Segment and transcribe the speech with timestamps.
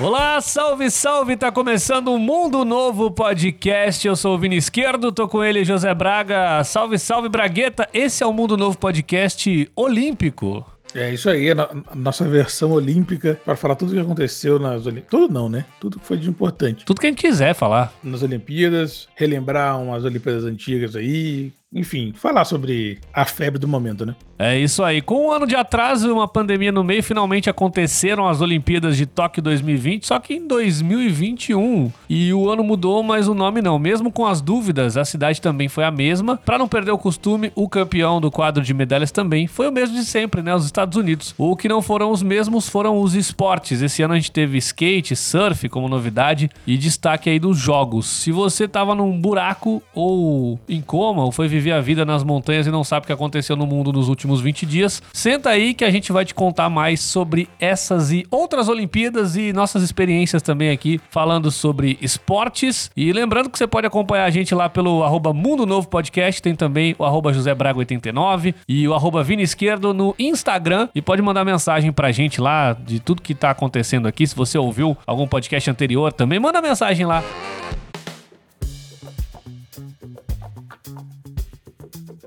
[0.00, 1.36] Olá, salve, salve!
[1.36, 4.04] Tá começando um Mundo Novo Podcast.
[4.04, 6.64] Eu sou o Vini Esquerdo, tô com ele, José Braga.
[6.64, 7.88] Salve, salve, Bragueta!
[7.94, 10.66] Esse é o Mundo Novo Podcast Olímpico.
[10.96, 14.84] É isso aí, a, a nossa versão olímpica para falar tudo o que aconteceu nas
[14.84, 15.10] Olimpíadas.
[15.10, 15.64] Tudo não, né?
[15.80, 16.84] Tudo que foi de importante.
[16.84, 17.92] Tudo que a gente quiser falar.
[18.02, 21.52] Nas Olimpíadas, relembrar umas Olimpíadas antigas aí.
[21.74, 24.14] Enfim, falar sobre a febre do momento, né?
[24.38, 25.00] É isso aí.
[25.00, 29.06] Com um ano de atraso e uma pandemia no meio, finalmente aconteceram as Olimpíadas de
[29.06, 31.90] Tóquio 2020, só que em 2021.
[32.08, 33.78] E o ano mudou, mas o nome não.
[33.78, 36.36] Mesmo com as dúvidas, a cidade também foi a mesma.
[36.36, 39.96] Para não perder o costume, o campeão do quadro de medalhas também foi o mesmo
[39.96, 40.54] de sempre, né?
[40.54, 41.34] Os Estados Unidos.
[41.38, 43.82] O que não foram os mesmos foram os esportes.
[43.82, 48.06] Esse ano a gente teve skate, surf como novidade e destaque aí dos jogos.
[48.06, 52.66] Se você tava num buraco ou em coma, ou foi viver a vida nas montanhas
[52.66, 55.84] e não sabe o que aconteceu no mundo nos últimos 20 dias, senta aí que
[55.84, 60.70] a gente vai te contar mais sobre essas e outras Olimpíadas e nossas experiências também
[60.70, 62.90] aqui, falando sobre esportes.
[62.96, 66.54] E lembrando que você pode acompanhar a gente lá pelo arroba Mundo Novo Podcast, tem
[66.54, 70.88] também o arroba José Braga 89 e o arroba Vini Esquerdo no Instagram.
[70.94, 74.26] E pode mandar mensagem pra gente lá de tudo que tá acontecendo aqui.
[74.26, 77.22] Se você ouviu algum podcast anterior também, manda mensagem lá.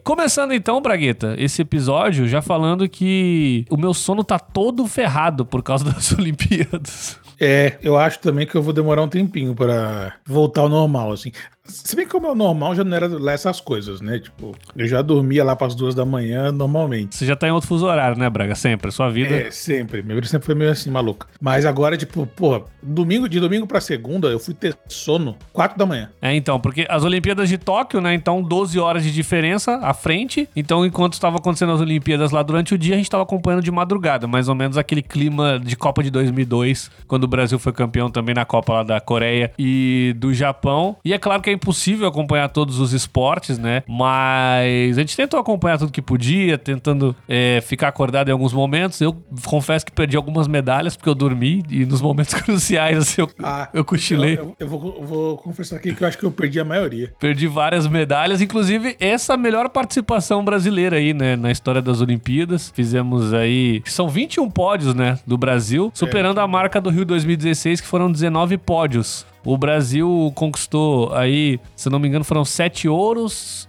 [0.08, 5.62] Começando então, Bragueta, esse episódio já falando que o meu sono tá todo ferrado por
[5.62, 7.20] causa das Olimpíadas.
[7.38, 11.34] É, eu acho também que eu vou demorar um tempinho para voltar ao normal, assim.
[11.68, 14.20] Se bem que o meu normal já não era lá essas coisas, né?
[14.20, 17.16] Tipo, eu já dormia lá para as duas da manhã normalmente.
[17.16, 18.56] Você já tá em outro fuso horário, né, Braga?
[18.56, 18.92] Sempre.
[18.92, 19.36] Sua vida.
[19.36, 20.02] É, sempre.
[20.02, 21.28] Minha vida sempre foi meio assim, maluca.
[21.40, 25.86] Mas agora, tipo, porra, domingo, de domingo pra segunda, eu fui ter sono quatro da
[25.86, 26.10] manhã.
[26.22, 28.14] É, então, porque as Olimpíadas de Tóquio, né?
[28.14, 30.48] Então, 12 horas de diferença à frente.
[30.56, 33.72] Então, enquanto estava acontecendo as Olimpíadas lá durante o dia, a gente estava acompanhando de
[33.72, 34.28] madrugada.
[34.28, 38.34] Mais ou menos aquele clima de Copa de 2002, quando o Brasil foi campeão também
[38.34, 40.96] na Copa lá da Coreia e do Japão.
[41.04, 43.84] E é claro que é impossível acompanhar todos os esportes, né?
[43.88, 49.00] Mas a gente tentou acompanhar tudo que podia, tentando é, ficar acordado em alguns momentos.
[49.02, 53.30] Eu confesso que perdi algumas medalhas porque eu dormi e nos momentos cruciais, assim, eu,
[53.74, 54.38] eu cochilei.
[54.38, 56.66] Eu, eu- eu vou, eu vou confessar aqui que eu acho que eu perdi a
[56.66, 57.14] maioria.
[57.20, 62.72] Perdi várias medalhas, inclusive essa melhor participação brasileira aí, né, na história das Olimpíadas.
[62.76, 67.88] Fizemos aí, são 21 pódios, né, do Brasil, superando a marca do Rio 2016, que
[67.88, 69.26] foram 19 pódios.
[69.48, 73.66] O Brasil conquistou aí, se não me engano, foram 7 ouros,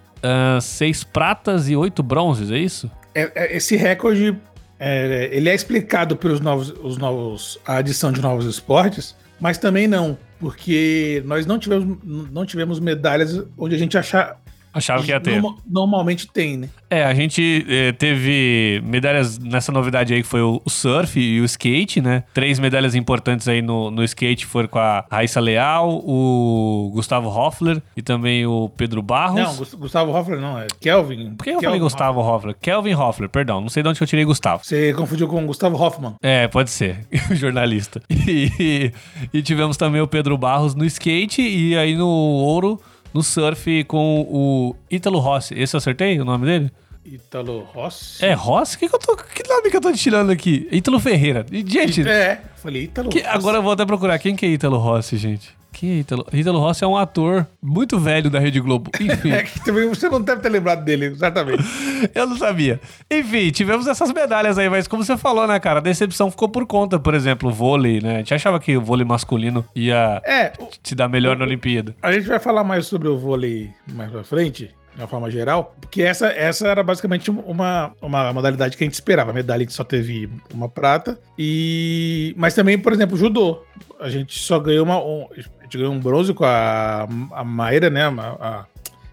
[0.61, 2.91] 6 pratas e 8 bronzes, é isso?
[3.15, 4.37] É- é- esse recorde,
[4.77, 9.87] é, ele é explicado pelos novos, os novos, a adição de novos esportes, mas também
[9.87, 14.37] não, porque nós não tivemos, não tivemos medalhas onde a gente achar,
[14.79, 15.41] Achava que ia ter.
[15.41, 16.69] norma- normalmente tem, né?
[16.91, 21.41] É, a gente eh, teve medalhas nessa novidade aí que foi o, o surf e
[21.41, 22.25] o skate, né?
[22.33, 27.83] Três medalhas importantes aí no, no skate foram com a Raíssa Leal, o Gustavo Hoffler
[27.97, 29.37] e também o Pedro Barros.
[29.41, 31.35] Não, Gus- Gustavo Hoffler não, é Kelvin.
[31.35, 32.57] Por que eu falei Kelvin Gustavo Hoffler?
[32.61, 33.61] Kelvin Hoffler, perdão.
[33.61, 34.65] Não sei de onde que eu tirei Gustavo.
[34.65, 36.15] Você confundiu com Gustavo Hoffman.
[36.23, 37.07] É, pode ser.
[37.31, 38.01] o jornalista.
[38.11, 38.93] E,
[39.33, 42.81] e tivemos também o Pedro Barros no skate e aí no ouro,
[43.13, 45.55] no surf com o Ítalo Rossi.
[45.59, 46.71] Esse eu acertei o nome dele?
[47.05, 48.25] Ítalo Rossi.
[48.25, 48.77] É, Rossi?
[48.79, 50.69] Que, que, eu tô, que nome que eu tô tirando aqui?
[50.71, 51.45] Ítalo Ferreira.
[51.51, 53.25] Gente, É, falei Ítalo Rossi.
[53.27, 54.19] agora eu vou até procurar.
[54.19, 55.57] Quem que é Ítalo Rossi, gente?
[55.79, 56.27] Quem é Ítalo?
[56.33, 58.91] Ítalo Rossi é um ator muito velho da Rede Globo.
[59.01, 61.63] Enfim, É que também você não deve ter lembrado dele, exatamente.
[62.15, 62.81] eu não sabia.
[63.09, 65.79] Enfim, tivemos essas medalhas aí, mas como você falou, né, cara?
[65.79, 68.17] A decepção ficou por conta, por exemplo, o vôlei, né?
[68.17, 71.95] A gente achava que o vôlei masculino ia É, o- se dar melhor na Olimpíada.
[72.03, 75.77] a gente vai falar mais sobre o vôlei mais pra frente, de uma forma geral,
[75.81, 79.31] porque essa, essa era basicamente uma, uma modalidade que a gente esperava.
[79.31, 81.17] A medalha que só teve uma prata.
[81.39, 82.35] E.
[82.37, 83.63] Mas também, por exemplo, judô.
[84.01, 84.99] A gente só ganhou uma.
[85.01, 85.29] um-
[85.69, 88.03] gente ganhou um bronze com a, a Mayra, né?
[88.05, 88.65] A, a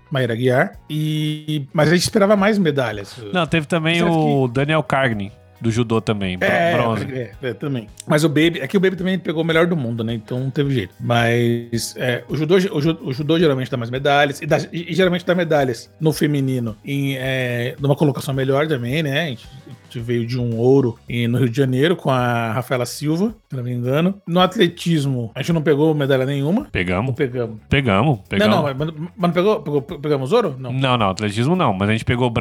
[0.10, 0.74] Mayra Guiar.
[0.90, 3.16] E, mas a gente esperava mais medalhas.
[3.34, 7.06] Não, teve também o Daniel Cargni, do judô também, É, bronze.
[7.12, 7.88] é, é, também.
[8.06, 10.14] Mas o Baby, é que o Baby também pegou o melhor do mundo, né?
[10.14, 10.94] Então não teve jeito.
[11.00, 14.94] Mas é, o, judô, o, ju- o judô geralmente dá mais medalhas, e, dá- e
[14.94, 19.24] geralmente dá medalhas no feminino em é, numa colocação melhor também, né?
[19.24, 19.48] A gente,
[19.96, 20.98] gente veio de um ouro
[21.30, 24.16] no Rio de Janeiro com a Rafaela Silva, se não me engano.
[24.28, 26.62] No atletismo, a gente não pegou medalha nenhuma.
[26.62, 27.58] Ou Pegamos, pegamos?
[27.70, 28.56] pegamos, pegamos.
[28.56, 30.56] Não, não, mas, mas não pegou, pegou- Pegamos ouro?
[30.60, 30.74] Não.
[30.74, 32.32] Não, não, atletismo não, mas a gente pegou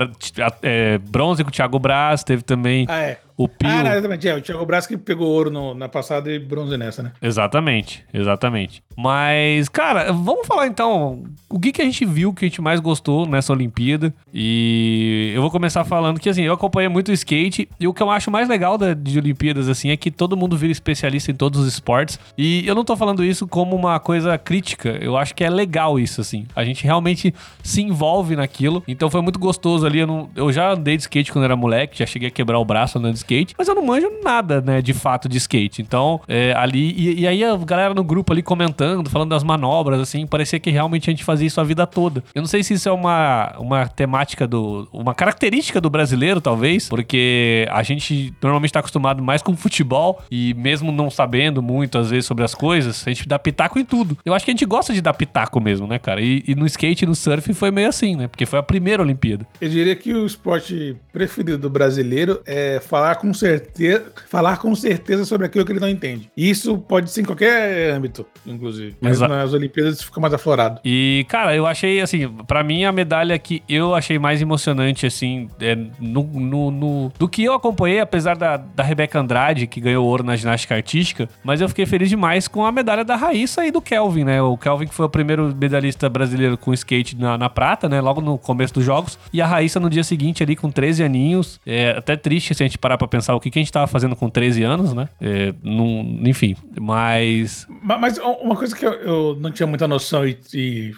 [0.62, 3.18] é, bronze com o Thiago Braz, teve também Ah, é.
[3.36, 3.68] O Pio.
[3.68, 4.28] Ah, não, exatamente.
[4.28, 7.12] É, o Thiago Braz que pegou ouro no, na passada e bronze nessa, né?
[7.20, 8.82] Exatamente, exatamente.
[8.96, 12.78] Mas, cara, vamos falar então o que, que a gente viu que a gente mais
[12.80, 14.14] gostou nessa Olimpíada.
[14.32, 18.02] E eu vou começar falando que, assim, eu acompanhei muito o skate e o que
[18.02, 21.34] eu acho mais legal da, de Olimpíadas, assim, é que todo mundo vira especialista em
[21.34, 22.20] todos os esportes.
[22.38, 25.98] E eu não tô falando isso como uma coisa crítica, eu acho que é legal
[25.98, 26.46] isso, assim.
[26.54, 28.82] A gente realmente se envolve naquilo.
[28.86, 30.00] Então foi muito gostoso ali.
[30.00, 32.64] Eu, não, eu já andei de skate quando era moleque, já cheguei a quebrar o
[32.64, 35.82] braço andando de skate, mas eu não manjo nada, né, de fato de skate.
[35.82, 36.92] Então, é, ali.
[36.96, 40.70] E, e, aí a galera no grupo ali comentando, falando das manobras, assim, parecia que
[40.70, 42.22] realmente a gente fazia isso a vida toda.
[42.34, 44.88] Eu não sei se isso é uma, uma temática do.
[44.92, 50.54] uma característica do brasileiro, talvez, porque a gente normalmente tá acostumado mais com futebol e
[50.54, 54.18] mesmo não sabendo muito, às vezes, sobre as coisas, a gente dá pitaco em tudo.
[54.24, 56.20] Eu acho que a gente gosta de dar pitaco mesmo, né, cara?
[56.20, 58.28] E, e no skate e no surf foi meio assim, né?
[58.28, 59.46] Porque foi a primeira Olimpíada.
[59.60, 65.24] Eu diria que o esporte preferido do brasileiro é falar com certeza, falar com certeza
[65.24, 66.30] sobre aquilo que ele não entende.
[66.36, 68.96] E isso pode ser em qualquer âmbito, inclusive.
[69.00, 69.32] Mas Exato.
[69.32, 70.80] nas Olimpíadas fica mais aflorado.
[70.84, 75.48] E, cara, eu achei, assim, para mim a medalha que eu achei mais emocionante, assim,
[75.60, 80.06] é no, no, no, do que eu acompanhei, apesar da, da Rebeca Andrade, que ganhou
[80.06, 83.70] ouro na ginástica artística, mas eu fiquei feliz demais com a medalha da Raíssa e
[83.70, 84.42] do Kelvin, né?
[84.42, 88.00] O Kelvin que foi o primeiro medalhista brasileiro com skate na, na prata, né?
[88.00, 89.18] Logo no começo dos jogos.
[89.32, 91.60] E a Raíssa no dia seguinte ali com 13 aninhos.
[91.66, 93.86] É até triste se a gente parar pra pensar o que, que a gente tava
[93.86, 95.08] fazendo com 13 anos, né?
[95.20, 97.66] É, num, enfim, mas...
[97.82, 100.92] Mas uma coisa que eu, eu não tinha muita noção e, e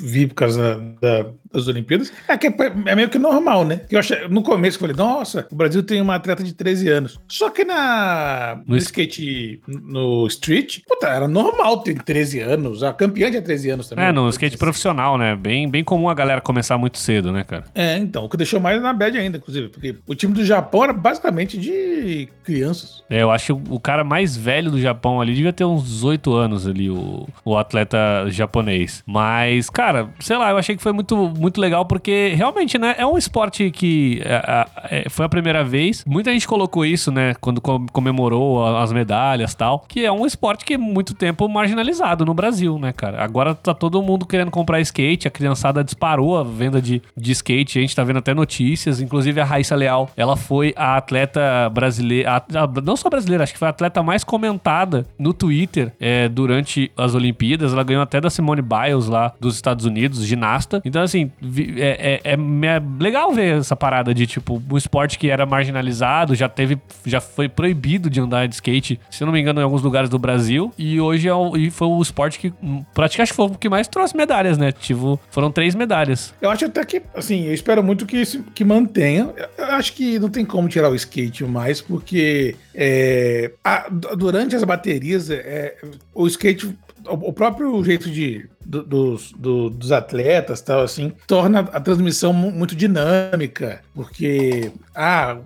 [0.00, 2.54] vi por causa da, das Olimpíadas, é que é,
[2.86, 3.82] é, meio que normal, né?
[3.90, 7.20] Eu achei, no começo eu falei, nossa, o Brasil tem uma atleta de 13 anos.
[7.28, 12.82] Só que na, no skate, no street, puta, era normal ter 13 anos.
[12.82, 14.04] A campeã tinha 13 anos também.
[14.04, 15.36] É, no skate profissional, né?
[15.36, 17.64] Bem, bem comum a galera começar muito cedo, né, cara?
[17.74, 20.84] É, então, o que deixou mais na bad ainda, inclusive, porque o time do Japão
[20.84, 23.02] era basicamente de crianças.
[23.10, 26.32] É, eu acho que o cara mais velho do Japão ali devia ter uns 18
[26.34, 27.98] anos ali, o, o atleta
[28.28, 29.02] japonês.
[29.06, 32.94] Mas mas, cara, sei lá, eu achei que foi muito, muito legal porque realmente, né,
[32.98, 36.04] é um esporte que é, é, foi a primeira vez.
[36.06, 40.74] Muita gente colocou isso, né, quando comemorou as medalhas tal, que é um esporte que
[40.74, 43.22] é muito tempo marginalizado no Brasil, né, cara?
[43.22, 47.78] Agora tá todo mundo querendo comprar skate, a criançada disparou a venda de, de skate,
[47.78, 52.30] a gente tá vendo até notícias, inclusive a Raíssa Leal, ela foi a atleta brasileira,
[52.30, 56.28] a, a, não só brasileira, acho que foi a atleta mais comentada no Twitter é,
[56.28, 60.80] durante as Olimpíadas, ela ganhou até da Simone Biles lá, do dos Estados Unidos, ginasta.
[60.84, 61.29] Então, assim,
[61.76, 66.48] é, é, é, legal ver essa parada de, tipo, um esporte que era marginalizado, já
[66.48, 70.08] teve, já foi proibido de andar de skate, se não me engano, em alguns lugares
[70.08, 70.72] do Brasil.
[70.78, 72.52] E hoje é o, e foi o esporte que
[72.94, 74.72] praticamente foi o que mais trouxe medalhas, né?
[74.72, 76.34] Tipo, foram três medalhas.
[76.40, 78.22] Eu acho até que, assim, eu espero muito que,
[78.54, 79.30] que mantenha.
[79.56, 84.64] Eu acho que não tem como tirar o skate mais, porque é, a, durante as
[84.64, 85.76] baterias, é,
[86.14, 91.80] o skate o próprio jeito de do, dos, do, dos atletas tal assim torna a
[91.80, 95.38] transmissão muito dinâmica porque ah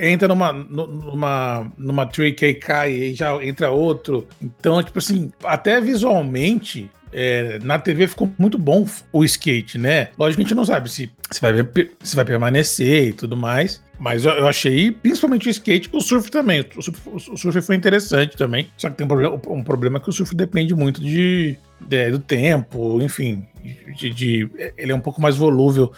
[0.00, 5.80] entra numa numa numa tree que cai e já entra outro então tipo assim até
[5.80, 10.08] visualmente é, na TV ficou muito bom o skate, né?
[10.18, 11.52] Lógico que a gente não sabe se, se, vai,
[12.02, 13.82] se vai permanecer e tudo mais.
[13.98, 16.64] Mas eu, achei, principalmente o skate, o surf também.
[16.76, 18.70] O surf, o surf, foi interessante também.
[18.76, 22.20] Só que tem um problema, um problema que o surf depende muito de, de do
[22.20, 23.44] tempo, enfim.
[23.96, 25.92] De, de, ele é um pouco mais volúvel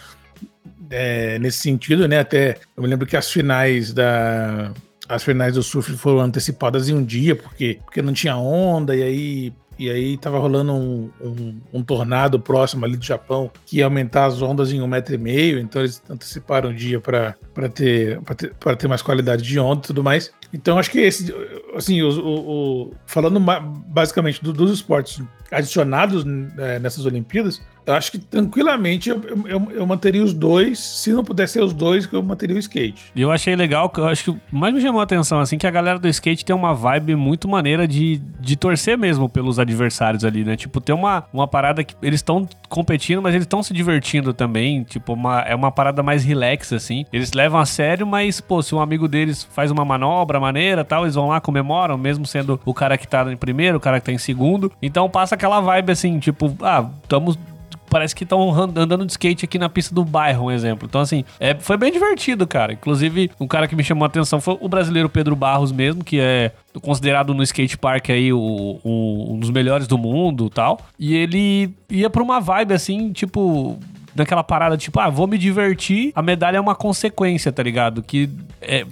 [0.89, 2.19] é, nesse sentido, né?
[2.19, 4.73] Até eu me lembro que as finais da.
[5.07, 9.03] As finais do surf foram antecipadas em um dia, porque, porque não tinha onda, e
[9.03, 13.85] aí e aí tava rolando um, um, um, tornado próximo ali do Japão que ia
[13.85, 17.35] aumentar as ondas em um metro e meio, então eles anteciparam o dia para
[17.73, 20.31] ter, ter, ter mais qualidade de onda e tudo mais.
[20.53, 21.33] Então acho que esse,
[21.75, 23.39] assim, o, o, o falando
[23.87, 25.19] basicamente do, dos esportes
[25.51, 26.23] adicionados
[26.59, 30.79] é, nessas Olimpíadas, eu acho que tranquilamente eu, eu, eu, manteria os dois.
[30.79, 33.11] Se não pudesse ser os dois, eu manteria o skate.
[33.15, 35.71] E eu achei legal, eu acho que mais me chamou a atenção, assim, que a
[35.71, 40.43] galera do skate tem uma vibe muito maneira de, de torcer mesmo pelos adversários ali,
[40.43, 40.55] né?
[40.55, 44.83] Tipo, tem uma, uma parada que eles estão competindo, mas eles estão se divertindo também.
[44.83, 47.05] Tipo, uma, é uma parada mais relax, assim.
[47.11, 51.03] Eles levam a sério, mas, pô, se um amigo deles faz uma manobra maneira tal,
[51.03, 54.05] eles vão lá, comemoram, mesmo sendo o cara que tá em primeiro, o cara que
[54.05, 54.71] tá em segundo.
[54.81, 57.37] Então passa aquela vibe assim, tipo, ah, estamos
[57.91, 60.87] parece que estão andando de skate aqui na pista do bairro, um exemplo.
[60.89, 62.71] Então, assim, é, foi bem divertido, cara.
[62.71, 66.17] Inclusive, um cara que me chamou a atenção foi o brasileiro Pedro Barros mesmo, que
[66.17, 70.79] é considerado no skate park aí o, o, um dos melhores do mundo tal.
[70.97, 73.77] E ele ia pra uma vibe assim, tipo
[74.15, 78.03] naquela parada, tipo, ah, vou me divertir, a medalha é uma consequência, tá ligado?
[78.03, 78.29] Que
[78.61, 78.85] é,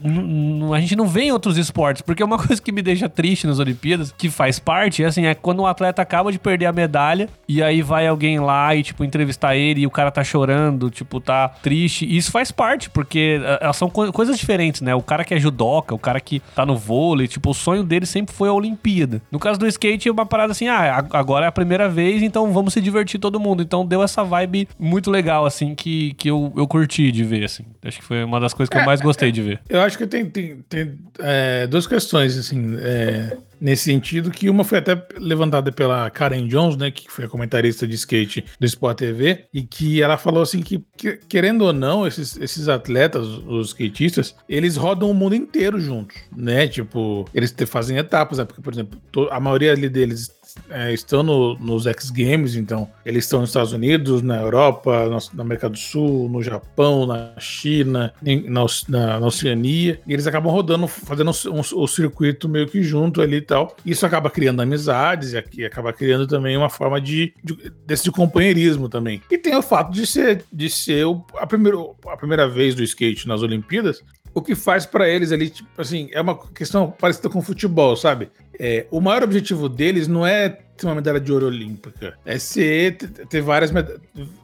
[0.73, 3.59] a gente não vê em outros esportes, porque uma coisa que me deixa triste nas
[3.59, 6.71] Olimpíadas, que faz parte, é assim, é quando o um atleta acaba de perder a
[6.71, 10.89] medalha e aí vai alguém lá e, tipo, entrevistar ele e o cara tá chorando,
[10.89, 12.05] tipo, tá triste.
[12.05, 14.95] E isso faz parte, porque é, elas são co coisas diferentes, né?
[14.95, 18.05] O cara que é judoca, o cara que tá no vôlei, tipo, o sonho dele
[18.05, 19.21] sempre foi a Olimpíada.
[19.31, 22.51] No caso do skate, é uma parada assim, ah, agora é a primeira vez, então
[22.51, 23.61] vamos se divertir todo mundo.
[23.61, 27.65] Então deu essa vibe muito legal, assim, que, que eu, eu curti de ver, assim.
[27.83, 29.61] Acho que foi uma das coisas que eu mais gostei de ver.
[29.69, 34.63] Eu acho que tem, tem, tem é, duas questões, assim, é, nesse sentido, que uma
[34.63, 38.97] foi até levantada pela Karen Jones, né, que foi a comentarista de skate do Sport
[38.97, 43.69] TV, e que ela falou assim que, que querendo ou não, esses, esses atletas, os
[43.69, 48.61] skatistas, eles rodam o mundo inteiro juntos, né, tipo, eles te, fazem etapas, né, porque,
[48.61, 48.99] por exemplo,
[49.29, 50.38] a maioria ali deles
[50.69, 55.17] é, estão no, nos X Games, então eles estão nos Estados Unidos, na Europa, na,
[55.33, 60.27] na América do Sul, no Japão, na China, em, na, na, na, Oceania, e eles
[60.27, 63.75] acabam rodando, fazendo o um, um, circuito meio que junto ali e tal.
[63.85, 68.11] Isso acaba criando amizades e aqui acaba criando também uma forma de, de desse de
[68.11, 69.21] companheirismo também.
[69.29, 72.83] E tem o fato de ser, de ser o, a, primeiro, a primeira vez do
[72.83, 74.03] skate nas Olimpíadas,
[74.39, 78.29] o que faz para eles ali, tipo assim, é uma questão parecida com futebol, sabe?
[78.59, 82.95] É, o maior objetivo deles não é ter uma medalha de ouro olímpica, é ser
[82.97, 83.71] ter várias,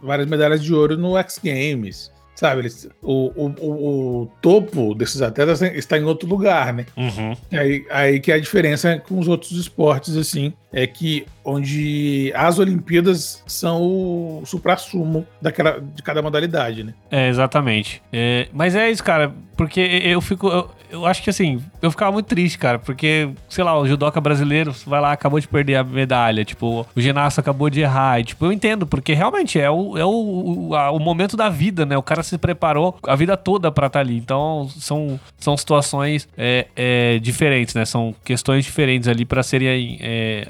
[0.01, 2.13] várias medalhas de ouro no X Games.
[2.35, 6.85] Sabe, eles, o, o, o, o, topo desses atletas está em outro lugar, né?
[6.97, 7.33] Uhum.
[7.49, 12.57] Aí, aí que é a diferença com os outros esportes, assim, é que onde as
[12.57, 16.93] Olimpíadas são o supra-sumo daquela, de cada modalidade, né?
[17.11, 18.01] É, exatamente.
[18.11, 20.47] É, mas é isso, cara, porque eu fico.
[20.47, 24.19] Eu, eu, acho que assim, eu ficava muito triste, cara, porque, sei lá, o judoca
[24.19, 28.19] brasileiro vai lá, acabou de perder a medalha, tipo, o ginasta acabou de errar.
[28.19, 30.09] E, tipo, eu entendo, porque realmente é o, é o,
[30.69, 31.97] o, a, o momento da vida, né?
[31.97, 34.17] O cara se preparou a vida toda pra estar tá ali.
[34.17, 37.85] Então, são, são situações é, é, diferentes, né?
[37.85, 40.47] São questões diferentes ali para serem é,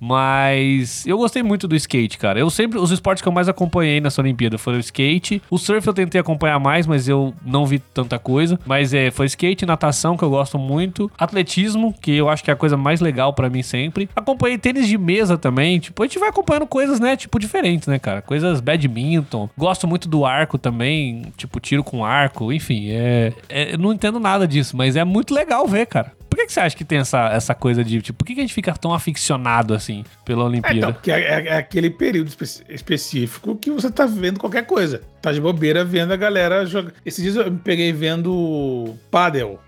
[0.00, 2.38] Mas eu gostei muito do skate, cara.
[2.38, 5.42] Eu sempre, os esportes que eu mais acompanhei nessa Olimpíada foram o skate.
[5.50, 8.58] O surf eu tentei acompanhar mais, mas eu não vi tanta coisa.
[8.64, 11.10] Mas é, foi skate, natação, que eu gosto muito.
[11.18, 14.08] Atletismo, que eu acho que é a coisa mais legal para mim sempre.
[14.14, 15.78] Acompanhei tênis de mesa também.
[15.78, 17.16] Tipo, a gente vai acompanhando coisas, né?
[17.16, 18.22] Tipo, diferentes, né, cara?
[18.22, 19.48] Coisas badminton.
[19.56, 21.22] Gosto muito do arco também.
[21.36, 22.52] Tipo, tiro com arco.
[22.52, 26.17] Enfim, é, é não entendo nada disso, mas é muito legal ver, cara.
[26.38, 28.44] Que, que você acha que tem essa, essa coisa de, tipo, por que, que a
[28.44, 30.76] gente fica tão aficionado assim pela Olimpíada?
[30.76, 34.64] É, então, porque é, é, é aquele período espe específico que você tá vendo qualquer
[34.64, 35.02] coisa.
[35.20, 36.92] Tá de bobeira vendo a galera jogar.
[37.04, 39.60] Esses dias eu me peguei vendo Padel.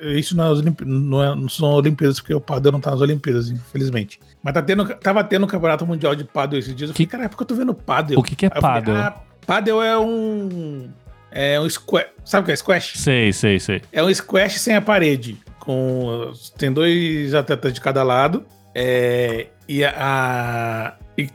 [0.00, 3.50] Isso não, é, não, é, não são Olimpíadas, porque o Padel não tá nas Olimpíadas,
[3.50, 4.18] infelizmente.
[4.42, 6.90] Mas tá tendo, tava tendo um campeonato mundial de Padel esses dias.
[6.90, 8.18] Eu falei, cara, é porque eu tô vendo Padel.
[8.18, 8.94] O que, que é Padel?
[8.94, 9.14] Falei, ah,
[9.46, 10.90] Padel é um.
[11.30, 12.06] É um squash.
[12.24, 12.92] Sabe o que é squash?
[12.96, 13.82] Sei, sei, sei.
[13.92, 18.44] É um squash sem a parede com tem dois atletas de cada lado
[18.74, 21.28] é, e a e,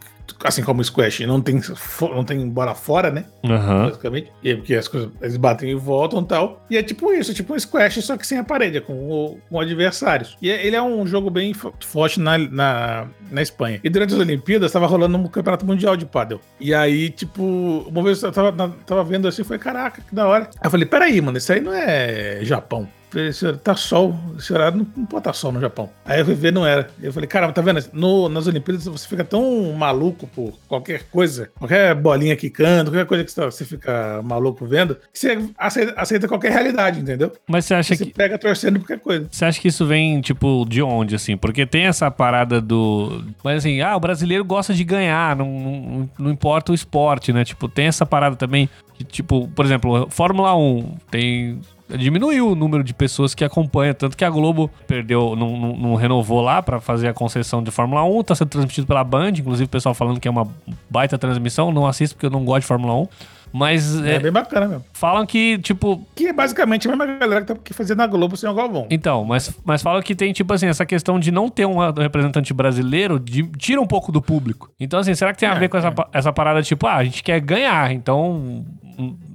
[0.43, 1.61] assim como o squash não tem
[2.01, 3.25] não tem bola fora né?
[3.43, 3.85] Uhum.
[3.85, 7.31] basicamente e porque as coisas eles batem e voltam e tal e é tipo isso
[7.31, 10.37] é tipo um squash só que sem a parede é com, o, com adversários.
[10.41, 13.79] E é, ele é um jogo bem forte na, na, na Espanha.
[13.83, 17.43] E durante as Olimpíadas estava rolando um campeonato mundial de paddle e aí tipo
[17.87, 18.51] uma vez eu tava,
[18.85, 20.49] tava vendo assim foi caraca que da hora.
[20.59, 23.31] Aí eu falei peraí mano isso aí não é Japão Falei,
[23.63, 25.89] tá sol, esse horário não, não pode estar tá sol no Japão.
[26.05, 26.87] Aí eu fui ver, não era.
[27.01, 27.83] Eu falei, caramba, tá vendo?
[27.91, 33.23] No, nas Olimpíadas você fica tão maluco por qualquer coisa, qualquer bolinha quicando, qualquer coisa
[33.23, 37.31] que você fica maluco vendo, que você aceita, aceita qualquer realidade, entendeu?
[37.47, 38.11] Mas você acha você que.
[38.11, 39.27] Você pega torcendo qualquer coisa.
[39.31, 41.35] Você acha que isso vem, tipo, de onde, assim?
[41.35, 43.23] Porque tem essa parada do.
[43.43, 47.43] Mas assim, ah, o brasileiro gosta de ganhar, não, não, não importa o esporte, né?
[47.43, 48.69] Tipo, tem essa parada também.
[48.93, 51.59] Que, tipo, por exemplo, Fórmula 1 tem
[51.97, 53.93] diminuiu o número de pessoas que acompanham.
[53.93, 57.71] Tanto que a Globo perdeu, não, não, não renovou lá para fazer a concessão de
[57.71, 58.23] Fórmula 1.
[58.23, 60.47] Tá sendo transmitido pela Band, inclusive o pessoal falando que é uma
[60.89, 61.71] baita transmissão.
[61.71, 63.07] Não assisto porque eu não gosto de Fórmula 1.
[63.51, 63.99] Mas.
[64.01, 64.85] É, é, bem bacana mesmo.
[64.93, 66.05] Falam que, tipo.
[66.15, 68.87] Que é basicamente a mesma galera que tá fazendo na Globo sem o Galvão.
[68.89, 72.53] Então, mas, mas falam que tem, tipo assim, essa questão de não ter um representante
[72.53, 74.69] brasileiro de, tira um pouco do público.
[74.79, 75.93] Então, assim, será que tem a é, ver com essa, é.
[76.13, 78.63] essa parada, tipo, ah, a gente quer ganhar, então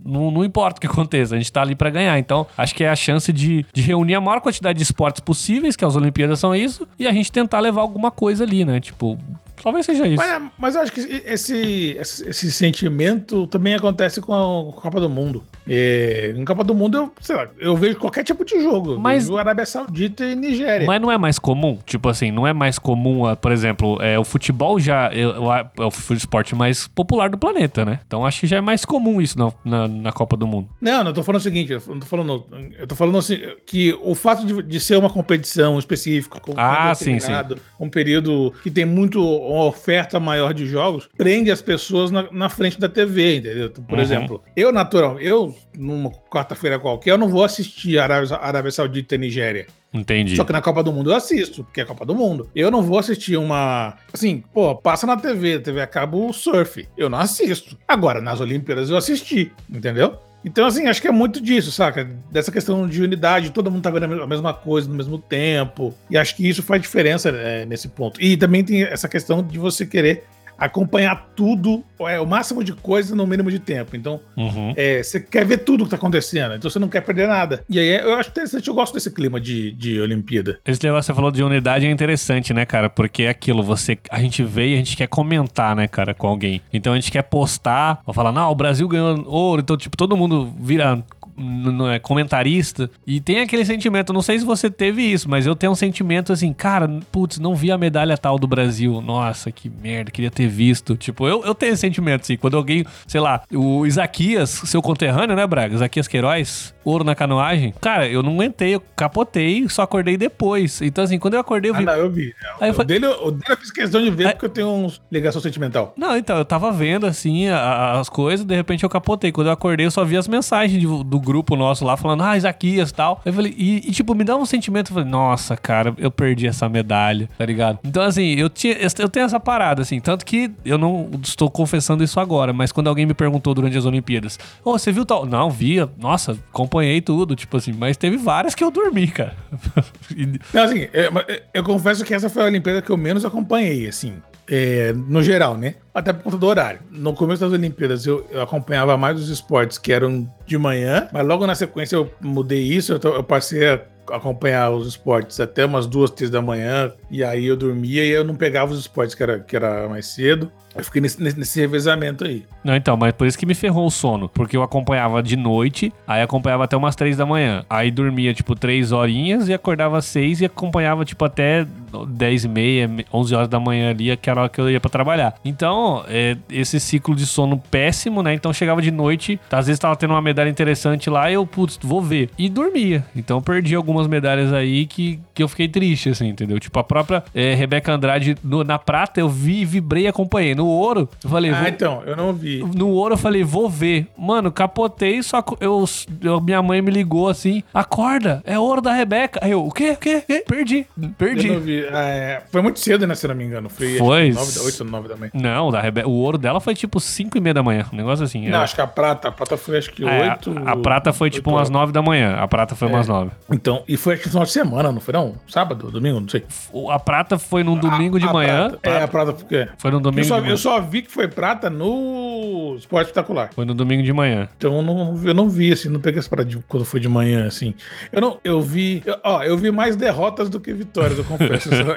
[0.05, 2.19] não, não importa o que aconteça, a gente tá ali para ganhar.
[2.19, 5.77] Então, acho que é a chance de, de reunir a maior quantidade de esportes possíveis,
[5.77, 8.81] que as Olimpíadas são isso, e a gente tentar levar alguma coisa ali, né?
[8.81, 9.19] Tipo,
[9.63, 10.17] Talvez seja isso.
[10.17, 15.09] Mas, é, mas eu acho que esse, esse, sentimento também acontece com a, Copa do
[15.09, 15.43] Mundo.
[15.67, 18.99] É, em Copa do Mundo, eu, sei lá, eu vejo qualquer tipo de jogo.
[18.99, 20.87] Mas- Arábia Saudita e Nigéria.
[20.87, 21.79] Mas não é mais comum?
[21.87, 25.53] Tipo assim, não é mais comum, ah, por exemplo, é, o futebol já é, o-
[25.53, 28.01] é o esporte mais popular do planeta, né?
[28.07, 30.69] Então acho que já é mais comum isso na, na, na Copa do Mundo.
[30.81, 32.45] Não, não, eu tô falando o seguinte, eu tô falando.
[32.79, 36.91] Eu tô falando assim, que o fato de, de ser uma competição específica, com Ah,
[36.93, 39.21] um sim, determinado, um período que tem muito
[39.55, 43.71] uma oferta maior de jogos, prende as pessoas na, na frente da TV, entendeu?
[43.71, 44.01] Por Uhum.
[44.03, 49.19] exemplo, eu, natural, eu, numa quarta-feira qualquer, eu não vou assistir Arábia, Arábia Saudita e
[49.19, 49.67] Nigéria.
[49.93, 50.35] Entendi.
[50.35, 52.51] Só que na Copa do Mundo eu assisto, porque é a Copa do Mundo.
[52.53, 53.95] Eu não vou assistir uma.
[54.13, 56.89] Assim, pô, passa na TV, TV acaba o surf.
[56.99, 57.79] Eu não assisto.
[57.87, 60.19] Agora, nas Olimpíadas eu assisti, entendeu?
[60.45, 62.05] Então, assim, acho que é muito disso, saca?
[62.31, 65.19] Dessa questão de unidade, todo mundo tá vendo a mes- a mesma coisa no mesmo
[65.19, 65.95] tempo.
[66.11, 68.21] E acho que isso faz diferença é, nesse ponto.
[68.21, 70.25] E também tem essa questão de você querer
[70.59, 73.97] acompanhar tudo, é, o máximo de coisa no mínimo de tempo.
[73.97, 74.73] Então, Uhum.
[74.77, 77.65] é, você quer ver tudo que tá acontecendo, então você não quer perder nada.
[77.69, 80.59] E aí eu acho interessante, eu gosto desse clima de, de Olimpíada.
[80.65, 82.89] Esse negócio que você falou de unidade é interessante, né, cara?
[82.91, 86.27] Porque é aquilo, você, a gente vê e a gente quer comentar, né, cara, com
[86.27, 86.61] alguém.
[86.73, 90.17] Então a gente quer postar, ou falar, não, o Brasil ganhou ouro, então, tipo, todo
[90.17, 91.03] mundo vira
[91.37, 95.57] não é comentarista e tem aquele sentimento, não sei se você teve isso, mas eu
[95.57, 99.01] tenho um sentimento assim, cara, putz, não vi a medalha tal do Brasil.
[99.01, 100.97] Nossa, que merda, queria ter visto.
[100.97, 105.37] Tipo, eu, eu tenho esse sentimento assim, quando alguém, sei lá, o Isaquias, seu conterrâneo,
[105.37, 105.75] né, Braga?
[105.75, 107.73] Isaquias Queiroz, ouro na canoagem.
[107.81, 110.81] Cara, eu não aguentei, eu capotei, só acordei depois.
[110.83, 112.35] Então assim, quando eu acordei eu Ah, vi não, eu vi.
[112.61, 114.51] Aí eu o, falei- dele, o dele eu fiz questão de ver Aí- porque eu
[114.51, 115.93] tenho uma ligação sentimental.
[115.97, 119.33] Não, então, eu tava vendo assim a- as coisas, de repente eu capotei.
[119.33, 122.37] Quando eu acordei, eu só vi as mensagens de- do grupo nosso lá falando, ah,
[122.37, 123.21] Isaquias e tal.
[123.25, 126.47] Eu falei, e, e, tipo, me dá um sentimento, eu falei, nossa, cara, eu perdi
[126.47, 127.79] essa medalha, tá ligado?
[127.85, 132.03] Então, assim, eu, tinha, eu tenho essa parada, assim, tanto que eu não estou confessando
[132.05, 135.25] isso agora, mas quando alguém me perguntou durante as Olimpíadas, ô, você viu tal?
[135.27, 136.37] Não, via, nossa,
[136.75, 139.35] acompanhei tudo, tipo assim, mas teve várias que eu dormi, cara.
[140.53, 143.87] Não, assim, eu, eu- eu confesso que essa foi a Olimpíada que eu menos acompanhei,
[143.87, 144.15] assim,
[144.51, 145.77] é, no geral, né?
[145.95, 146.81] Até por conta do horário.
[146.91, 151.25] No começo das Olimpíadas eu, eu acompanhava mais os esportes que eram de manhã, mas
[151.27, 155.87] logo na sequência eu mudei isso, eu, eu passei a acompanhar os esportes até umas
[155.87, 159.23] duas, três da manhã, e aí eu dormia e eu não pegava os esportes que
[159.23, 160.53] era, que era mais cedo.
[160.77, 162.45] Eu fiquei nesse, nesse, revezamento aí.
[162.63, 164.29] Não, então, mas por isso que me ferrou o sono.
[164.29, 167.65] Porque eu acompanhava de noite, aí acompanhava até umas três da manhã.
[167.71, 171.67] Aí dormia, tipo, três horinhas e acordava seis e acompanhava, tipo, até
[172.09, 174.81] dez e meia, onze horas da manhã ali, que era a hora que eu ia
[174.81, 175.35] pra trabalhar.
[175.45, 178.35] Então, é, esse ciclo de sono péssimo, né?
[178.35, 181.79] Então chegava de noite, às vezes tava tendo uma medalha interessante lá e eu, putz,
[181.83, 182.31] vou ver.
[182.39, 183.05] E dormia.
[183.15, 186.59] Então perdi algumas medalhas aí que, que eu fiquei triste, assim, entendeu?
[186.59, 190.55] Tipo, a própria é, Rebeca Andrade no- na prata eu vi, vibrei e acompanhei.
[190.67, 192.63] Ouro, eu falei, Ah, vou, então, eu não vi.
[192.75, 194.07] no ouro eu falei, vou ver.
[194.17, 195.85] Mano, capotei, só que eu,
[196.23, 199.41] eu- minha mãe me ligou assim: acorda, é ouro da Rebeca.
[199.43, 199.91] Aí eu, o quê?
[199.93, 200.17] O quê?
[200.17, 200.45] O quê?
[200.47, 200.87] Perdi.
[201.19, 201.49] Perdi.
[201.49, 201.85] Eu não vi.
[201.85, 203.69] É, foi muito cedo, né, se não me engano.
[203.69, 204.33] Foi, Foi.
[204.65, 205.31] 8 ou 9 da manhã.
[205.35, 206.03] Não, da Rebe...
[206.05, 207.87] o ouro dela foi tipo 5 e meia da manhã.
[207.93, 208.41] Um negócio assim.
[208.43, 210.55] Não, Era- acho que a prata, a prata foi acho que É, 8.
[210.67, 212.37] a, a prata foi tipo umas 9 da manhã.
[212.37, 213.31] A prata foi umas 9.
[213.51, 215.35] Então, e foi que no final de semana, não foi não?
[215.47, 216.45] Sábado, domingo, não sei.
[216.91, 218.69] A prata foi num domingo de A- a manhã.
[218.71, 218.89] prata.
[218.91, 219.69] É, a prata porque.
[219.79, 220.54] Foi no domingo só, de manhã.
[220.55, 223.51] Eu só vi que foi prata no Esporte Espetacular.
[223.55, 224.49] Foi no domingo de manhã.
[224.57, 227.09] Então eu não, eu não vi, assim, não peguei essa parada de quando foi de
[227.09, 227.75] manhã, assim.
[228.13, 231.69] Eu não, eu vi, eu- ó, eu vi mais derrotas do que vitórias, eu confesso,
[231.73, 231.95] essa,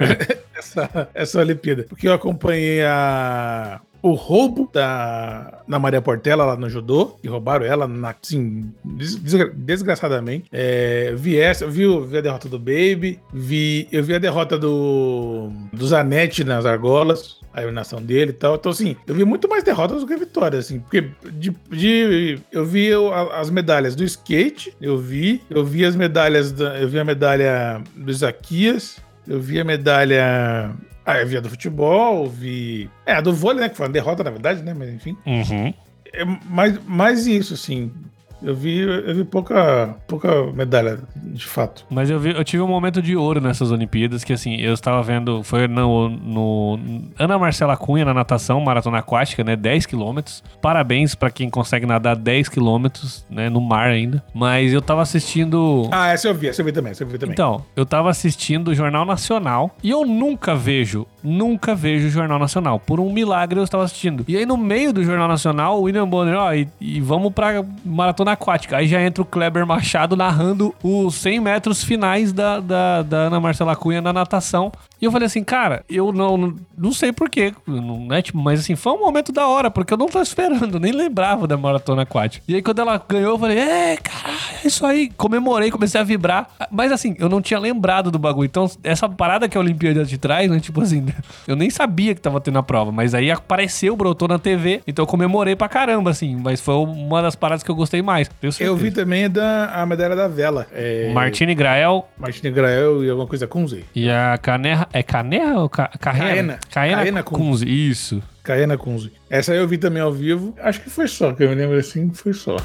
[0.58, 1.86] essa, essa Olimpíada.
[1.88, 7.66] Porque eu acompanhei a, o roubo da, da Maria Portela lá no judô, que roubaram
[7.66, 10.46] ela, na, assim, des- desgra- desgraçadamente.
[10.52, 14.58] É, vi essa, eu vi, vi a derrota do Baby, vi, eu vi a derrota
[14.58, 18.56] do, do Zanetti nas argolas, a eliminação dele e tal.
[18.56, 22.66] Então, assim, eu vi muito mais derrotas do que vitórias, assim, porque de, de- eu
[22.66, 22.90] vi
[23.34, 27.82] as medalhas do skate, eu vi, eu vi as medalhas, da, eu vi a medalha
[27.96, 30.72] do Isaquias, eu vi a medalha.
[31.10, 32.90] Ah, eu vi a do futebol, vi.
[33.06, 33.70] É, a do vôlei, né?
[33.70, 34.74] Que foi uma derrota, na verdade, né?
[34.74, 35.16] Mas enfim.
[35.26, 35.74] Uhum.
[36.12, 37.94] É mais, mais isso, assim.
[38.42, 41.86] Eu vi, eu vi pouca, pouca medalha, de fato.
[41.90, 45.02] Mas eu, vi- eu tive um momento de ouro nessas Olimpíadas, que assim, eu estava
[45.02, 46.80] vendo, foi no, no
[47.18, 50.44] Ana Marcela Cunha na natação, maratona aquática, né, 10 quilômetros.
[50.62, 54.24] Parabéns pra quem consegue nadar 10 quilômetros, né, no mar ainda.
[54.34, 55.90] Mas eu tava assistindo...
[55.92, 57.34] Ah, essa eu vi, essa eu vi também, essa eu vi também.
[57.34, 62.38] Então, eu tava assistindo o Jornal Nacional e eu nunca vejo, nunca vejo o Jornal
[62.40, 62.80] Nacional.
[62.80, 64.24] Por um milagre eu estava assistindo.
[64.28, 67.64] E aí no meio do Jornal Nacional, o William Bonner, ó, e, e vamos pra
[67.84, 68.78] maratona aquática.
[68.78, 73.40] Aí já entra o Kleber Machado narrando os 100 metros finais da, da, da Ana
[73.40, 74.72] Marcela Cunha na natação.
[75.00, 78.22] E eu falei assim, cara, eu não, não, sei porquê, né?
[78.22, 81.46] Tipo, mas assim, foi um momento da hora, porque eu não tô esperando, nem lembrava
[81.46, 82.44] da maratona aquática.
[82.48, 85.10] E aí quando ela ganhou, eu falei, é, cara, é isso aí.
[85.16, 86.50] Comemorei, comecei a vibrar.
[86.72, 88.48] Mas assim, eu não tinha lembrado do bagulho.
[88.48, 90.60] Então, essa parada que a Olimpíada te traz, né?
[90.60, 91.06] Tipo assim,
[91.48, 95.04] eu nem sabia que tava tendo a prova, mas aí apareceu, brotou na TV, então
[95.04, 96.36] eu comemorei pra caramba, assim.
[96.36, 98.17] Mas foi uma das paradas que eu gostei mais.
[98.60, 100.68] Eu vi também da, a medalha da vela.
[100.74, 101.12] É...
[101.14, 102.08] Martini Grael.
[102.18, 103.86] Martini Grael e alguma coisa Kunze.
[103.96, 104.88] E a Canerra.
[104.94, 105.90] É Canerra ou Ca...
[106.00, 106.60] Carrena?
[106.70, 106.98] Caena.
[106.98, 107.66] Caena Kunze.
[107.68, 108.22] Isso.
[108.44, 109.12] Caena Kunze.
[109.30, 110.56] Essa eu vi também ao vivo.
[110.62, 112.58] Acho que foi só, que eu me lembro assim, foi só.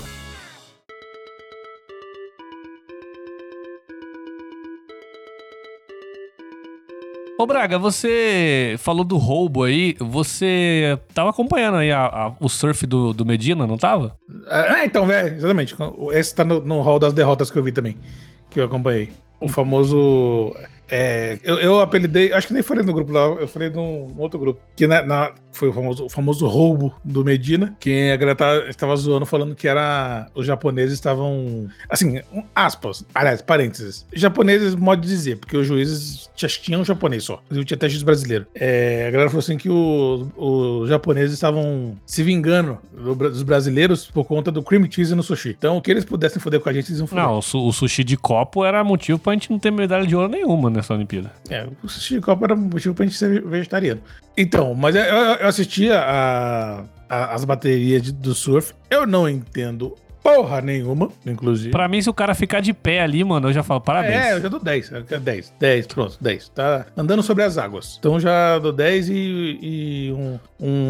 [7.42, 12.86] Ô Braga, você falou do roubo aí, você tava acompanhando aí a, a, o surf
[12.86, 14.16] do, do Medina, não tava?
[14.46, 15.74] Ah, então, velho, exatamente.
[16.12, 17.96] Esse tá no, no hall das derrotas que eu vi também,
[18.48, 19.10] que eu acompanhei.
[19.40, 20.54] O famoso
[20.94, 24.38] é, eu, eu apelidei, acho que nem falei no grupo lá, eu falei num, outro
[24.38, 28.68] grupo, que na, na, foi o famoso, o famoso roubo do Medina, que a galera
[28.68, 32.20] estava zoando, falando que era os japoneses estavam, assim,
[32.54, 37.64] aspas, aliás, parênteses, japoneses, modo de dizer, porque os juízes tinham um japonês só, inclusive
[37.64, 38.46] tinha até juiz brasileiro.
[38.54, 44.24] É, a galera falou assim que os japoneses estavam se vingando do, dos brasileiros por
[44.24, 45.56] conta do cream cheese no sushi.
[45.56, 47.24] Então, o que eles pudessem foder com a gente, eles iam foder.
[47.24, 50.28] Não, o, o sushi de copo era motivo pra gente não ter medalha de ouro
[50.28, 50.81] nenhuma, né?
[50.82, 51.32] Nessa Olimpíada.
[51.48, 54.02] É, o sushi de copo era motivo pra gente ser vegetariano.
[54.36, 58.74] Então, mas eu, eu assistia a, a, as baterias de, do surf.
[58.90, 61.70] Eu não entendo porra nenhuma, inclusive.
[61.70, 64.24] Pra mim, se o cara ficar de pé ali, mano, eu já falo parabéns.
[64.24, 64.92] É, eu já dou 10.
[65.20, 66.48] 10, 10, pronto, 10.
[66.50, 67.96] Tá andando sobre as águas.
[67.98, 70.38] Então já dou 10 e, e um,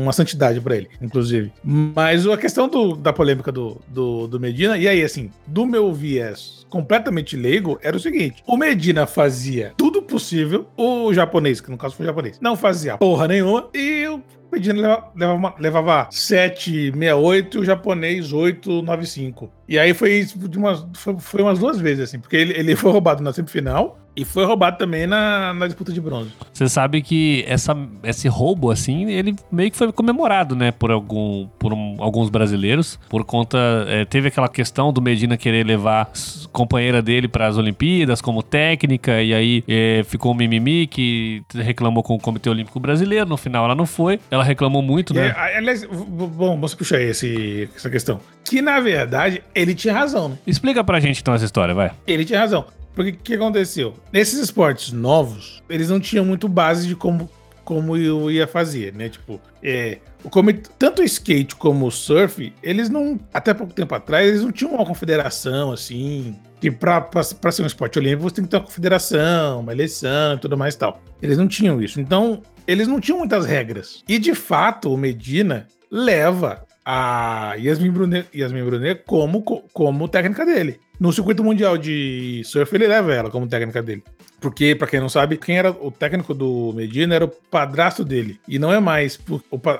[0.02, 1.52] uma santidade pra ele, inclusive.
[1.64, 5.92] Mas a questão do, da polêmica do, do, do Medina, e aí, assim, do meu
[5.92, 11.76] viés completamente leigo, era o seguinte: o Medina fazia tudo possível, o japonês, que no
[11.76, 17.64] caso foi japonês, não fazia porra nenhuma, e o Medina levava, levava 768 e o
[17.64, 19.50] japonês 895.
[19.66, 22.92] E aí foi, de umas, foi, foi umas duas vezes, assim, porque ele, ele foi
[22.92, 26.30] roubado na semifinal e foi roubado também na, na disputa de bronze.
[26.52, 31.46] Você sabe que essa, esse roubo, assim, ele meio que foi comemorado, né, por, algum,
[31.58, 33.58] por um, alguns brasileiros, por conta.
[33.88, 38.42] É, teve aquela questão do Medina querer levar a companheira dele para as Olimpíadas como
[38.42, 43.36] técnica, e aí é, ficou um mimimi que reclamou com o Comitê Olímpico Brasileiro, no
[43.36, 45.28] final ela não foi, ela reclamou muito, né?
[45.28, 48.20] É, aliás, bom, você puxar esse, essa questão.
[48.44, 50.38] Que na verdade ele tinha razão, né?
[50.46, 51.90] Explica pra gente então essa história, vai.
[52.06, 52.66] Ele tinha razão.
[52.94, 53.94] Porque o que aconteceu?
[54.12, 57.30] Nesses esportes novos, eles não tinham muito base de como,
[57.64, 59.08] como eu ia fazer, né?
[59.08, 59.98] Tipo, é,
[60.30, 63.18] como, tanto o skate como o surf, eles não.
[63.32, 66.36] Até pouco tempo atrás, eles não tinham uma confederação assim.
[66.60, 67.08] Que pra
[67.50, 70.74] ser um esporte olímpico, você tem que ter uma confederação, uma eleição e tudo mais
[70.74, 71.02] e tal.
[71.20, 72.00] Eles não tinham isso.
[72.00, 74.04] Então, eles não tinham muitas regras.
[74.08, 80.80] E de fato, o Medina leva a Yasmin Brunet, Yasmin Brunet como, como técnica dele.
[81.02, 84.04] No circuito mundial de surf, ele leva ela como técnica dele.
[84.40, 88.38] Porque, para quem não sabe, quem era o técnico do Medina era o padrasto dele.
[88.46, 89.18] E não é mais.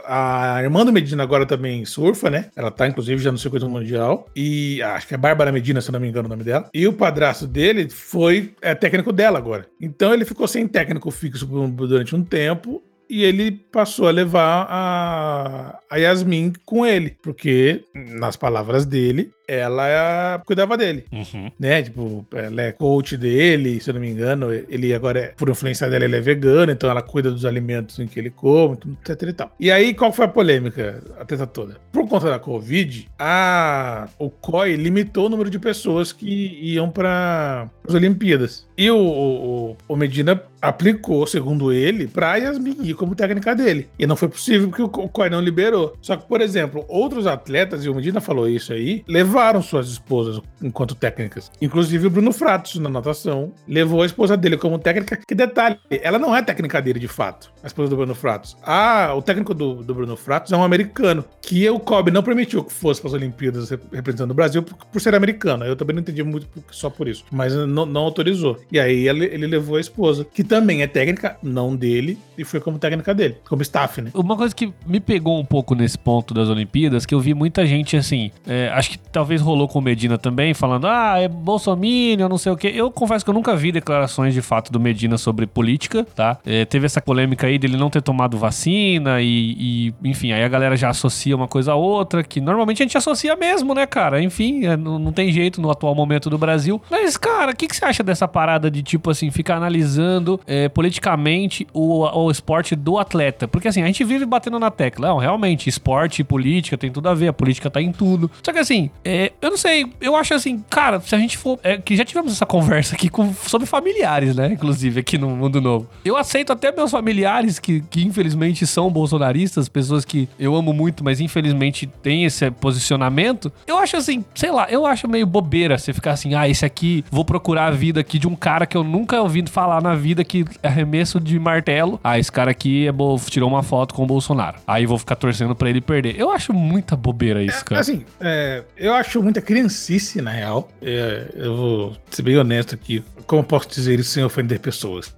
[0.04, 2.50] A irmã do Medina agora também surfa, né?
[2.56, 4.26] Ela tá, inclusive, já no circuito mundial.
[4.34, 6.68] E acho que é Bárbara Medina, se não me engano o nome dela.
[6.74, 9.68] E o padrasto dele foi é, técnico dela agora.
[9.80, 12.82] Então ele ficou sem técnico fixo durante um tempo
[13.12, 20.40] e ele passou a levar a, a Yasmin com ele, porque, nas palavras dele, ela
[20.44, 21.50] cuidava dele, uhum.
[21.58, 21.82] né?
[21.82, 25.88] Tipo, ela é coach dele, se eu não me engano, ele agora, é, por influência
[25.88, 29.32] dela, ele é vegano, então ela cuida dos alimentos em que ele come, etc e
[29.32, 29.54] tal.
[29.58, 31.76] E aí, qual foi a polêmica, a treta toda?
[31.92, 37.68] Por conta da Covid, a, o COI limitou o número de pessoas que iam para
[37.86, 38.66] as Olimpíadas.
[38.76, 43.88] E o, o, o Medina aplicou, segundo ele, para Yasmin como técnica dele.
[43.98, 45.96] E não foi possível porque o COI não liberou.
[46.00, 50.40] Só que, por exemplo, outros atletas, e o Medina falou isso aí, levaram suas esposas
[50.62, 51.50] enquanto técnicas.
[51.60, 55.18] Inclusive o Bruno Fratos, na natação, levou a esposa dele como técnica.
[55.26, 58.56] Que detalhe, ela não é técnica dele de fato, a esposa do Bruno Fratos.
[58.62, 62.64] Ah, o técnico do, do Bruno Fratos é um americano, que o COB não permitiu
[62.64, 65.64] que fosse para as Olimpíadas representando o Brasil por, por, ser americano.
[65.64, 68.58] Eu também não entendi muito só por isso, mas não, não autorizou.
[68.70, 72.60] E aí ele, ele levou a esposa, que também é técnica, não dele, e foi
[72.60, 74.10] como técnica dele, como staff, né?
[74.14, 77.66] Uma coisa que me pegou um pouco nesse ponto das Olimpíadas, que eu vi muita
[77.66, 82.28] gente assim, é, acho que talvez rolou com o Medina também, falando, ah, é bolsominion,
[82.28, 82.72] não sei o quê.
[82.74, 86.38] Eu confesso que eu nunca vi declarações de fato do Medina sobre política, tá?
[86.44, 90.48] É, teve essa polêmica aí dele não ter tomado vacina e, e, enfim, aí a
[90.48, 94.20] galera já associa uma coisa a outra, que normalmente a gente associa mesmo, né, cara?
[94.20, 96.82] Enfim, é, não, não, tem jeito no atual momento do Brasil.
[96.90, 100.68] Mas, cara, o que, que você acha dessa parada de, tipo assim, ficar analisando é,
[100.68, 103.46] politicamente o, o esporte do atleta?
[103.46, 105.08] Porque, assim, a gente vive batendo na tecla.
[105.08, 108.28] Não, realmente, esporte e política tem tudo a ver, a política tá em tudo.
[108.42, 111.58] Só que, assim, é, eu não sei, eu acho assim, cara, se a gente for.
[111.62, 114.48] É, que já tivemos essa conversa aqui com, sobre familiares, né?
[114.52, 115.88] Inclusive, aqui no Mundo Novo.
[116.04, 121.04] Eu aceito até meus familiares que, que infelizmente são bolsonaristas, pessoas que eu amo muito,
[121.04, 123.52] mas infelizmente têm esse posicionamento.
[123.66, 127.04] Eu acho assim, sei lá, eu acho meio bobeira você ficar assim, ah, esse aqui,
[127.10, 130.24] vou procurar a vida aqui de um cara que eu nunca ouvi falar na vida
[130.24, 132.00] que é arremesso de martelo.
[132.02, 133.18] Ah, esse cara aqui é bo...
[133.28, 134.58] tirou uma foto com o Bolsonaro.
[134.66, 136.18] Aí vou ficar torcendo pra ele perder.
[136.18, 137.78] Eu acho muita bobeira isso, cara.
[137.78, 140.70] É, assim, é, eu acho muita criancice, na real.
[140.80, 143.02] É, eu vou ser bem honesto aqui.
[143.26, 145.14] Como posso dizer isso sem ofender pessoas?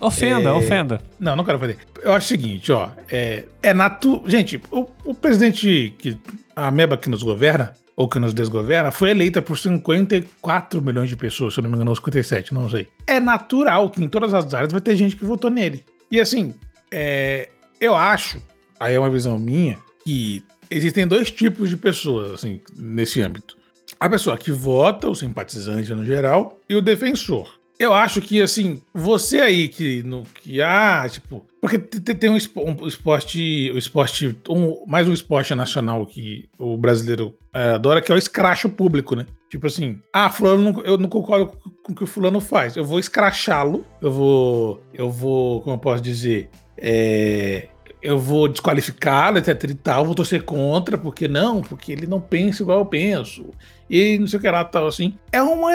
[0.00, 0.52] Ofenda, é...
[0.52, 1.00] ofenda.
[1.18, 1.78] Não, não quero ofender.
[2.02, 2.88] Eu acho o seguinte, ó.
[3.10, 4.22] É, é nato.
[4.26, 6.18] Gente, o, o presidente, que,
[6.56, 11.16] a MEBA que nos governa, ou que nos desgoverna, foi eleita por 54 milhões de
[11.16, 12.88] pessoas, se eu não me engano, 57, não sei.
[13.06, 15.84] É natural que em todas as áreas vai ter gente que votou nele.
[16.10, 16.54] E assim,
[16.90, 18.42] é, eu acho,
[18.78, 23.56] aí é uma visão minha, que existem dois tipos de pessoas, assim, nesse âmbito.
[23.98, 27.58] A pessoa que vota, o simpatizante no geral, e o defensor.
[27.78, 31.46] Eu acho que, assim, você aí que, no, que ah, tipo.
[31.62, 37.70] Porque tem um, esporte, um esporte um, mais um esporte nacional que o brasileiro é,
[37.70, 39.26] adora, que é o escracho público, né?
[39.48, 41.52] Tipo assim, ah, fulano, não, eu não concordo
[41.82, 42.76] com o que o fulano faz.
[42.76, 47.68] Eu vou escrachá-lo, eu vou, eu vou, como eu posso dizer, é,
[48.02, 52.62] eu vou desqualificá-lo, etc e tal, vou torcer contra, porque não, porque ele não pensa
[52.62, 53.46] igual eu penso,
[53.88, 55.16] e não sei o que lá, tal, assim.
[55.32, 55.72] É uma,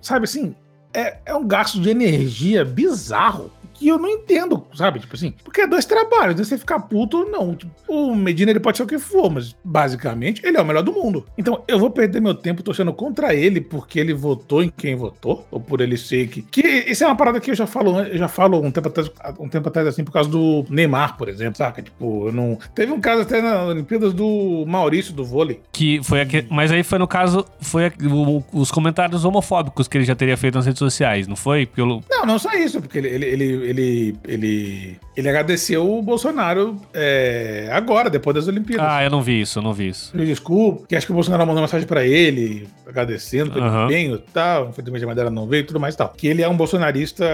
[0.00, 0.54] sabe assim,
[0.92, 3.50] é, é um gasto de energia bizarro
[3.84, 4.98] que eu não entendo, sabe?
[4.98, 6.42] Tipo assim, porque é dois trabalhos, né?
[6.42, 7.54] Você ficar puto, não.
[7.54, 10.82] Tipo, o Medina ele pode ser o que for, mas basicamente ele é o melhor
[10.82, 11.26] do mundo.
[11.36, 15.46] Então eu vou perder meu tempo torcendo contra ele porque ele votou em quem votou,
[15.50, 16.40] ou por ele ser que.
[16.40, 19.10] Que isso é uma parada que eu já falo, eu já falo um tempo atrás,
[19.38, 21.82] um tempo atrás assim, por causa do Neymar, por exemplo, saca?
[21.82, 22.58] Tipo, eu não.
[22.74, 25.60] Teve um caso até nas Olimpíadas do Maurício do vôlei.
[25.70, 27.92] Que foi aqui, mas aí foi no caso, foi
[28.50, 31.66] os comentários homofóbicos que ele já teria feito nas redes sociais, não foi?
[31.66, 32.02] Pelo...
[32.08, 37.68] Não, não só isso, porque ele, ele, ele ele, ele, ele agradeceu o Bolsonaro é,
[37.72, 38.86] agora, depois das Olimpíadas.
[38.88, 40.16] Ah, eu não vi isso, eu não vi isso.
[40.16, 43.84] Me desculpa, que acho que o Bolsonaro mandou uma mensagem pra ele, agradecendo pelo uhum.
[43.84, 46.08] empenho e tal, infelizmente a Madeira não veio e tudo mais e tal.
[46.16, 47.24] Que ele é um bolsonarista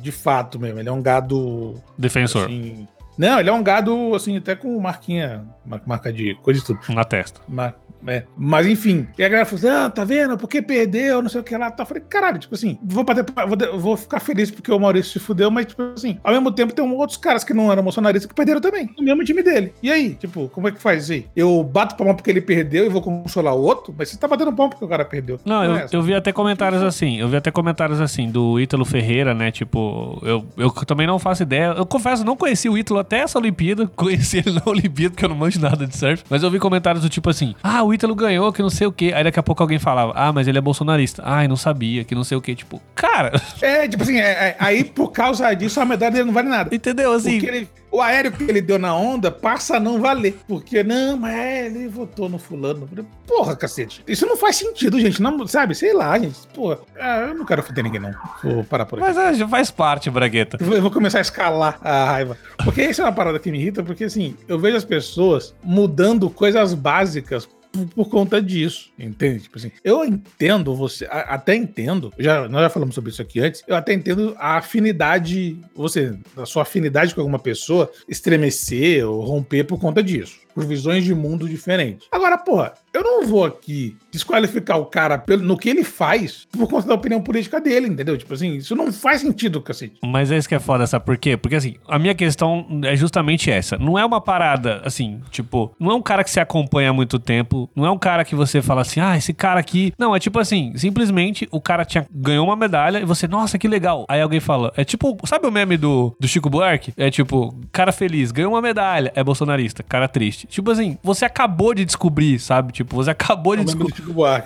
[0.00, 1.74] de fato mesmo, ele é um gado...
[1.98, 2.44] Defensor.
[2.44, 5.44] Assim, não, ele é um gado, assim, até com marquinha,
[5.86, 6.80] marca de coisa de tudo.
[6.88, 7.40] Na testa.
[7.46, 7.74] Mar,
[8.06, 10.36] é, mas enfim, e a galera falou assim: ah, tá vendo?
[10.36, 11.70] Porque perdeu, não sei o que lá.
[11.70, 11.82] Tá.
[11.82, 15.18] Eu falei, caralho, tipo assim, vou, bater, vou, vou ficar feliz porque o Maurício se
[15.18, 18.34] fudeu, mas, tipo assim, ao mesmo tempo tem outros caras que não eram bolsonaristas que
[18.34, 19.72] perderam também, no mesmo time dele.
[19.82, 21.26] E aí, tipo, como é que faz aí?
[21.34, 24.52] Eu bato palma porque ele perdeu e vou consolar o outro, mas você tá batendo
[24.52, 25.38] palma porque o cara perdeu.
[25.44, 28.58] Não, não eu, é eu vi até comentários assim, eu vi até comentários assim do
[28.58, 29.50] Ítalo Ferreira, né?
[29.50, 31.74] Tipo, eu, eu também não faço ideia.
[31.76, 35.28] Eu confesso, não conheci o Ítalo até essa Olimpíada, conheci ele na Olimpíada porque eu
[35.28, 38.14] não manjo nada de surf, mas eu vi comentários do tipo assim: ah, o Ítalo
[38.14, 39.12] ganhou, que não sei o quê.
[39.14, 41.22] Aí daqui a pouco alguém falava, ah, mas ele é bolsonarista.
[41.24, 42.54] Ai, não sabia, que não sei o quê.
[42.54, 43.32] Tipo, cara.
[43.60, 46.74] É, tipo assim, é, é, aí por causa disso a medalha dele não vale nada.
[46.74, 47.12] Entendeu?
[47.12, 47.36] Assim.
[47.36, 50.38] Ele, o aéreo que ele deu na onda passa a não valer.
[50.48, 52.88] Porque, não, mas é, ele votou no fulano.
[53.26, 54.02] Porra, cacete.
[54.08, 55.20] Isso não faz sentido, gente.
[55.20, 55.74] Não, sabe?
[55.74, 56.38] Sei lá, gente.
[56.54, 58.12] Porra, ah, eu não quero foder ninguém, não.
[58.42, 59.12] Vou parar por aqui.
[59.14, 60.56] Mas é, faz parte, Bragueta.
[60.60, 62.36] Eu vou começar a escalar a raiva.
[62.64, 66.30] Porque isso é uma parada que me irrita, porque assim, eu vejo as pessoas mudando
[66.30, 67.48] coisas básicas
[67.94, 69.44] por, conta disso, entende?
[69.44, 73.64] Tipo assim, eu entendo você, até entendo, já, nós já falamos sobre isso aqui antes,
[73.66, 79.64] eu até entendo a afinidade, você, a sua afinidade com alguma pessoa estremecer ou romper
[79.64, 82.06] por conta disso por visões de mundo diferentes.
[82.10, 86.68] Agora, porra, eu não vou aqui desqualificar o cara pelo, no que ele faz por
[86.68, 88.16] conta da opinião política dele, entendeu?
[88.18, 89.98] Tipo assim, isso não faz sentido, cacete.
[90.04, 91.36] Mas é isso que é foda, sabe por quê?
[91.36, 93.78] Porque assim, a minha questão é justamente essa.
[93.78, 97.18] Não é uma parada, assim, tipo, não é um cara que se acompanha há muito
[97.18, 99.92] tempo, não é um cara que você fala assim, ah, esse cara aqui.
[99.98, 103.68] Não, é tipo assim, simplesmente o cara tinha, ganhou uma medalha e você, nossa, que
[103.68, 104.04] legal.
[104.08, 106.92] Aí alguém fala, é tipo, sabe o meme do, do Chico Buarque?
[106.96, 110.41] É tipo, cara feliz, ganhou uma medalha, é bolsonarista, cara triste.
[110.46, 112.72] Tipo assim, você acabou de descobrir, sabe?
[112.72, 113.94] Tipo, você acabou de descobrir.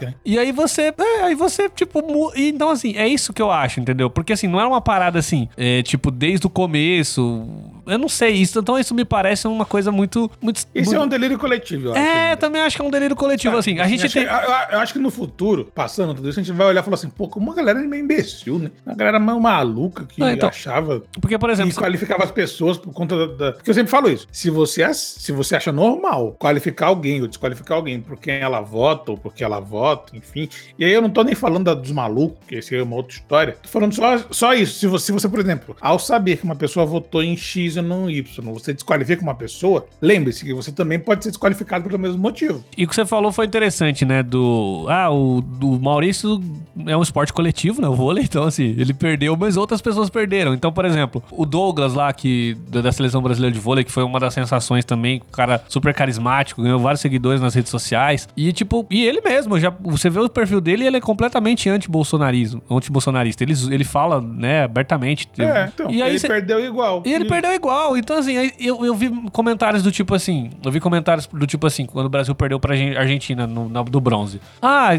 [0.02, 0.14] Né?
[0.24, 0.92] E aí você.
[0.98, 2.02] É, aí você, tipo.
[2.02, 2.32] Mu...
[2.36, 4.08] Então, assim, é isso que eu acho, entendeu?
[4.10, 7.46] Porque assim, não era uma parada assim, é, tipo, desde o começo
[7.86, 8.58] eu não sei isso.
[8.58, 10.30] Então isso me parece uma coisa muito.
[10.40, 10.94] muito Isso muito...
[10.94, 12.00] é um delírio coletivo, eu acho.
[12.00, 12.36] É, ainda.
[12.36, 13.78] também acho que é um delírio coletivo, assim.
[13.78, 14.24] A gente acho tem.
[14.26, 16.80] que- eu, eu- eu acho que no futuro, passando tudo isso, a gente vai olhar
[16.80, 18.70] e falar assim, pô, como uma galera meio imbecil, né?
[18.84, 22.76] Uma galera meio maluca que Não, então, achava Porque, por exemplo, e qualificava as pessoas
[22.76, 24.26] por conta da, Porque eu sempre falo isso.
[24.32, 29.12] Se você, se você acha normal qualificar alguém ou desqualificar alguém por quem ela vota
[29.12, 30.48] ou porque ela vota, enfim.
[30.78, 33.56] E aí eu não tô nem falando dos malucos, que esse é uma outra história.
[33.62, 34.78] Tô falando só, só isso.
[34.78, 37.82] Se você, se você, por exemplo, ao saber que uma pessoa votou em X e
[37.82, 42.18] não Y, você desqualifica uma pessoa, lembre-se que você também pode ser desqualificado pelo mesmo
[42.18, 42.64] motivo.
[42.76, 44.22] E o que você falou foi interessante, né?
[44.22, 44.86] Do.
[44.88, 46.40] Ah, o do Maurício
[46.86, 47.88] é um esporte coletivo, né?
[47.88, 48.24] O vôlei.
[48.24, 50.52] Então, assim, ele perdeu, mas outras pessoas perderam.
[50.52, 54.18] Então, por exemplo, o Douglas lá, que, da seleção brasileira de vôlei, que foi uma
[54.18, 58.28] das sensações também, um cara super carismático, ganhou vários seguidores nas redes sociais.
[58.36, 61.68] E, tipo, e ele mesmo, já, você vê o perfil dele e ele é completamente
[61.68, 63.42] anti-bolsonarismo, anti-bolsonarista.
[63.44, 65.28] Ele, ele fala, né, abertamente.
[65.38, 67.02] É, então, e aí ele cê- perdeu igual.
[67.04, 67.96] e ele perdeu igual.
[67.96, 70.50] Então, assim, eu, eu vi comentários do tipo assim.
[70.64, 73.82] Eu vi comentários do tipo assim, quando o Brasil perdeu pra Argen- Argentina no, na-
[73.82, 74.40] do bronze.
[74.62, 74.90] Ah,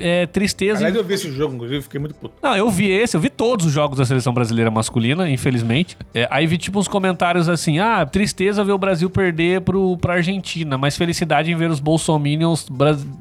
[0.00, 0.78] é tristeza.
[0.78, 2.34] Aliás, eu vi esse jogo, inclusive, fiquei muito puto.
[2.42, 5.96] Não, eu vi esse, eu vi todos os jogos da seleção brasileira masculina, infelizmente.
[6.12, 10.14] É, aí vi tipo uns comentários assim: ah, tristeza ver o Brasil perder pro, pra
[10.14, 10.23] Argentina,
[10.78, 12.66] mas felicidade em ver os bolsominions.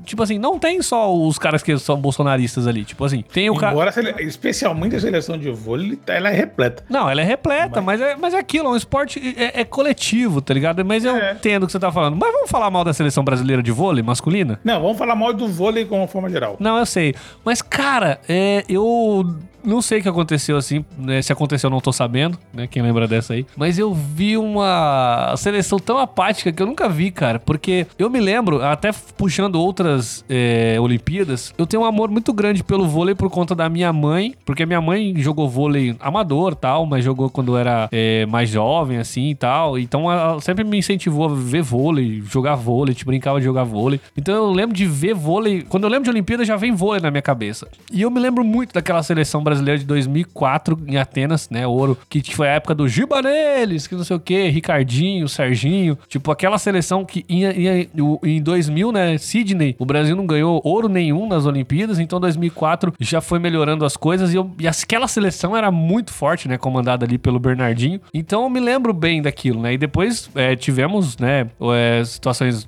[0.06, 2.84] Tipo assim, não tem só os caras que são bolsonaristas ali.
[2.84, 3.76] Tipo assim, tem o cara.
[4.20, 6.84] Especialmente a seleção de vôlei, ela é repleta.
[6.90, 10.42] Não, ela é repleta, mas, é, mas é aquilo, é um esporte é, é coletivo,
[10.42, 10.84] tá ligado?
[10.86, 11.34] Mas eu É.
[11.34, 12.16] entendo o que você tá falando.
[12.16, 14.60] Mas vamos falar mal da seleção brasileira de vôlei masculina?
[14.64, 16.56] Não, vamos falar mal do vôlei como forma geral.
[16.60, 17.14] Não, eu sei.
[17.44, 20.84] Mas, cara, é, eu não sei o que aconteceu assim.
[20.98, 21.22] né?
[21.22, 22.68] Se aconteceu, eu não tô sabendo, né?
[22.68, 23.46] Quem lembra dessa aí.
[23.56, 27.40] Mas eu vi uma seleção tão apática que eu nunca vi, cara.
[27.40, 32.64] Porque eu me lembro, até puxando outras é, Olimpíadas, eu tenho um amor muito grande
[32.64, 34.34] pelo vôlei por conta da minha mãe.
[34.46, 39.30] Porque minha mãe jogou vôlei amador tal, mas jogou quando era é, mais jovem, assim
[39.30, 39.78] e tal.
[39.78, 44.00] Então ela sempre me incentivou a ver vôlei, jogar vôlei, brincava de jogar vôlei.
[44.16, 45.64] Então eu lembro de ver vôlei.
[45.68, 47.68] Quando eu lembro de Olimpíada, já vem vôlei na minha cabeça.
[47.92, 51.66] E eu me lembro muito daquela seleção brasileira de 2004 em Atenas, né?
[51.66, 55.98] Ouro, que foi a época do Gibaneles, que não sei o que, Ricardinho, Serginho.
[56.08, 57.90] Tipo, aquela seleção que em, em,
[58.24, 59.18] em 2000, né?
[59.18, 62.00] Sydney, o Brasil não ganhou ouro nenhum nas Olimpíadas.
[62.00, 64.34] Então 2004 já foi melhorando as coisas.
[64.34, 66.58] E, eu, e aquela seleção era muito forte, né?
[66.58, 68.00] Comandada ali pelo Bernardinho.
[68.14, 69.74] Então eu me lembro bem daquilo, né?
[69.74, 71.48] E depois é, tivemos, né?
[71.74, 72.68] é, situações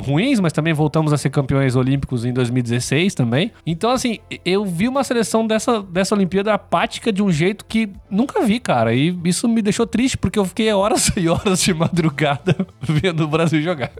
[0.00, 3.52] ruins, mas também voltamos a ser campeões olímpicos em 2016 também.
[3.66, 8.42] Então, assim, eu vi uma seleção dessa, dessa Olimpíada apática de um jeito que nunca
[8.42, 8.92] vi, cara.
[8.94, 13.28] E isso me deixou triste, porque eu fiquei horas e horas de madrugada vendo o
[13.28, 13.90] Brasil jogar.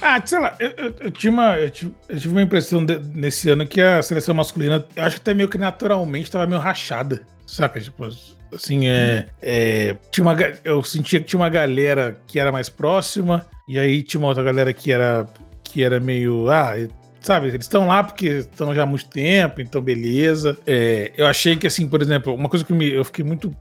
[0.00, 2.98] Ah, sei lá, eu, eu- eu tinha uma, eu, tive, eu tive uma impressão de-
[3.14, 6.60] nesse ano que a seleção masculina, eu acho que até meio que naturalmente tava meio
[6.60, 7.80] rachada, saca?
[7.80, 8.08] Tipo,
[8.54, 13.44] assim, é, é, tinha uma, eu sentia que tinha uma galera que era mais próxima,
[13.68, 15.26] e aí tinha uma outra galera que era,
[15.68, 16.74] que era meio, ah,
[17.20, 20.58] sabe, eles estão lá porque estão já há muito tempo, então beleza.
[20.66, 23.54] É, eu achei que, assim, por exemplo, uma coisa que me, eu fiquei muito,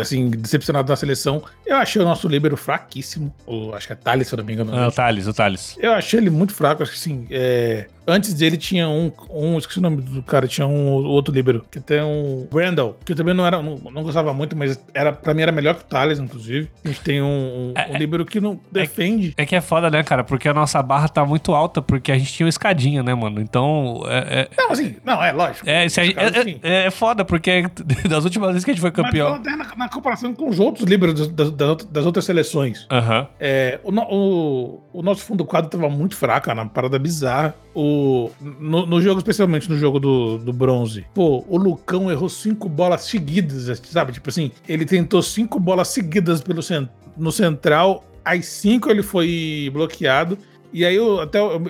[0.00, 4.28] assim, decepcionado na seleção, eu achei o nosso líbero fraquíssimo, o, acho que é Thales,
[4.28, 4.76] se eu não me engano.
[4.76, 5.76] Ah, o Thales, o Thales.
[5.80, 9.78] Eu achei ele muito fraco, acho que assim, é, antes dele tinha um, um, esqueci
[9.78, 13.34] o nome do cara, tinha um outro líbero, que tem um Randall, que eu também
[13.34, 16.18] não era, não, não gostava muito, mas era, pra mim era melhor que o Thales,
[16.18, 16.68] inclusive.
[16.84, 19.34] A gente tem um, um, É, um líbero que não defende.
[19.36, 20.24] É que é foda, né, cara?
[20.24, 23.40] Porque a nossa barra tá muito alta, porque a gente tinha uma escadinha, né, mano?
[23.40, 24.40] Então, é...
[24.42, 24.48] é...
[24.56, 25.68] Não, assim, não, é lógico.
[25.68, 27.64] É, se a Caso, é, é- é foda, porque
[28.08, 29.40] das últimas vezes que a gente foi Mas campeão.
[29.52, 32.86] Até na, na comparação com os outros líberos das, das, outras- seleções.
[32.90, 33.26] Aham.
[33.40, 37.54] É, o, o- o nosso fundo do quadro tava muito fraco, cara, uma parada bizarra.
[37.74, 42.68] O, no, no jogo, especialmente no jogo do, do bronze, pô, o Lucão errou cinco
[42.68, 44.12] bolas seguidas, sabe?
[44.12, 49.70] Tipo assim, ele tentou cinco bolas seguidas pelo cen- no central, as cinco ele foi
[49.72, 50.36] bloqueado.
[50.72, 51.38] E aí eu até.
[51.38, 51.62] Eu,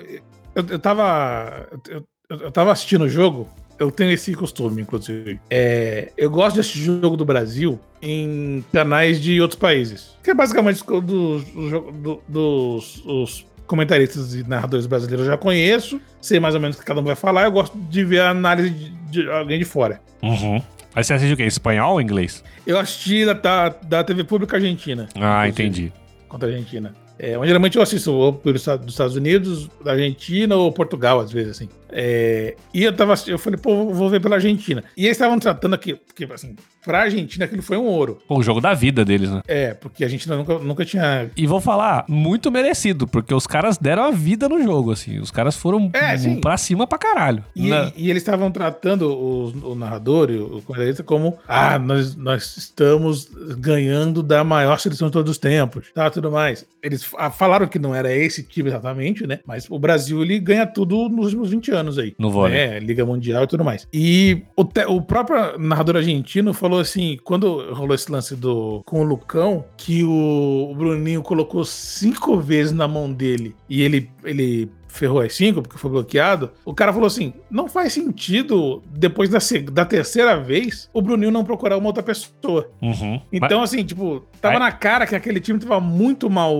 [0.55, 1.67] eu, eu tava.
[1.89, 3.49] Eu, eu tava assistindo o jogo.
[3.79, 5.39] Eu tenho esse costume, inclusive.
[5.49, 10.11] É, eu gosto de assistir jogo do Brasil em canais de outros países.
[10.23, 15.99] Que é basicamente os, dos, do- dos os comentaristas e narradores brasileiros eu já conheço.
[16.21, 17.43] Sei mais ou menos o que cada um vai falar.
[17.45, 18.89] Eu gosto de ver a análise de,
[19.23, 19.99] de alguém de fora.
[20.21, 20.61] Uhum.
[20.95, 21.43] Aí você assiste o quê?
[21.43, 22.43] Espanhol ou inglês?
[22.67, 25.09] Eu assisti da, da, da TV Pública Argentina.
[25.15, 25.91] Ah, entendi.
[26.29, 26.93] Contra a Argentina.
[27.17, 31.31] É, geralmente eu assisto ou pelos Estados- dos Estados Unidos, da Argentina ou Portugal, às
[31.31, 31.69] vezes, assim.
[31.95, 34.83] É, e eu tava, eu falei, pô, vou ver pela Argentina.
[34.97, 38.19] E eles estavam tratando aqui, porque assim, pra Argentina aquilo foi um ouro.
[38.27, 39.41] Pô, o jogo da vida deles, né?
[39.47, 41.29] É, porque a Argentina nunca, nunca tinha.
[41.37, 45.19] E vou falar, muito merecido, porque os caras deram a vida no jogo, assim.
[45.19, 46.39] Os caras foram É, sim.
[46.41, 47.43] pra cima pra caralho.
[47.55, 52.15] E, Na- e eles estavam tratando o, o narrador e o comentarista como: ah, nós,
[52.15, 56.65] nós estamos ganhando da maior seleção de todos os tempos, tá, tudo mais.
[56.81, 59.39] Eles fa- falaram que não era esse time exatamente, né?
[59.45, 62.13] Mas o Brasil, ele ganha tudo nos últimos 20 anos aí.
[62.19, 62.57] No vôlei.
[62.57, 63.87] É, Liga Mundial e tudo mais.
[63.93, 69.01] E o, te- o próprio narrador argentino falou assim, quando rolou esse lance do com
[69.01, 74.69] o Lucão, que o, o Bruninho colocou cinco vezes na mão dele e ele, ele
[74.93, 76.51] ferrou as cinco porque foi bloqueado.
[76.63, 79.39] O cara falou assim: não faz sentido, depois da,
[79.71, 82.69] da terceira vez, o Bruninho não procurar uma outra pessoa.
[82.81, 83.19] Uhum.
[83.31, 86.53] Então, assim, tipo, tava Aí- na cara que aquele time tava muito mal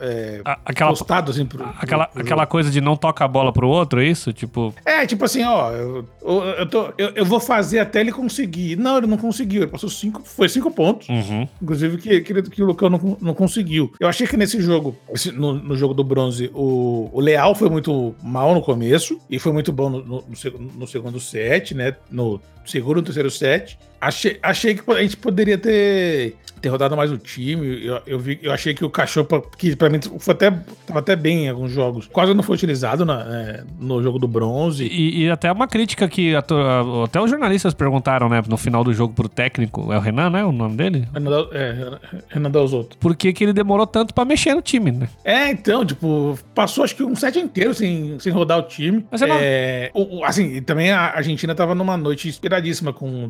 [0.00, 3.28] é, A- aquela, postado, assim, pro, pro- aquela, pro aquela coisa de não toca a
[3.28, 4.32] bola pro outro, é isso?
[4.32, 8.12] Tipo, É, tipo assim, ó, eu, eu, eu tô- eu- eu vou fazer até ele
[8.12, 8.76] conseguir.
[8.76, 9.62] Não, ele não conseguiu.
[9.62, 11.08] Ele passou cinco, foi cinco pontos.
[11.08, 11.48] uhum.
[11.60, 13.92] Inclusive que, que, que o Lucão não, não conseguiu.
[13.98, 17.68] Eu achei que nesse jogo, esse- no, no jogo do bronze, o, o Leal foi
[17.70, 21.74] muito mal no começo e foi muito bom no, no- no seg- no segundo set,
[21.74, 21.96] né?
[22.10, 23.78] No segundo e terceiro set.
[24.06, 27.84] Achei, achei que a gente poderia ter, ter rodado mais o time.
[27.84, 30.50] Eu, eu, vi, eu achei que o Cachorro, que pra mim foi até,
[30.86, 34.28] tava até bem em alguns jogos, quase não foi utilizado na- é, no jogo do
[34.28, 34.84] bronze.
[34.86, 38.84] E, e até uma crítica que a a- até os jornalistas perguntaram, né, no final
[38.84, 41.08] do jogo pro técnico, é o Renan, né, o nome dele?
[41.12, 41.98] Renan é,
[42.28, 42.96] Renan Dalzotto.
[42.98, 45.08] Por que, que ele demorou tanto pra mexer no time, né?
[45.24, 49.04] É, então, tipo, passou acho que um set inteiro sem, sem rodar o time.
[49.10, 52.92] Mas você não- É, o- o- assim, e também a Argentina tava numa noite inspiradíssima
[52.92, 53.28] com o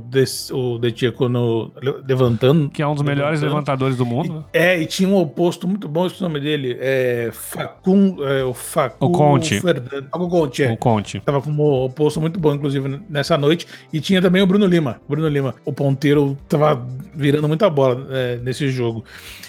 [0.75, 2.69] o De Tcheco no, le- levantando.
[2.71, 4.35] Que é um dos melhores levantadores do mundo.
[4.35, 4.45] né?
[4.53, 6.77] É, e tinha um oposto muito bom, esse nome dele.
[6.81, 9.61] É Facun, é, o Facun O Conte.
[9.61, 10.09] Fernando.
[10.15, 10.73] O Conte, é.
[10.73, 11.21] O Conte.
[11.21, 13.67] Tava com um oposto muito bom, inclusive, nessa noite.
[13.93, 15.01] E tinha também o Bruno Lima.
[15.07, 19.05] O Bruno Lima, o ponteiro, tava virando muita bola é, nesse jogo.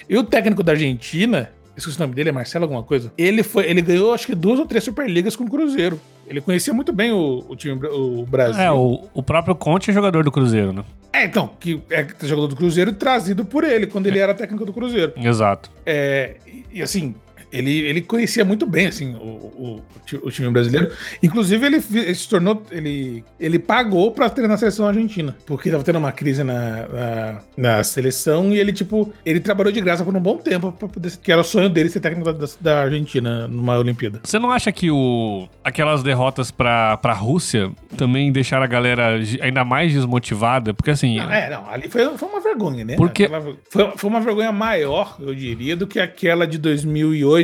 [0.10, 3.12] E o técnico da Argentina, esqueci o nome dele, é Marcelo alguma coisa.
[3.18, 6.00] Ele foi, ele ganhou acho que duas ou três Superligas com o Cruzeiro.
[6.28, 8.62] Ele conhecia muito bem o, o time, o Brasil.
[8.62, 10.84] É, o, o próprio Conte é jogador do Cruzeiro, né?
[11.14, 14.74] É, então, que é jogador do Cruzeiro trazido por ele, quando ele era técnico do
[14.74, 15.14] Cruzeiro.
[15.16, 15.72] Exato.
[15.86, 16.36] É,
[16.72, 17.16] e, assim,
[17.52, 20.92] ele, ele conhecia muito bem assim, o, o, o ti- o time brasileiro.
[21.22, 22.64] Inclusive, ele, ele se tornou.
[22.72, 25.36] Ele, ele pagou pra treinar a seleção argentina.
[25.46, 29.82] Porque tava tendo uma crise na, na, na seleção e ele, tipo, ele trabalhou de
[29.82, 31.12] graça por um bom tempo pra poder.
[31.18, 34.20] Que era o sonho dele ser técnico da, da Argentina numa Olimpíada.
[34.24, 39.64] Você não acha que o, aquelas derrotas pra, pra Rússia também deixaram a galera ainda
[39.66, 40.74] mais desmotivada?
[40.74, 41.18] Porque assim.
[41.18, 42.96] Não, é, não, ali foi, foi uma vergonha, né?
[42.96, 47.37] Porque- Aquela- foi, foi uma vergonha maior, eu diria, do que aquela de 2008,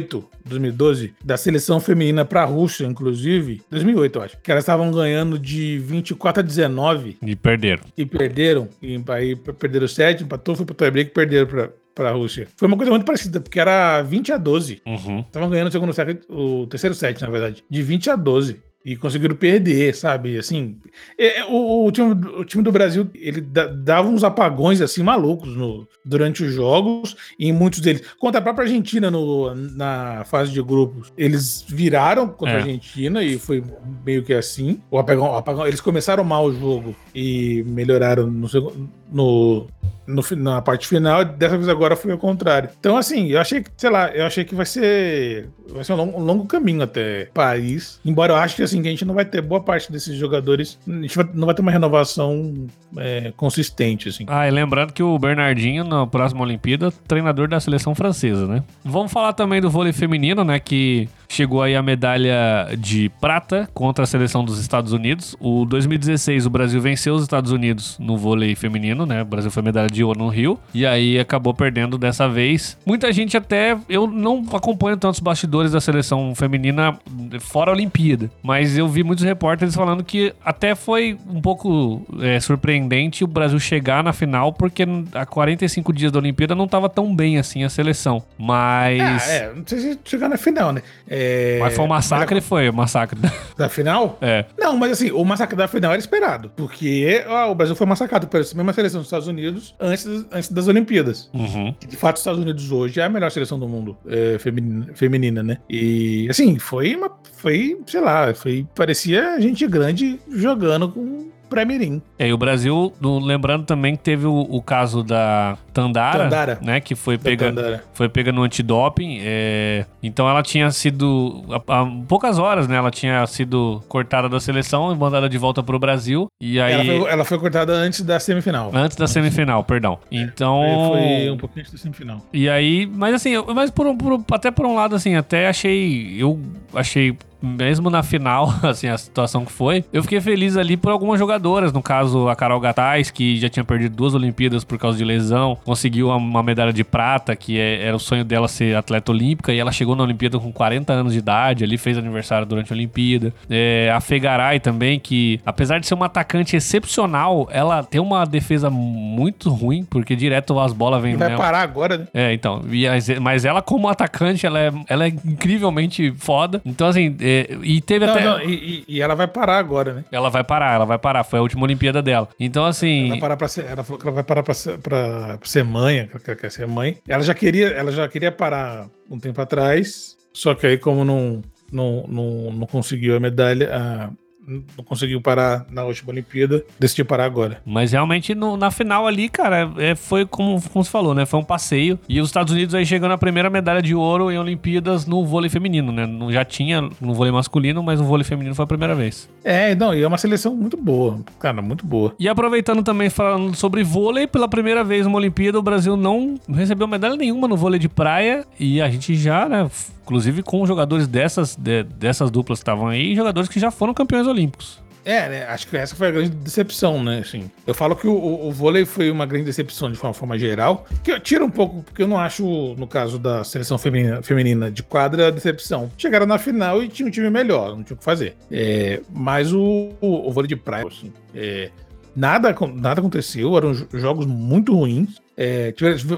[0.45, 3.61] 2012, da seleção feminina pra Rússia, inclusive.
[3.69, 4.37] 2008, eu acho.
[4.41, 7.83] Que elas estavam ganhando de 24 a 19 E perderam.
[7.97, 8.67] e perderam.
[8.81, 12.47] E aí perderam 7, empatou, foi pro tie-break e perderam pra, pra Rússia.
[12.57, 14.81] Foi uma coisa muito parecida, porque era 20 a 12.
[14.85, 15.19] Uhum.
[15.21, 18.59] Estavam ganhando o segundo set, o terceiro set, na verdade, de 20 a 12.
[18.86, 20.38] E conseguiram perder, sabe?
[20.38, 20.75] Assim,
[21.17, 25.01] é, é, o, o time, o time do Brasil, ele da- dava uns apagões, assim,
[25.01, 28.01] malucos no, durante os jogos, e em muitos deles.
[28.19, 32.57] Contra a própria Argentina no, na fase de grupos, eles viraram contra É.
[32.57, 33.63] a Argentina e foi
[34.05, 34.81] meio que assim.
[34.91, 39.67] O apagão, o apagão- eles começaram mal o jogo e melhoraram no, segundo- no,
[40.07, 42.69] no, na parte final, dessa vez agora foi ao contrário.
[42.79, 45.47] Então, assim, eu achei que, sei lá, eu achei que vai ser.
[45.69, 47.99] Vai ser um longo, um longo caminho até Paris.
[48.05, 50.77] Embora eu ache que assim, que a gente não vai ter boa parte desses jogadores.
[50.87, 54.25] A gente vai- não vai ter uma renovação é, consistente, assim.
[54.27, 58.63] Ah, e lembrando que o Bernardinho, na próxima Olimpíada, treinador da seleção francesa, né?
[58.83, 60.59] Vamos falar também do vôlei feminino, né?
[60.59, 65.36] Que chegou aí a medalha de prata contra a seleção dos Estados Unidos.
[65.39, 69.21] O 2016, o Brasil venceu os Estados Unidos no vôlei feminino, né?
[69.21, 70.59] O Brasil foi medalha de ouro no Rio.
[70.73, 72.77] E aí acabou perdendo dessa vez.
[72.86, 73.77] Muita gente até.
[73.89, 76.97] Eu não acompanho tantos bastidores da seleção feminina
[77.39, 78.29] fora a Olimpíada.
[78.41, 83.59] Mas eu vi muitos repórteres falando que até foi um pouco é, surpreendente o Brasil
[83.59, 87.69] chegar na final, porque há 45 dias da Olimpíada não tava tão bem assim a
[87.69, 88.23] seleção.
[88.38, 89.01] Mas.
[89.01, 90.81] Ah, é, não sei se chegar na final, né?
[91.07, 91.22] É,
[91.59, 93.19] Mas foi um massacre, foi um massacre.
[93.55, 94.17] Da final?
[94.19, 94.45] É.
[94.57, 96.51] Não, mas assim, o massacre da final era esperado.
[96.55, 100.67] Porque ó, o Brasil foi massacrado pela mesma seleção dos Estados Unidos antes, antes das
[100.67, 101.30] Olimpíadas.
[101.34, 101.74] Uhum.
[101.88, 105.43] De fato, os Estados Unidos hoje é a melhor seleção do mundo é, feminina, feminina,
[105.43, 105.57] né?
[105.69, 107.11] E assim, foi uma.
[107.38, 108.65] Foi, sei lá, foi.
[108.74, 112.01] Parecia gente grande jogando com pré-mirim.
[112.19, 116.59] É, e o Brasil, no- lembrando também que teve o, o caso da Tandara, Tandara.
[116.61, 116.79] né?
[116.79, 117.83] Que foi pega, Tandara.
[117.93, 119.19] foi pega no antidoping.
[119.21, 121.43] é, então ela tinha sido.
[121.67, 122.75] Há, há poucas horas, né?
[122.75, 126.27] Ela tinha sido cortada da seleção e mandada de volta pro Brasil.
[126.41, 126.73] E aí.
[126.73, 128.71] Ela foi, ela foi cortada antes da semifinal.
[128.73, 129.99] Antes da semifinal, perdão.
[130.11, 130.61] Então.
[130.91, 132.17] Foi um pouquinho antes da semifinal.
[132.33, 136.15] E aí, mas assim, mas por, um- por até por um lado, assim, até achei.
[136.17, 136.39] Eu
[136.73, 137.17] achei.
[137.43, 141.73] Mesmo na final, assim, a situação que foi, eu fiquei feliz ali por algumas jogadoras.
[141.73, 145.57] No caso, a Carol Gataz, que já tinha perdido duas Olimpíadas por causa de lesão,
[145.65, 149.59] conseguiu uma, medalha de prata, que é- era o sonho dela ser atleta olímpica, e
[149.59, 153.33] ela chegou na Olimpíada com 40 anos de idade, ali fez aniversário durante a Olimpíada.
[153.49, 158.69] É, a Fegaray também, que apesar de ser uma atacante excepcional, ela tem uma defesa
[158.69, 161.41] muito ruim, porque direto as bolas vêm Vai nela.
[161.41, 162.07] parar agora, né?
[162.13, 162.61] É, então.
[162.71, 166.61] e as- mas ela, como atacante, ela é, ela é incrivelmente foda.
[166.65, 167.32] Então, assim, é,
[167.63, 168.23] e teve Não, até.
[168.23, 170.05] não, e, e- ela vai parar agora, né?
[170.11, 171.23] Ela vai parar, ela vai parar.
[171.23, 172.27] Foi a última Olimpíada dela.
[172.39, 173.09] Então, assim.
[173.11, 176.07] Ela, parar pra ser, ela falou que ela vai parar pra ser, pra, ser mãe,
[176.07, 176.97] que ela quer ser mãe.
[177.07, 181.41] Ela já queria, ela já queria parar um tempo atrás, só que aí como não,
[181.71, 184.09] não, não, não conseguiu a medalha, a-
[184.47, 187.61] não conseguiu parar na última Olimpíada, decidiu parar agora.
[187.65, 191.25] Mas realmente no- na final ali, cara, é, foi como, como você falou, né?
[191.25, 191.97] Foi um passeio.
[192.07, 195.49] E os Estados Unidos aí chegando a primeira medalha de ouro em Olimpíadas no vôlei
[195.49, 196.05] feminino, né?
[196.05, 199.29] Não, já tinha no vôlei masculino, mas no vôlei feminino foi a primeira vez.
[199.43, 202.13] É, não, e é uma seleção muito boa, cara, muito boa.
[202.19, 206.87] E aproveitando também falando sobre vôlei, pela primeira vez numa Olimpíada, o Brasil não recebeu
[206.87, 208.45] medalha nenhuma no vôlei de praia.
[208.59, 209.69] E a gente já, né?
[210.03, 214.27] Inclusive com jogadores dessas, de- dessas duplas que estavam aí, jogadores que já foram campeões
[214.27, 214.81] olímpicos.
[215.05, 215.45] É, né?
[215.47, 217.19] Acho que essa foi a grande decepção, né?
[217.19, 220.85] Assim, eu falo que o, o- vôlei foi uma grande decepção de uma forma geral.
[221.03, 222.45] Que tira um pouco, porque eu não acho,
[222.77, 225.91] no caso da seleção feminina, feminina de quadra, decepção.
[225.97, 228.37] Chegaram na final e tinha um time melhor, não tinha o que fazer.
[228.49, 231.69] É, mas o, o, o vôlei de praia, assim, é,
[232.15, 235.21] nada, nada aconteceu, eram jo- jogos muito ruins.
[235.36, 235.71] É,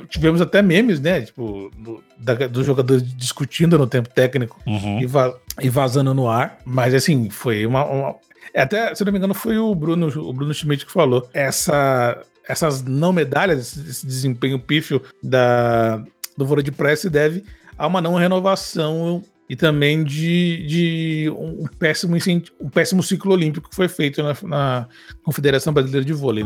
[0.09, 1.21] tivemos, até memes, né?
[1.21, 4.99] Tipo, do- da- dos jogadores discutindo no tempo técnico Uhum.
[5.01, 6.59] e, va- e vazando no ar.
[6.65, 7.85] Mas assim, foi uma.
[7.85, 8.15] uma-
[8.53, 11.27] é Até, se não me engano, foi o Bruno, o Bruno Schmidt que falou.
[11.33, 16.03] Essa, essas não medalhas, esse desempenho pífio da,
[16.37, 17.43] do vôlei de praia se deve
[17.77, 22.15] a uma não renovação e também de, de um, péssimo,
[22.59, 24.87] um péssimo ciclo olímpico que foi feito na, na
[25.23, 26.45] Confederação Brasileira de Vôlei.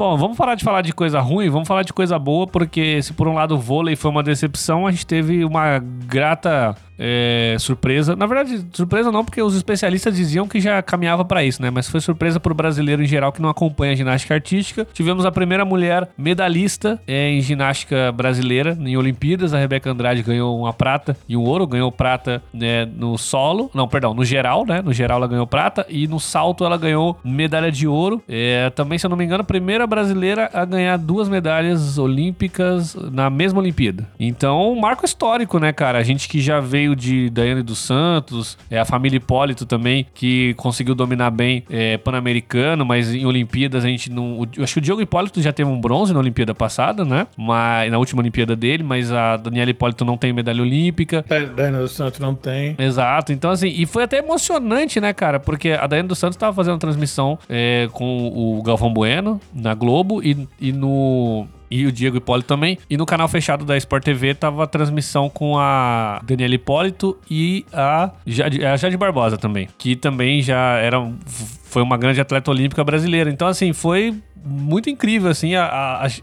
[0.00, 3.12] Bom, vamos parar de falar de coisa ruim, vamos falar de coisa boa, porque se
[3.12, 8.14] por um lado o vôlei foi uma decepção, a gente teve uma grata é, surpresa.
[8.14, 11.70] Na verdade, surpresa não, porque os especialistas diziam que já caminhava pra isso, né?
[11.70, 14.86] Mas foi surpresa pro brasileiro em geral que não acompanha a ginástica artística.
[14.92, 19.54] Tivemos a primeira mulher medalhista é, em ginástica brasileira em Olimpíadas.
[19.54, 23.88] A Rebeca Andrade ganhou uma prata e um ouro, ganhou prata né, no solo, não,
[23.88, 24.82] perdão, no geral, né?
[24.82, 28.22] No geral ela ganhou prata e no salto ela ganhou medalha de ouro.
[28.28, 32.94] É, também, se eu não me engano, a primeira brasileira a ganhar duas medalhas olímpicas
[32.94, 34.06] na mesma Olimpíada.
[34.18, 35.98] Então, marco histórico, né, cara?
[35.98, 40.54] A gente que já veio de Daiane dos Santos, é a família Hipólito também, que
[40.54, 44.46] conseguiu dominar bem é, Pan-Americano, mas em Olimpíadas a gente não.
[44.56, 47.26] Eu acho que o Diogo Hipólito já teve um bronze na Olimpíada passada, né?
[47.36, 51.24] Mas, na última Olimpíada dele, mas a Daniela Hipólito não tem medalha olímpica.
[51.28, 52.74] Da- Daiane dos Santos não tem.
[52.78, 55.38] Exato, então assim, e foi até emocionante, né, cara?
[55.40, 60.22] Porque a Daiane dos Santos tava fazendo transmissão é, com o Galvão Bueno na Globo
[60.22, 61.46] e, e no.
[61.70, 62.78] E o Diego Hipólito também.
[62.88, 67.64] E no canal fechado da Sport TV tava a transmissão com a Daniela Hipólito e
[67.72, 69.68] a Jade, a Jade Barbosa também.
[69.78, 70.98] Que também já era.
[71.26, 73.30] Foi uma grande atleta olímpica brasileira.
[73.30, 74.14] Então, assim, foi
[74.44, 75.64] muito incrível, assim, a,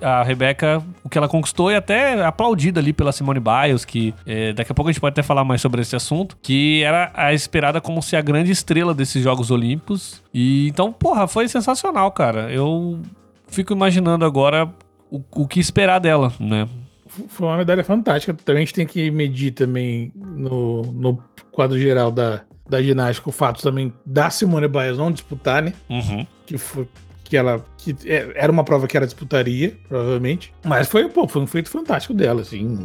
[0.01, 4.13] a, a Rebeca, o que ela conquistou e até aplaudida ali pela Simone Biles, que
[4.25, 7.11] é, daqui a pouco a gente pode até falar mais sobre esse assunto, que era
[7.13, 10.21] a esperada como ser a grande estrela desses Jogos Olímpicos.
[10.33, 12.51] E então, porra, foi sensacional, cara.
[12.51, 12.99] Eu
[13.47, 14.69] fico imaginando agora
[15.11, 16.67] o, o que esperar dela, né?
[17.07, 18.33] Foi uma medalha fantástica.
[18.33, 23.31] Também a gente tem que medir também no, no quadro geral da, da ginástica o
[23.31, 25.73] fato também da Simone Biles não disputar, né?
[25.89, 26.27] Uhum.
[26.45, 26.87] Que foi
[27.23, 27.63] que ela
[27.93, 30.53] que é, era uma prova que ela disputaria, provavelmente.
[30.65, 32.77] Mas foi, pô, foi um feito fantástico dela, assim.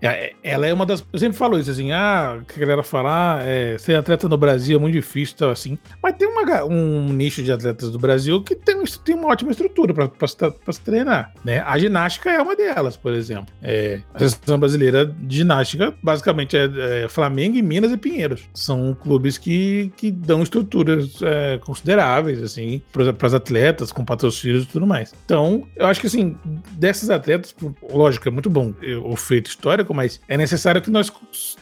[0.00, 1.04] É- Ela é uma das.
[1.12, 4.36] Eu sempre falo isso, assim, ah, que a galera fala, ah, é, ser atleta no
[4.36, 5.78] Brasil é muito difícil, tal, assim.
[6.02, 9.92] Mas tem uma, um nicho de atletas do Brasil que tem, tem uma ótima estrutura
[9.94, 11.62] pra, se treinar, né?
[11.66, 13.46] A ginástica é uma delas, por exemplo.
[13.62, 18.42] É, a seleção brasileira de ginástica, basicamente, é, é Flamengo, e Minas e Pinheiros.
[18.54, 24.04] São clubes que, que dão estruturas é, consideráveis, assim, para as atletas com
[24.44, 25.14] e tudo mais.
[25.24, 26.36] Então, eu acho que assim,
[26.72, 27.54] desses atletas,
[27.90, 28.72] lógico, é muito bom
[29.04, 31.12] o feito histórico, mas é necessário que nós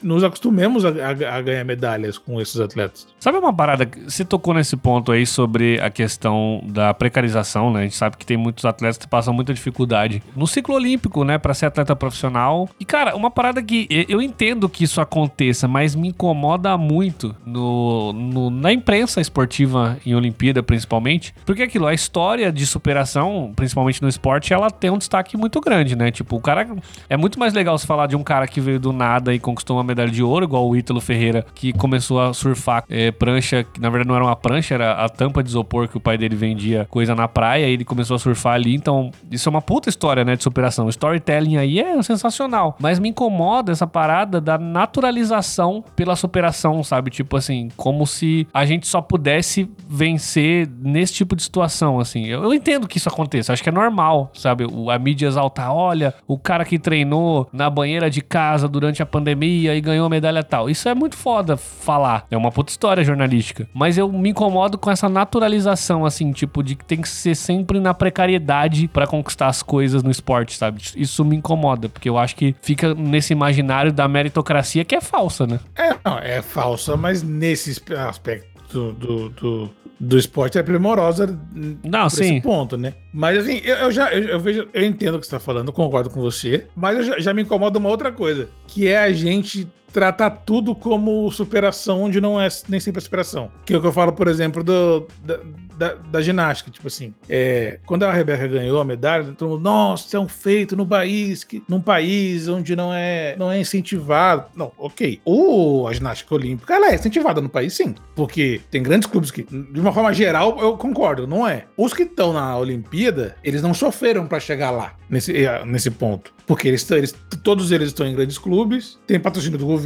[0.03, 3.07] nos acostumemos a, a, a ganhar medalhas com esses atletas.
[3.19, 7.81] Sabe uma parada, você tocou nesse ponto aí sobre a questão da precarização, né?
[7.81, 11.39] A gente sabe que tem muitos atletas que passam muita dificuldade no ciclo olímpico, né,
[11.39, 12.69] para ser atleta profissional.
[12.79, 18.13] E cara, uma parada que eu entendo que isso aconteça, mas me incomoda muito no,
[18.13, 24.09] no na imprensa esportiva em Olimpíada, principalmente, porque aquilo, a história de superação, principalmente no
[24.09, 26.11] esporte, ela tem um destaque muito grande, né?
[26.11, 26.67] Tipo, o cara
[27.09, 29.77] é muito mais legal se falar de um cara que veio do nada e conquistou
[29.77, 33.81] uma medalha de ouro, igual o Ítalo Ferreira, que começou a surfar é, prancha, que
[33.81, 36.37] na verdade não era uma prancha, era a tampa de isopor que o pai dele
[36.37, 38.75] vendia coisa na praia, e ele começou a surfar ali.
[38.75, 40.87] Então, isso é uma puta história, né, de superação.
[40.87, 47.11] O storytelling aí é sensacional, mas me incomoda essa parada da naturalização pela superação, sabe?
[47.11, 52.27] Tipo assim, como se a gente só pudesse vencer nesse tipo de situação, assim.
[52.27, 54.65] Eu, eu entendo que isso aconteça, acho que é normal, sabe?
[54.65, 59.07] O, a mídia exalta, olha, o cara que treinou na banheira de casa durante a
[59.07, 60.69] pandemia e ganhou a medalha tal.
[60.69, 62.27] Isso é muito foda falar.
[62.31, 63.69] É uma puta história jornalística.
[63.75, 67.81] Mas eu me incomodo com essa naturalização, assim, tipo, de que tem que ser sempre
[67.81, 70.81] na precariedade para conquistar as coisas no esporte, sabe?
[70.97, 75.47] Isso me incomoda, porque eu acho que fica nesse imaginário da meritocracia que é falsa,
[75.47, 75.61] né?
[75.77, 79.71] É, não, é falsa, mas nesse aspecto do, do, do,
[80.01, 81.39] do esporte é primorosa
[81.85, 82.41] não, sim.
[82.41, 82.95] ponto, né?
[83.13, 85.71] Mas assim, eu, eu já eu, eu, vejo, eu entendo o que você está falando,
[85.71, 89.69] concordo com você, mas já, já, me incomoda uma outra coisa, que é a gente
[89.93, 93.51] tratar tudo como superação, onde não é nem sempre a superação.
[93.65, 95.41] Que é o que eu falo, por exemplo, do, da,
[95.77, 96.71] da, da ginástica.
[96.71, 100.77] Tipo assim, é, quando a Rebeca ganhou a medalha, todo mundo, nossa, é um feito
[100.77, 104.47] no país, que, num país onde não é, não é incentivado.
[104.55, 105.21] Não, ok.
[105.25, 107.95] O, a ginástica olímpica, ela é incentivada no país, sim.
[108.15, 111.65] Porque tem grandes clubes que, de uma forma geral, eu concordo, não é.
[111.77, 115.33] Os que estão na Olimpíada, eles não sofreram para chegar lá, nesse,
[115.67, 116.33] nesse ponto.
[116.47, 117.15] Porque eles, eles,
[117.45, 119.80] todos eles estão em grandes clubes, tem patrocínio do governo.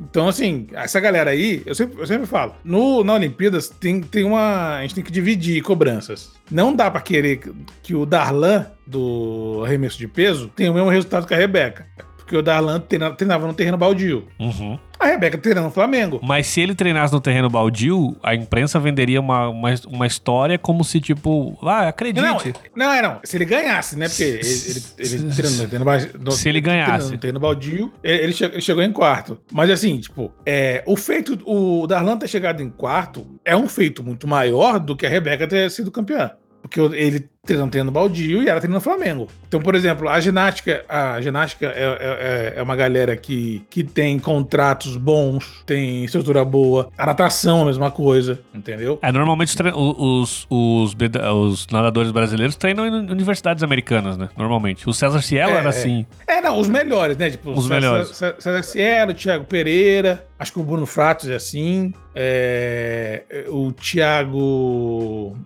[0.00, 4.24] Então, assim, essa galera aí, eu sempre, eu sempre falo, no, na Olimpíadas tem, tem
[4.24, 4.76] uma.
[4.76, 6.32] A gente tem que dividir cobranças.
[6.50, 7.40] Não dá para querer
[7.82, 11.86] que o Darlan, do arremesso de peso, tenha o mesmo resultado que a Rebeca.
[12.16, 14.26] Porque o Darlan treinava no terreno baldio.
[14.38, 16.20] Uhum a Rebeca treinando no Flamengo.
[16.22, 20.84] Mas se ele treinasse no terreno baldio, a imprensa venderia uma, uma, uma história como
[20.84, 22.24] se, tipo, ah, acredite.
[22.24, 22.38] Não,
[22.74, 23.20] não, é não.
[23.22, 24.08] Se ele ganhasse, né?
[24.08, 26.32] Porque ele, ele, ele treinou no terreno baldio.
[26.34, 27.12] Se ele ganhasse.
[27.12, 29.38] No terreno baldio, ele, chegou, ele chegou em quarto.
[29.52, 34.02] Mas assim, tipo, é, o feito, o Darlan ter chegado em quarto é um feito
[34.02, 36.32] muito maior do que a Rebeca ter sido campeã.
[36.62, 39.28] Porque ele não tendo baldio e ela no Flamengo.
[39.46, 43.84] Então, por exemplo, a ginástica, a ginástica é, é, é, é, uma galera que, que
[43.84, 46.88] tem contratos bons, tem estrutura boa.
[46.96, 48.98] A natação é a mesma coisa, entendeu?
[49.02, 54.28] É, normalmente os, os, os nadadores brasileiros treinam em universidades americanas, né?
[54.36, 54.88] Normalmente.
[54.88, 56.06] O César Cielo é, era assim.
[56.26, 57.30] É, não, os melhores, né?
[57.30, 58.08] Tipo, os César, melhores.
[58.38, 61.92] César Cielo, Thiago Pereira, acho que o Bruno Fratos é assim.
[62.14, 65.36] É, o Thiago.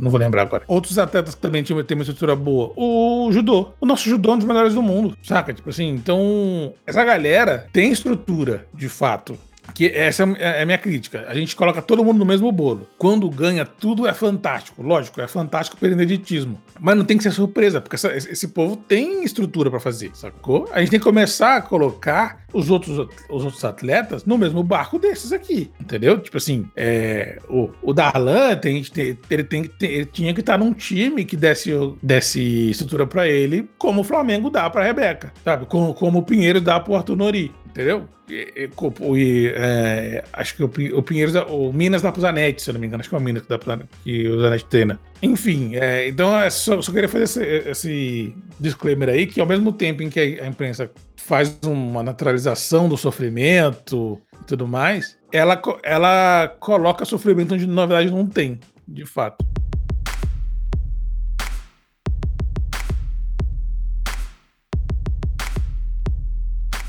[0.00, 0.64] Não vou lembrar agora.
[0.66, 2.72] Outros atletas que também têm uma estrutura boa.
[2.76, 3.70] O judô.
[3.80, 5.52] O nosso judô é um dos melhores do mundo, saca?
[5.52, 6.74] Tipo assim, então.
[6.86, 9.38] Essa galera tem estrutura, de fato.
[9.74, 11.24] Que essa é, é a minha crítica.
[11.28, 12.86] A gente coloca todo mundo no mesmo bolo.
[12.98, 14.82] Quando ganha, tudo é fantástico.
[14.82, 16.60] Lógico, é fantástico pelo ineditismo.
[16.80, 20.68] Mas não tem que ser surpresa, porque essa, esse povo tem estrutura para fazer, sacou?
[20.72, 22.98] A gente tem que começar a colocar os outros,
[23.28, 26.18] os outros atletas no mesmo barco desses aqui, entendeu?
[26.18, 28.82] Tipo assim, é, o, o Darlan tem,
[29.30, 31.70] ele, tem, ele tinha que estar num time que desse,
[32.02, 35.66] desse estrutura para ele, como o Flamengo dá pra Rebeca, sabe?
[35.66, 38.08] Como, como o Pinheiro dá pro Arthur Nori entendeu?
[38.28, 38.70] E,
[39.14, 42.80] e, é, acho que o, o Pinheiros, o Minas dá pro Zanetti, se eu não
[42.80, 44.98] me engano, acho que é o Minas que, dá pro, que o Zanetti treina.
[45.22, 49.72] Enfim, é, então é só, só, queria fazer esse, esse, disclaimer aí, que ao mesmo
[49.72, 56.48] tempo em que a, imprensa faz uma naturalização do sofrimento e tudo mais, ela, ela
[56.58, 58.58] coloca sofrimento onde na verdade não tem,
[58.88, 59.44] de fato.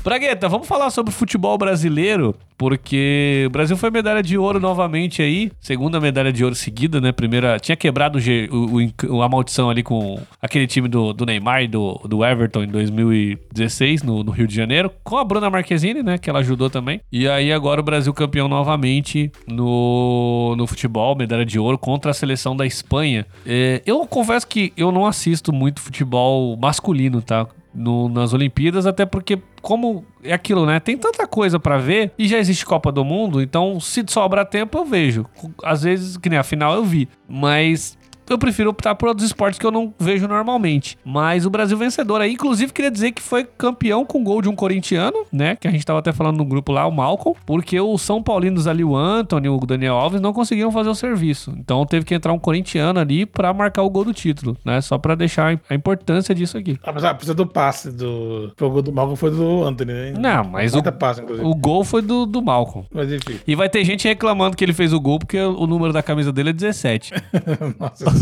[0.08, 5.20] Bragueta, vamos falar sobre o futebol brasileiro, porque o Brasil foi medalha de ouro novamente
[5.20, 7.12] aí, segunda medalha de ouro seguida, né?
[7.12, 8.18] Primeira, tinha quebrado
[8.50, 12.62] o, o, a maldição ali com aquele time do, do Neymar e do, do Everton
[12.62, 16.16] em 2016, no, no, Rio de Janeiro, com a Bruna Marquezine, né?
[16.16, 17.02] Que ela ajudou também.
[17.12, 22.14] E aí agora o Brasil campeão novamente no, no futebol, medalha de ouro contra a
[22.14, 23.26] seleção da Espanha.
[23.44, 27.46] É, eu confesso que eu não assisto muito futebol masculino, tá?
[27.74, 30.80] No, nas Olimpíadas, até porque, como é aquilo, né?
[30.80, 34.78] Tem tanta coisa para ver e já existe Copa do Mundo, então se sobrar tempo
[34.78, 35.26] eu vejo.
[35.64, 37.97] Às vezes, que nem a final eu vi, mas
[38.32, 40.98] eu prefiro optar por outros esportes que eu não vejo normalmente.
[41.04, 44.54] Mas o Brasil vencedor aí, inclusive, queria dizer que foi campeão com gol de um
[44.54, 45.56] corintiano, né?
[45.56, 48.66] Que a gente tava até falando no grupo lá, o Malcolm, porque o São Paulinos
[48.66, 51.54] ali, o Anthony, o Daniel Alves, não conseguiam fazer o serviço.
[51.58, 54.80] Então teve que entrar um corintiano ali para marcar o gol do título, né?
[54.80, 56.78] Só para deixar a importância disso aqui.
[56.82, 58.52] Ah, mas ah, precisa do passe do.
[58.60, 60.14] O gol do Malcolm foi do Anthony, né?
[60.18, 62.86] Não, mas o, passe, o gol foi do, do Malcolm.
[62.92, 63.38] Mas enfim.
[63.46, 66.32] E vai ter gente reclamando que ele fez o gol porque o número da camisa
[66.32, 67.12] dele é 17.
[67.78, 68.17] Nossa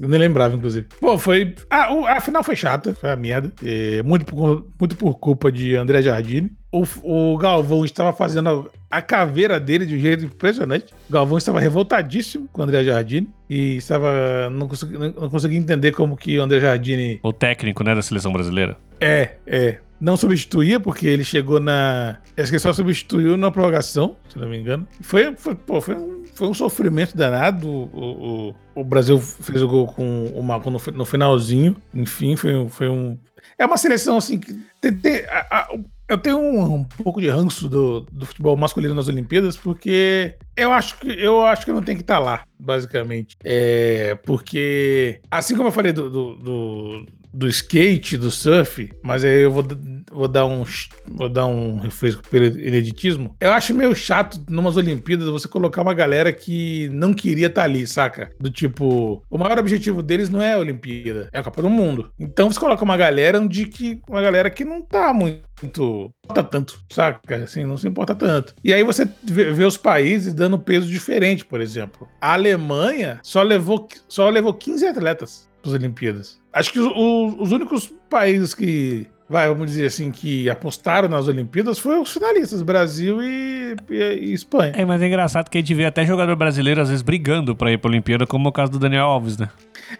[0.00, 0.86] Eu nem lembrava, inclusive.
[1.00, 1.54] Bom, foi.
[1.70, 3.50] Ah, o, a final foi chata, foi a merda.
[3.64, 6.52] É, muito, por, muito por culpa de André Jardine.
[6.70, 10.92] O, o Galvão estava fazendo a, a, caveira dele de um jeito impressionante.
[11.08, 14.50] O Galvão estava revoltadíssimo com o André Jardine e estava.
[14.50, 17.18] Não conseguia, não conseguia entender como que o André Jardine.
[17.22, 18.76] O técnico, né, da seleção brasileira.
[19.00, 22.18] É, é não substituía, porque ele chegou na.
[22.36, 24.86] Acho que ele só substituiu na prorrogação, se não me engano.
[25.00, 27.68] Foi, foi, pô, foi, um, foi um sofrimento danado.
[27.68, 31.76] O, o, o Brasil fez o gol com o Marco no, no finalzinho.
[31.92, 33.18] Enfim, foi, foi um.
[33.58, 34.56] É uma seleção assim que.
[34.80, 35.68] Tem, tem, a, a,
[36.08, 40.72] eu tenho um, um, pouco de ranço do, do futebol masculino nas Olimpíadas, porque eu
[40.72, 43.36] acho que eu acho que não tem que estar lá, basicamente.
[43.44, 47.06] É, porque, assim como eu falei do, do, do
[47.38, 49.64] do skate, do surf, mas aí eu vou,
[50.10, 50.64] vou dar um
[51.06, 53.36] vou dar um refresco pelo hereditismo.
[53.40, 57.64] Eu acho meio chato numas Olimpíadas você colocar uma galera que não queria estar tá
[57.64, 58.32] ali, saca?
[58.40, 62.10] Do tipo, o maior objetivo deles não é a Olimpíada, é a Copa do Mundo.
[62.18, 66.80] Então você coloca uma galera onde que uma galera que não tá muito importa tanto,
[66.90, 67.36] saca?
[67.36, 68.54] Assim, não se importa tanto.
[68.62, 72.08] E aí você vê, vê, os países dando peso diferente, por exemplo.
[72.20, 76.40] A Alemanha só levou, só levou 15 atletas as Olimpíadas.
[76.52, 76.92] Acho que os,
[77.38, 82.62] os únicos países que vai, vamos dizer assim, que apostaram nas Olimpíadas foi os finalistas,
[82.62, 84.72] Brasil e, e, e, Espanha.
[84.74, 87.70] É, mas é engraçado que a gente vê até jogador brasileiro às vezes brigando para
[87.70, 89.50] ir para a Olimpíada, como o caso do Daniel Alves, né?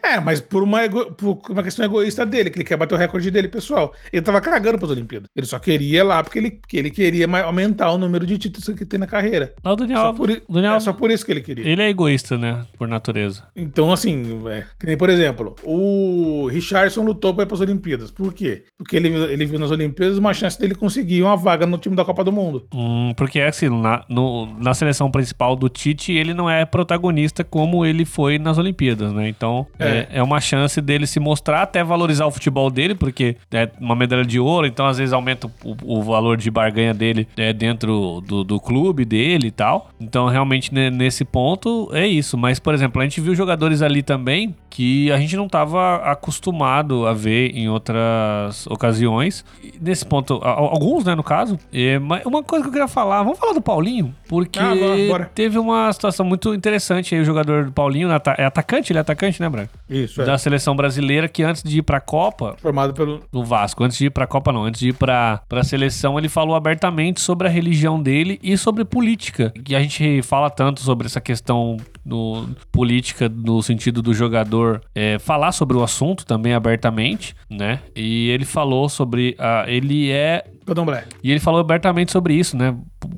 [0.02, 2.98] É, mas por uma, ego, por uma questão egoísta dele, que ele quer bater o
[2.98, 3.94] recorde dele, pessoal.
[4.12, 5.28] Ele tava cagando para as Olimpíadas.
[5.34, 8.84] Ele só queria lá porque ele, porque ele queria aumentar o número de títulos que
[8.84, 9.54] tem na carreira.
[9.62, 11.66] Não, o Daniel, só por, Daniel é só por isso que ele queria.
[11.66, 12.64] Ele é egoísta, né?
[12.76, 13.44] Por natureza.
[13.56, 18.10] Então, assim, é, por exemplo, o Richardson lutou para ir para as Olimpíadas.
[18.10, 18.64] Por quê?
[18.76, 22.04] Porque ele, ele viu nas Olimpíadas uma chance dele conseguir uma vaga no time da
[22.04, 22.66] Copa do Mundo.
[22.74, 27.84] Hum, porque assim, na, no, na seleção principal do Tite, ele não é protagonista como
[27.84, 29.28] ele foi nas Olimpíadas, né?
[29.28, 33.36] Então é, é, é uma chance dele se mostrar, até valorizar o futebol dele, porque
[33.52, 37.28] é uma medalha de ouro, então às vezes aumenta o, o valor de barganha dele
[37.36, 39.90] é, dentro do, do clube dele e tal.
[40.00, 42.36] Então realmente nesse ponto é isso.
[42.36, 47.06] Mas, por exemplo, a gente viu jogadores ali também que a gente não estava acostumado
[47.06, 49.44] a ver em outras ocasiões
[49.80, 51.58] nesse ponto, alguns, né, no caso.
[51.72, 54.74] E, mas uma coisa que eu queria falar, vamos falar do Paulinho, porque ah,
[55.08, 55.30] bora.
[55.34, 59.40] teve uma situação muito interessante aí, o jogador do Paulinho, é atacante, ele é atacante,
[59.40, 59.67] né, Branco?
[59.88, 60.24] Isso, é.
[60.24, 62.56] Da seleção brasileira, que antes de ir pra Copa...
[62.58, 63.22] Formado pelo...
[63.32, 66.28] Do Vasco, antes de ir pra Copa não, antes de ir pra, pra seleção, ele
[66.28, 69.52] falou abertamente sobre a religião dele e sobre política.
[69.68, 75.18] E a gente fala tanto sobre essa questão no, política no sentido do jogador é,
[75.18, 77.80] falar sobre o assunto também abertamente, né?
[77.94, 81.04] E ele falou sobre a, ele é Candomblé.
[81.22, 82.76] E ele falou abertamente sobre isso, né?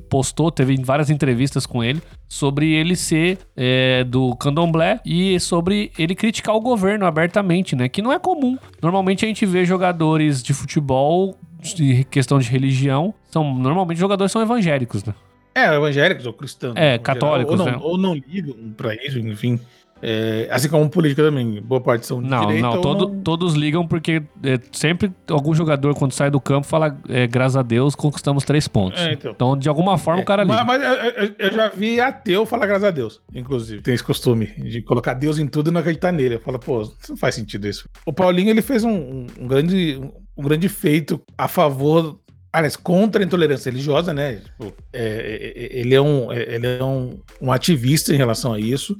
[0.09, 6.15] Postou, teve várias entrevistas com ele sobre ele ser é, do candomblé e sobre ele
[6.15, 7.89] criticar o governo abertamente, né?
[7.89, 8.57] Que não é comum.
[8.81, 14.41] Normalmente a gente vê jogadores de futebol, de questão de religião, são normalmente jogadores são
[14.41, 15.13] evangélicos, né?
[15.53, 16.75] É, evangélicos ou cristãos.
[16.77, 17.79] É, católicos, ou, não, né?
[17.81, 19.59] ou não ligam pra isso, enfim.
[20.01, 23.21] É, assim como política também, boa parte são não, direita não, todo, não...
[23.21, 27.61] todos ligam porque é, sempre algum jogador quando sai do campo fala é, graças a
[27.61, 28.99] Deus conquistamos três pontos.
[28.99, 29.31] É, então.
[29.31, 29.57] então.
[29.57, 30.63] de alguma forma o cara liga.
[30.63, 33.81] Mas, mas eu, eu, já vi ateu falar graças a Deus, inclusive.
[33.81, 36.39] Tem esse costume de colocar Deus em tudo e não acreditar nele.
[36.39, 37.87] Fala, pô, não faz sentido isso.
[38.05, 40.01] O Paulinho ele fez um, um, um grande,
[40.35, 42.19] um grande feito a favor
[42.53, 44.35] Aliás, contra a intolerância religiosa, né?
[44.35, 48.53] Tipo, é, é, é, ele é, um, é, ele é um, um, ativista em relação
[48.53, 48.97] a isso.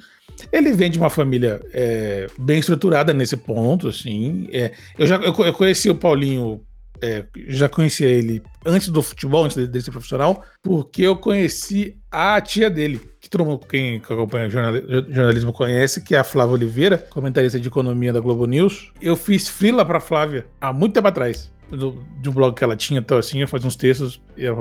[0.52, 4.48] Ele vem de uma família é, bem estruturada nesse ponto, assim.
[4.54, 6.62] É, eu já eu, eu, conheci o Paulinho,
[7.48, 13.02] já conhecia ele antes do futebol, antes de, profissional, porque eu conheci a tia dele,
[13.20, 18.14] que todo mundo, quem acompanha jornalismo conhece, que é a Flávia Oliveira, comentarista de economia
[18.14, 18.94] da Globo News.
[19.02, 22.76] Eu fiz frila para Flávia há muito tempo atrás do, de um blog que ela
[22.76, 24.54] tinha, tal assim, eu fazia uns textos, ia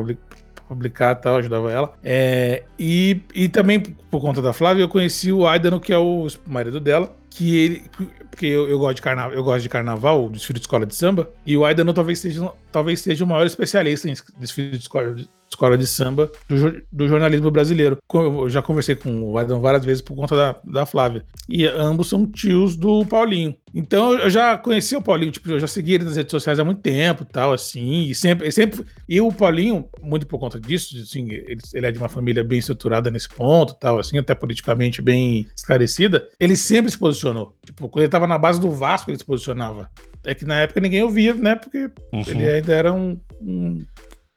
[0.68, 1.92] publicar tal, ajudava ela.
[2.02, 6.26] É, e, e também, por conta da Flávia, eu conheci o Aidano, que é o
[6.46, 7.82] marido dela, que ele.
[8.30, 11.28] Porque eu, eu, gosto de carnaval, eu gosto de carnaval, desfile de escola de samba,
[11.44, 15.16] e o Aidano talvez seja, talvez seja o maior especialista em desfile de escola,
[15.52, 17.98] escola de samba do, do, jornalismo brasileiro.
[18.12, 21.24] Eu já conversei com o Adão várias vezes por conta da, da Flávia.
[21.48, 23.54] E ambos são tios do Paulinho.
[23.74, 26.64] Então eu já conheci o Paulinho, tipo, eu já segui ele nas redes sociais há
[26.64, 28.84] muito tempo, tal, assim, e sempre, sempre.
[29.08, 32.58] E o Paulinho, muito por conta disso, assim, ele, ele é de uma família bem
[32.58, 36.28] estruturada nesse ponto, tal, assim, até politicamente bem esclarecida.
[36.38, 37.54] Ele sempre se posicionou.
[37.64, 39.90] Tipo, quando ele tava na base do Vasco, ele se posicionava.
[40.24, 41.54] É que na época ninguém ouvia, né?
[41.54, 42.22] Porque uhum.
[42.26, 43.84] ele ainda era um, um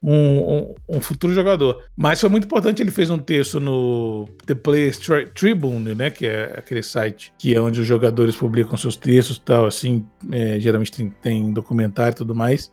[0.04, 1.82] um, um, futuro jogador.
[1.96, 6.26] Mas foi muito importante, ele fez um texto no The Players Tri Tribune, né, que
[6.26, 10.60] é aquele site que é onde os jogadores publicam seus textos e tal, assim, é,
[10.60, 12.70] geralmente tem, tem, documentário e tudo mais.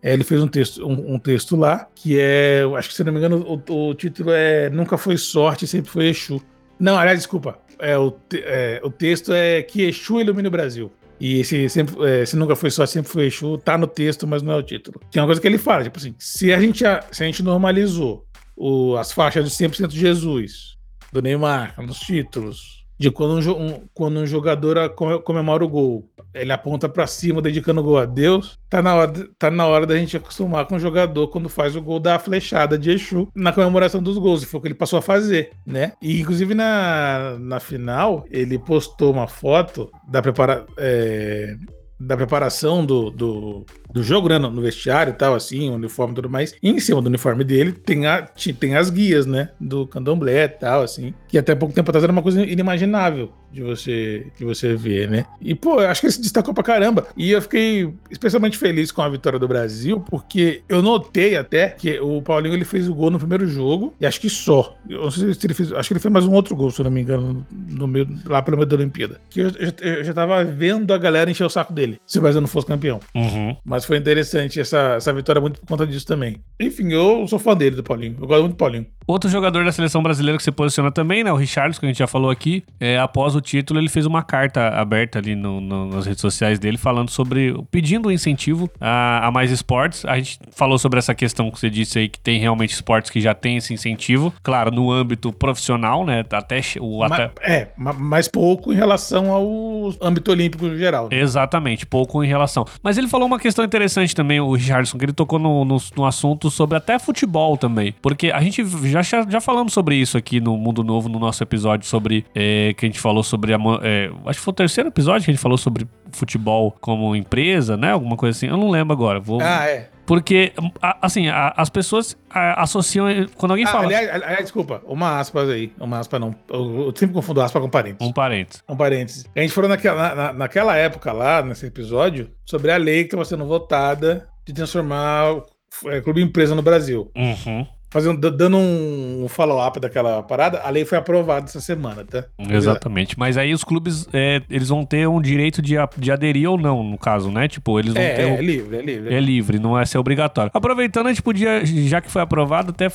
[0.00, 3.12] É, ele fez um texto, um, um, texto lá, que é, acho que se não
[3.12, 6.40] me engano, o, o, título é Nunca Foi Sorte, Sempre Foi Exu.
[6.78, 10.92] Não, aliás, desculpa, é, o, é, o texto é Que Exu Ilumine o Brasil.
[11.20, 14.42] E esse, sempre, é, se nunca foi só, sempre foi Exu, tá no texto, mas
[14.42, 15.00] não é o título.
[15.10, 18.24] Tem uma coisa que ele fala, tipo assim, se a gente, se a gente normalizou
[18.56, 20.76] o, as faixas de 100% de Jesus,
[21.12, 24.90] do Neymar, nos títulos, de quando um, um, quando um jogador
[25.22, 29.12] comemora o gol, ele aponta para cima dedicando o gol a Deus, tá na, hora,
[29.38, 32.76] tá na hora da gente acostumar com o jogador quando faz o gol da flechada
[32.76, 35.92] de Exu na comemoração dos gols, foi o que ele passou a fazer, né?
[36.02, 41.56] E inclusive na, na final, ele postou uma foto da prepara, é,
[41.98, 44.38] da preparação do, do, do jogo, né?
[44.38, 46.54] No vestiário e tal, assim, uniforme e tudo mais.
[46.62, 48.22] E em cima do uniforme dele tem, a,
[48.58, 49.50] tem as guias, né?
[49.60, 51.14] Do candomblé e tal, assim.
[51.28, 55.24] Que até pouco tempo atrás era uma coisa inimaginável de você, de você ver, né?
[55.40, 57.06] E, pô, acho que ele se destacou pra caramba.
[57.16, 61.98] E eu fiquei especialmente feliz com a vitória do Brasil, porque eu notei até que
[61.98, 64.76] o Paulinho ele fez o gol no primeiro jogo, e acho que só.
[64.88, 65.72] Eu não sei se ele fez.
[65.72, 68.08] Acho que ele fez mais um outro gol, se eu não me engano, no meio,
[68.26, 69.20] lá pelo meio da Olimpíada.
[69.30, 72.22] Que eu, eu, eu já tava vendo a galera encher o saco dele, se o
[72.22, 73.00] Brasil não fosse campeão.
[73.14, 73.56] Uhum.
[73.64, 76.36] Mas foi interessante essa, essa vitória muito por conta disso também.
[76.58, 78.16] Enfim, eu sou fã dele, do Paulinho.
[78.20, 78.86] Eu gosto muito do Paulinho.
[79.08, 81.32] Outro jogador da seleção brasileira que se posiciona também, né?
[81.32, 82.62] O Richarlison, que a gente já falou aqui.
[82.78, 86.58] É, após o título, ele fez uma carta aberta ali no, no, nas redes sociais
[86.58, 87.54] dele, falando sobre.
[87.70, 90.04] pedindo um incentivo a, a, mais esportes.
[90.04, 93.18] A gente falou sobre essa questão que você disse aí, que tem realmente esportes que
[93.18, 94.30] já tem esse incentivo.
[94.42, 96.22] Claro, no âmbito profissional, né?
[96.30, 97.02] Até o.
[97.02, 97.30] Até...
[97.40, 101.08] é, mas pouco em relação ao âmbito olímpico geral.
[101.10, 101.18] Né?
[101.18, 102.66] Exatamente, pouco em relação.
[102.82, 106.04] Mas ele falou uma questão interessante também, o Richardson, que ele tocou no, no, no
[106.04, 107.94] assunto sobre até futebol também.
[108.02, 111.86] Porque a gente já já, falamos sobre isso aqui no Mundo Novo, no nosso episódio
[111.86, 112.24] sobre.
[112.34, 113.58] É, que a gente falou sobre a.
[113.82, 117.76] É, acho que foi o terceiro episódio que a gente falou sobre futebol como empresa,
[117.76, 117.92] né?
[117.92, 118.46] Alguma coisa assim.
[118.46, 119.20] Eu não lembro agora.
[119.20, 119.40] Vou...
[119.40, 119.90] Ah, é.
[120.06, 120.54] Porque,
[121.02, 123.06] assim, as pessoas associam.
[123.36, 123.84] Quando alguém ah, fala.
[123.84, 125.70] Aliás, aliás, desculpa, uma aspas aí.
[125.78, 126.34] Uma aspa não.
[126.48, 128.08] Eu, eu sempre confundo aspa com parênteses.
[128.08, 128.64] Um parênteses.
[128.66, 129.26] Um parênteses.
[129.36, 133.24] A gente falou naquela, na, naquela época lá, nesse episódio, sobre a lei que estava
[133.26, 135.46] sendo votada de transformar o
[135.88, 137.12] é, clube empresa no Brasil.
[137.14, 142.24] Uhum fazendo, dando um follow-up daquela parada, a lei foi aprovada essa semana, tá?
[142.38, 143.18] Exatamente.
[143.18, 146.82] Mas aí os clubes, é, eles vão ter um direito de, de aderir ou não,
[146.82, 147.48] no caso, né?
[147.48, 148.22] Tipo, eles vão é, ter.
[148.22, 149.14] É, é livre, é livre.
[149.14, 150.50] É livre, não é ser obrigatório.
[150.54, 152.88] Aproveitando, a gente podia, já que foi aprovado, até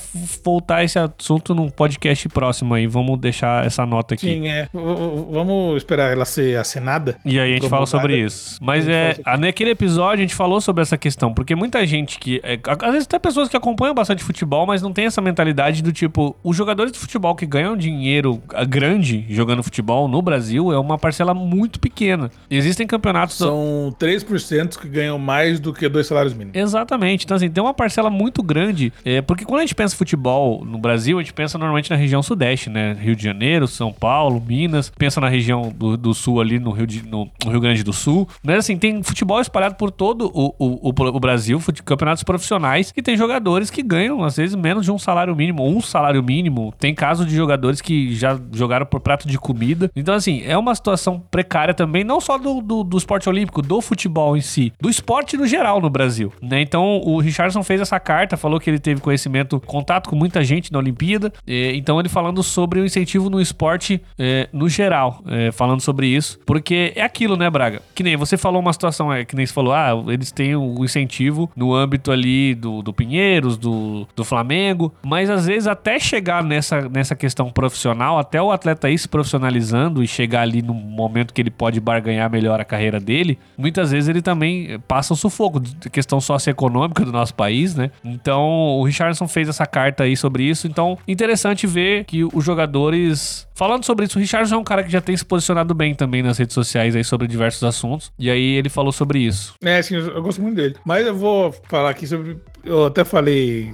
[0.44, 2.86] voltar esse assunto num podcast próximo aí.
[2.86, 4.28] Vamos deixar essa nota aqui.
[4.28, 4.68] Sim, é.
[4.74, 7.18] Vamos esperar ela ser assinada.
[7.26, 8.58] E aí a gente fala sobre isso.
[8.62, 12.40] Mas é, naquele episódio a gente falou sobre essa questão, porque muita gente que.
[12.44, 15.92] É, às vezes tem pessoas que acompanham bastante futebol, mas não tem essa mentalidade do
[15.92, 20.98] tipo, os jogadores de futebol que ganham dinheiro grande jogando futebol no Brasil é uma
[20.98, 22.30] parcela muito pequena.
[22.50, 23.38] Existem campeonatos.
[23.38, 26.56] São 3% que ganham mais do que dois salários mínimos.
[26.56, 27.26] Exatamente.
[27.26, 28.92] Então, assim, tem uma parcela muito grande.
[29.06, 32.22] É, porque quando a gente pensa futebol no Brasil, a gente pensa normalmente na região
[32.22, 32.94] sudeste, né?
[33.00, 34.92] Rio de Janeiro, São Paulo, Minas.
[34.98, 37.94] Pensa na região do, do sul ali, no Rio, de, no, no Rio Grande do
[37.94, 38.28] Sul.
[38.44, 43.02] Mas assim, tem futebol espalhado por todo o, o, o, o Brasil, campeonatos profissionais, que
[43.02, 46.74] tem jogadores que ganham, às vezes, menos de um salário mínimo, um salário mínimo.
[46.78, 49.90] Tem caso de jogadores que já jogaram por prato de comida.
[49.96, 53.82] Então, assim, é uma situação precária também, não só do, do, do esporte olímpico, do
[53.82, 56.32] futebol em si, do esporte no geral no Brasil.
[56.42, 56.62] Né?
[56.62, 60.72] Então, o Richardson fez essa carta, falou que ele teve conhecimento, contato com muita gente
[60.72, 61.32] na Olimpíada.
[61.48, 66.40] então, ele falando sobre o incentivo no esporte é, no geral, é, falando sobre isso.
[66.46, 67.82] Porque é aquilo, né, Braga?
[67.94, 70.84] Que nem você falou uma situação, é, que nem você falou, ah, eles têm o
[70.84, 74.63] incentivo no âmbito ali do, do Pinheiros, do, do Flamengo,
[75.04, 80.04] mas às vezes até chegar nessa, nessa questão profissional, até o atleta ir se profissionalizando
[80.04, 84.10] e chegar ali no momento que ele pode barganhar melhor a carreira dele, muitas vezes
[84.10, 85.62] ele também passa o sufoco,
[85.92, 87.92] questão socioeconômica do nosso país, né?
[88.04, 93.48] Então o Richardson fez essa carta aí sobre isso, então interessante ver que os jogadores
[93.56, 96.24] Falando sobre isso, o Richardson é um cara que já tem se posicionado bem também
[96.24, 98.12] nas redes sociais aí sobre diversos assuntos.
[98.18, 99.54] E aí ele falou sobre isso.
[99.64, 100.76] É, sim, eu gosto muito dele.
[100.84, 102.38] Mas eu vou falar aqui sobre.
[102.64, 103.74] Eu até falei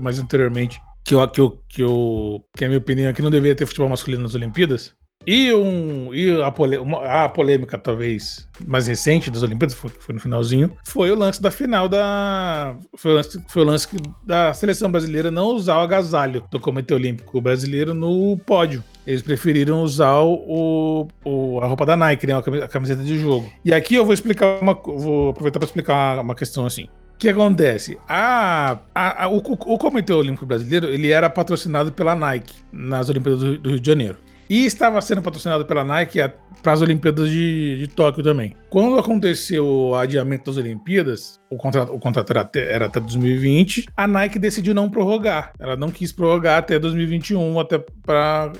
[0.00, 3.30] mais anteriormente, que, eu, que, eu, que, eu, que a minha opinião é que não
[3.30, 4.94] deveria ter futebol masculino nas Olimpíadas.
[5.26, 10.14] E, um, e a, pole, uma, a polêmica, talvez, mais recente das Olimpíadas, foi, foi,
[10.14, 12.76] no finalzinho, foi o lance da final da.
[12.96, 13.88] Foi o lance, foi o lance
[14.22, 18.84] da seleção brasileira não usar o agasalho do Comitê Olímpico Brasileiro no pódio.
[19.06, 22.34] Eles preferiram usar o, o, a roupa da Nike, né?
[22.34, 23.50] A camiseta de jogo.
[23.64, 24.74] E aqui eu vou explicar uma.
[24.74, 26.86] Vou aproveitar para explicar uma questão assim.
[27.24, 27.96] Que acontece?
[28.06, 33.40] A, a, a o, o, Comitê Olímpico Brasileiro ele era patrocinado pela Nike nas Olimpíadas
[33.40, 34.18] do, do Rio de Janeiro.
[34.46, 36.18] E estava sendo patrocinado pela Nike
[36.62, 38.54] para as Olimpíadas de, de, Tóquio também.
[38.68, 43.86] Quando aconteceu o adiamento das Olimpíadas, o contrato, o contrato era, até, era até 2020,
[43.96, 45.54] a Nike decidiu não prorrogar.
[45.58, 48.52] Ela não quis prorrogar até 2021, até para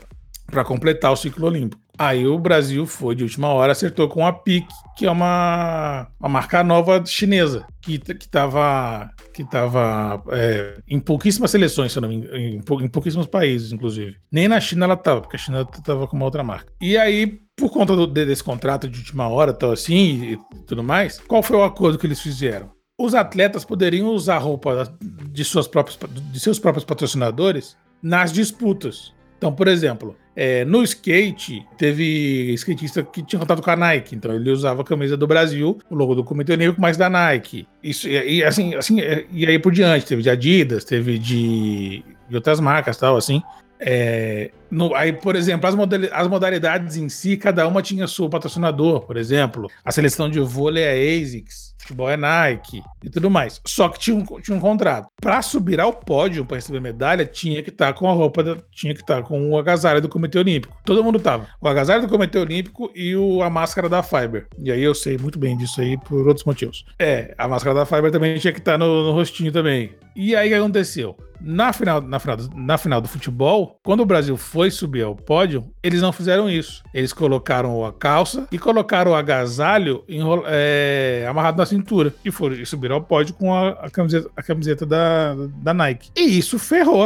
[0.65, 1.84] completar o ciclo olímpico.
[1.97, 4.66] Aí o Brasil foi de última hora, acertou com a PIC,
[4.97, 11.53] que é uma, uma marca nova chinesa, que, que tava, que tava é, em pouquíssimas
[11.53, 14.16] seleções, se não me engano, em, pouquíssimos países, inclusive.
[14.30, 16.72] Nem na China ela tava, porque a China tava com uma outra marca.
[16.80, 20.82] E aí, por conta do, desse contrato de última hora, tal assim, e, e tudo
[20.82, 22.72] mais, qual foi o acordo que eles fizeram?
[22.99, 25.99] Os atletas poderiam usar roupa de, suas próprias,
[26.30, 29.14] de seus próprios patrocinadores nas disputas.
[29.45, 34.34] Então, por exemplo, é, no skate, teve skatista que tinha contato com a Nike, então
[34.34, 37.68] ele usava a camisa do Brasil, o logo do Comitê Olímpico, mas da Nike.
[37.82, 42.36] Isso, e, assim, assim, é, e aí por diante, teve de Adidas, teve de, de
[42.36, 43.42] outras marcas tal, assim.
[43.78, 45.75] É, no, aí, por exemplo, as,
[46.12, 49.70] as, modalidades em si, cada uma tinha seu patrocinador, por exemplo.
[49.85, 53.61] A seleção de vôlei é ASICS, futebol é Nike e tudo mais.
[53.64, 55.09] Só que tinha um, tinha um contrato.
[55.20, 58.57] Para subir ao pódio, para receber medalha, tinha que estar tá com a roupa, da,
[58.72, 60.77] tinha que estar tá com o agasalho do Comitê Olímpico.
[60.85, 61.47] Todo mundo tava.
[61.61, 64.49] O agasalho do Comitê Olímpico e o, a máscara da Fiber.
[64.59, 66.85] E aí eu sei muito bem disso aí por outros motivos.
[66.99, 69.93] É, a máscara da Fiber também tinha que estar tá no, no rostinho também.
[70.16, 71.16] E aí o que aconteceu?
[71.41, 75.65] Na final, na, final, na final do futebol, quando o Brasil foi subir ao pódio,
[75.83, 76.83] eles não fizeram isso.
[76.93, 80.05] Eles colocaram a calça e colocaram o agasalho
[80.47, 82.15] é, amarrado na cintura.
[82.25, 86.11] E foram e subiram ao pódio com a, a camiseta, a camiseta da, da Nike.
[86.17, 87.05] E isso ferrou.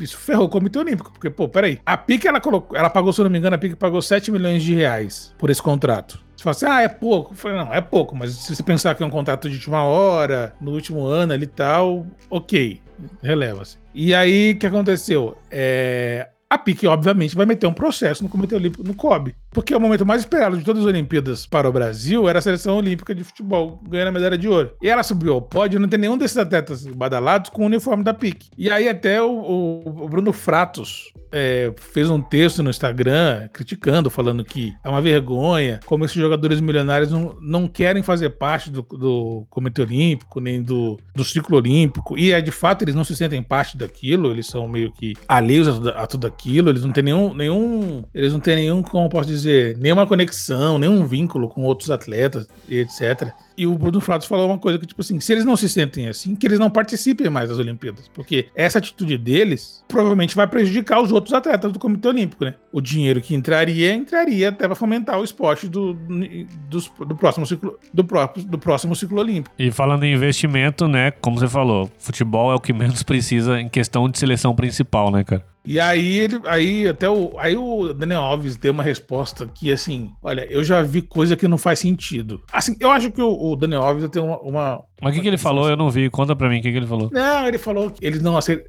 [0.00, 1.10] Isso ferrou o Comitê Olímpico.
[1.12, 1.80] Porque, pô, peraí.
[1.84, 4.30] A PIC, ela, colocou, ela pagou, se eu não me engano, a PIC pagou 7
[4.30, 6.20] milhões de reais por esse contrato.
[6.36, 7.32] Você fala assim, ah, é pouco.
[7.32, 9.82] Eu falei, não, é pouco, mas se você pensar que é um contrato de última
[9.82, 12.80] hora, no último ano ali e tal, ok,
[13.20, 13.76] releva-se.
[13.92, 15.36] E aí, o que aconteceu?
[15.50, 19.34] É, a PIC, obviamente, vai meter um processo no Comitê Olímpico, no COB.
[19.50, 22.76] Porque o momento mais esperado de todas as Olimpíadas para o Brasil era a seleção
[22.78, 24.72] olímpica de futebol, ganhando a medalha de ouro.
[24.80, 28.14] E ela subiu ao pódio, não tem nenhum desses atletas badalados com o uniforme da
[28.14, 28.48] PIC.
[28.56, 34.10] E aí até o, o, o Bruno Fratos é, fez um texto no Instagram criticando,
[34.10, 38.82] falando que é uma vergonha, como esses jogadores milionários não, não querem fazer parte do,
[38.82, 42.16] do Comitê Olímpico, nem do, do ciclo olímpico.
[42.18, 45.68] E é de fato, eles não se sentem parte daquilo, eles são meio que alheios
[45.68, 49.28] a, a tudo aquilo eles não têm nenhum, nenhum, eles não têm nenhum, como posso
[49.28, 53.32] dizer, nenhuma conexão, nenhum vínculo com outros atletas etc.
[53.58, 56.06] E o Bruno Fratos falou uma coisa que, tipo assim, se eles não se sentem
[56.06, 58.08] assim, que eles não participem mais das Olimpíadas.
[58.14, 62.54] Porque essa atitude deles provavelmente vai prejudicar os outros atletas do Comitê Olímpico, né?
[62.70, 67.76] O dinheiro que entraria, entraria até para fomentar o esporte do, do, do, próximo ciclo,
[67.92, 69.52] do, próprio, do próximo ciclo olímpico.
[69.58, 71.10] E falando em investimento, né?
[71.10, 75.24] Como você falou, futebol é o que menos precisa em questão de seleção principal, né,
[75.24, 75.44] cara?
[75.68, 80.12] E aí ele, aí até o, aí o Daniel Alves deu uma resposta que assim,
[80.22, 82.42] olha, eu já vi coisa que não faz sentido.
[82.50, 85.28] Assim, eu acho que o, o Daniel Alves tem uma, uma mas o que, que
[85.28, 85.68] ele falou?
[85.68, 86.10] Eu não vi.
[86.10, 87.08] Conta pra mim o que, que ele falou.
[87.12, 88.68] Não, ele falou que ele não aceita.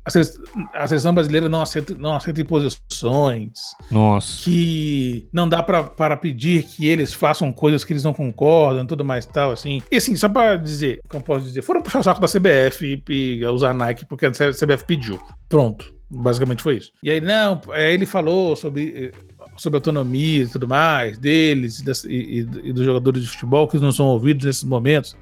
[0.74, 3.52] A seleção brasileira não aceita, não aceita imposições.
[3.89, 4.43] Nossa.
[4.43, 9.04] Que não dá pra, para pedir que eles façam coisas que eles não concordam, tudo
[9.04, 9.82] mais tal, assim.
[9.91, 13.39] E assim, só pra dizer, como posso dizer, foram puxar o saco da CBF e,
[13.39, 15.20] e usar Nike porque a CBF pediu.
[15.47, 15.99] Pronto.
[16.10, 16.91] Basicamente foi isso.
[17.03, 19.14] E aí, não, aí ele falou sobre,
[19.55, 23.91] sobre autonomia e tudo mais deles e, e, e, dos jogadores de futebol que não
[23.91, 25.16] são ouvidos nesses momentos.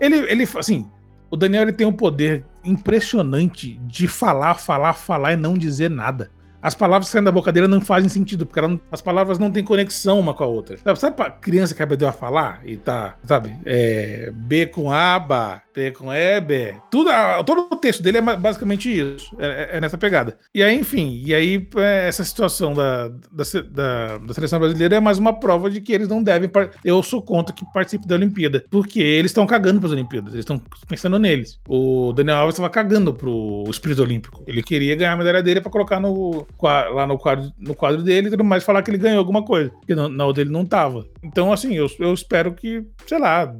[0.00, 0.86] Ele, ele assim,
[1.30, 6.30] o Daniel ele tem um poder impressionante de falar, falar, falar e não dizer nada
[6.60, 9.64] as palavras saem da boca dele não fazem sentido, porque não, as palavras não têm
[9.64, 10.76] conexão uma com a outra.
[10.78, 13.56] Sabe, sabe pra criança que aprendeu a falar e tá, sabe?
[13.64, 17.10] É, B com aba, P com EB, tudo,
[17.46, 20.36] todo o texto dele é basicamente isso, é, é, é nessa pegada.
[20.52, 25.00] E aí, enfim, e aí é, essa situação da, da, da, da, seleção brasileira é
[25.00, 26.50] mais uma prova de que eles não devem,
[26.84, 30.42] eu sou contra que participe da Olimpíada, porque eles estão cagando para as Olimpíadas, eles
[30.42, 31.60] estão pensando neles.
[31.68, 35.70] O Daniel Alves estava cagando pro espírito olímpico, ele queria ganhar a medalha dele para
[35.70, 39.18] colocar no lá no quadro, no quadro dele e tudo mais, falar que ele ganhou
[39.18, 39.70] alguma coisa.
[39.70, 41.06] Porque na, na outra ele não tava.
[41.22, 43.52] Então, assim, eu, eu espero que, sei lá,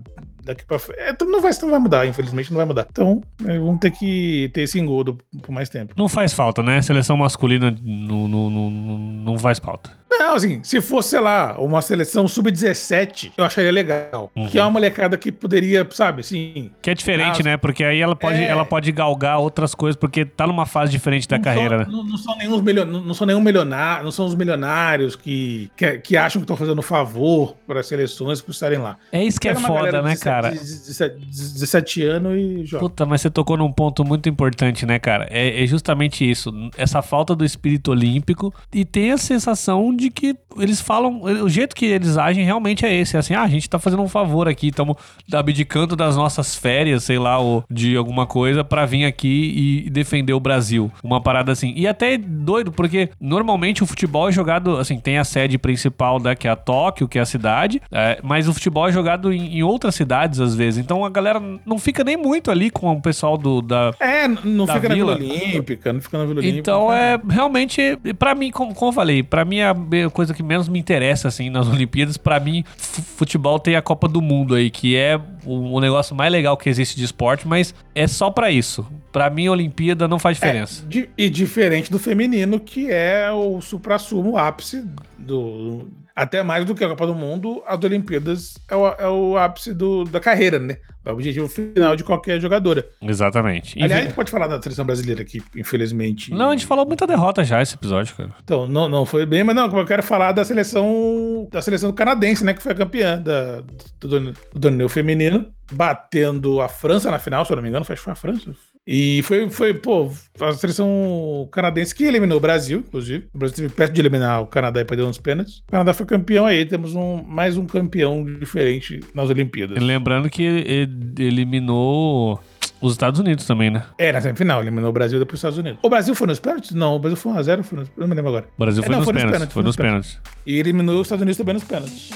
[0.44, 1.00] daqui pra frente.
[1.00, 2.86] É, não, vai, não vai mudar, infelizmente não vai mudar.
[2.90, 5.94] Então, é, vamos ter que ter esse engodo por mais tempo.
[5.96, 6.80] Não faz falta, né?
[6.82, 9.90] Seleção masculina não, não, não, não faz falta.
[10.18, 14.30] Não, assim, se fosse, sei lá, uma seleção sub-17, eu acharia legal.
[14.34, 14.48] Uhum.
[14.48, 16.70] Que é uma molecada que poderia, sabe, assim.
[16.82, 17.56] Que é diferente, né?
[17.56, 18.46] Porque aí ela pode, é...
[18.46, 21.86] ela pode galgar outras coisas, porque tá numa fase diferente da não carreira, são, né?
[21.90, 22.84] Não, não, são nenhum milio...
[22.84, 26.82] não são nenhum milionário, não são os milionários que, que, que acham que estão fazendo
[26.82, 28.96] favor para as seleções por estarem lá.
[29.12, 30.50] É isso que é foda, né, cara?
[30.50, 32.80] 17, 17 anos e joga.
[32.80, 35.26] Puta, mas você tocou num ponto muito importante, né, cara?
[35.30, 36.52] É, é justamente isso.
[36.76, 41.74] Essa falta do espírito olímpico e tem a sensação de que eles falam, o jeito
[41.74, 44.48] que eles agem realmente é esse, é assim, ah, a gente tá fazendo um favor
[44.48, 44.96] aqui, estamos
[45.32, 50.32] abdicando das nossas férias, sei lá, ou de alguma coisa para vir aqui e defender
[50.32, 50.90] o Brasil.
[51.02, 51.72] Uma parada assim.
[51.76, 56.20] E até é doido, porque normalmente o futebol é jogado, assim, tem a sede principal,
[56.20, 59.32] né, que é a Tóquio, que é a cidade, é, mas o futebol é jogado
[59.32, 60.82] em, em, outras cidades às vezes.
[60.82, 64.66] Então a galera não fica nem muito ali com o pessoal do da É, não
[64.66, 65.12] da fica Vila.
[65.12, 66.58] na Vila Olímpica, não fica na Vila Olímpica.
[66.58, 69.74] Então é realmente para mim, como, como eu falei, para mim é
[70.04, 72.16] a coisa que menos me interessa, assim, nas Olimpíadas.
[72.16, 76.30] para mim, futebol tem a Copa do Mundo aí, que é o, o, negócio mais
[76.32, 78.86] legal que existe de esporte, mas é só para isso.
[79.12, 80.84] Para mim, a Olimpíada não faz é, diferença.
[80.94, 84.84] É, e diferente do feminino, que é o supra-sumo, o ápice
[85.18, 85.86] do.
[86.18, 89.72] Até mais do que a Copa do Mundo, as Olimpíadas é o, é o ápice
[89.72, 90.78] do, da carreira, né?
[91.04, 92.84] É o objetivo final de qualquer jogadora.
[93.00, 93.80] Exatamente.
[93.80, 96.32] Aliás, a gente pode falar da seleção brasileira aqui, infelizmente.
[96.32, 98.30] Não, a gente falou muita derrota já esse episódio, cara.
[98.42, 102.44] Então, não, não foi bem, mas não, eu quero falar da seleção da seleção canadense,
[102.44, 102.52] né?
[102.52, 103.62] Que foi a campeã da,
[104.00, 107.94] do, do torneio feminino, batendo a França na final, se eu não me engano, foi
[107.94, 108.52] a França.
[108.90, 110.10] E foi, foi, pô,
[110.40, 113.28] a seleção canadense que eliminou o Brasil, inclusive.
[113.34, 115.58] O Brasil teve perto de eliminar o Canadá e perder uns pênaltis.
[115.68, 119.82] O Canadá foi campeão aí, temos um, mais um campeão diferente nas Olimpíadas.
[119.82, 122.40] Lembrando que ele eliminou
[122.80, 123.84] os Estados Unidos também, né?
[123.98, 125.80] É, na semifinal, eliminou o Brasil e depois os Estados Unidos.
[125.82, 126.70] O Brasil foi nos pênaltis?
[126.70, 127.90] Não, o Brasil foi 1x0, foi nos...
[127.94, 128.46] não me lembro agora.
[128.56, 129.52] O Brasil foi, é, não, nos, foi pênaltis, nos pênaltis.
[129.52, 130.18] Foi nos pênaltis.
[130.46, 132.10] E eliminou os Estados Unidos também nos pênaltis.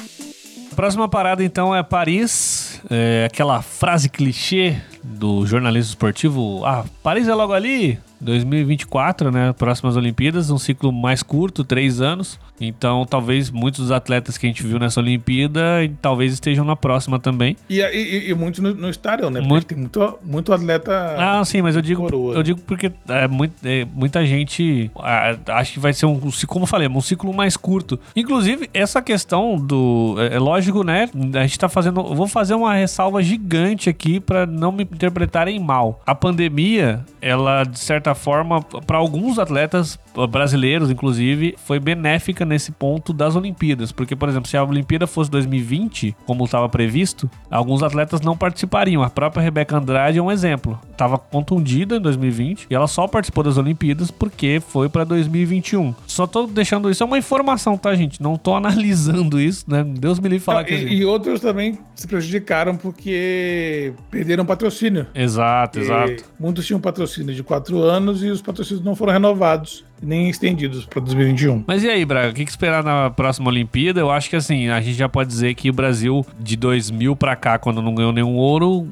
[0.74, 2.80] Próxima parada, então, é Paris.
[2.90, 6.64] É aquela frase clichê do jornalismo esportivo.
[6.64, 7.98] Ah, Paris é logo ali.
[8.22, 9.52] 2024, né?
[9.52, 12.38] Próximas Olimpíadas, um ciclo mais curto, três anos.
[12.60, 15.60] Então, talvez muitos dos atletas que a gente viu nessa Olimpíada
[16.00, 17.56] talvez estejam na próxima também.
[17.68, 19.40] E, e, e muitos não, estarão, né?
[19.40, 19.66] Porque muito...
[19.66, 21.16] tem muito, muito atleta.
[21.18, 22.34] Ah, sim, mas eu digo, coroa.
[22.34, 26.62] eu digo porque é, muito, é, muita gente ah, acho que vai ser um, como
[26.62, 27.98] eu falei, um ciclo mais curto.
[28.14, 30.14] Inclusive, essa questão do.
[30.18, 31.08] É, é lógico, né?
[31.34, 32.00] A gente tá fazendo.
[32.00, 36.00] Eu vou fazer uma ressalva gigante aqui para não me interpretarem mal.
[36.06, 39.96] A pandemia, ela, de certa forma, para alguns atletas
[40.28, 43.92] brasileiros, inclusive, foi benéfica nesse ponto das Olimpíadas.
[43.92, 49.04] Porque, por exemplo, se a Olimpíada fosse 2020, como estava previsto, alguns atletas não participariam.
[49.04, 50.78] A própria Rebeca Andrade é um exemplo.
[50.90, 55.94] Estava contundida em 2020 e ela só participou das Olimpíadas porque foi para 2021.
[56.08, 58.20] Só tô deixando isso, é uma informação, tá, gente?
[58.20, 59.84] Não tô analisando isso, né?
[59.84, 60.74] Deus me livre falar que.
[60.74, 65.06] E, e outros também se prejudicaram porque perderam patrocínio.
[65.14, 66.24] Exato, e exato.
[66.38, 71.00] Muitos tinham patrocínio de quatro anos e os patrocínios não foram renovados nem estendidos para
[71.00, 71.64] 2021.
[71.66, 74.00] Mas e aí, Braga, o que, que esperar na próxima Olimpíada?
[74.00, 77.36] Eu acho que assim, a gente já pode dizer que o Brasil, de 2000 para
[77.36, 78.88] cá, quando não ganhou nenhum ouro,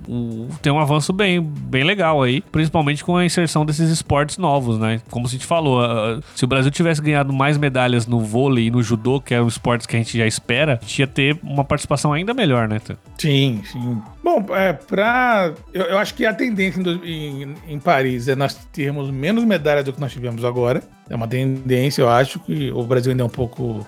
[0.62, 5.00] tem um avanço bem, bem legal aí, principalmente com a inserção desses esportes novos, né?
[5.10, 5.82] Como se te falou,
[6.34, 9.86] se o Brasil tivesse ganhado mais medalhas no vôlei e no judô, que é esportes
[9.86, 12.80] que a gente já espera, a ia ter uma participação ainda melhor, né?
[13.18, 14.00] Sim, sim.
[14.22, 15.52] Bom, é, pra.
[15.72, 19.84] Eu, eu acho que a tendência em, em, em Paris é nós termos menos medalhas
[19.84, 20.82] do que nós tivemos agora.
[21.10, 23.84] É uma tendência, eu acho que o Brasil ainda é um pouco.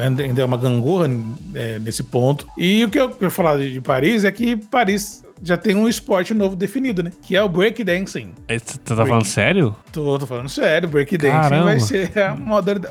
[0.00, 1.10] ainda é uma gangorra
[1.52, 2.46] é, nesse ponto.
[2.56, 6.34] E o que eu quero falar de Paris é que Paris já tem um esporte
[6.34, 7.12] novo definido, né?
[7.22, 8.32] Que é o breakdancing.
[8.48, 9.08] Você tá Break...
[9.08, 9.74] falando sério?
[9.92, 10.88] Tô, tô falando sério.
[10.88, 12.36] Breakdancing vai ser a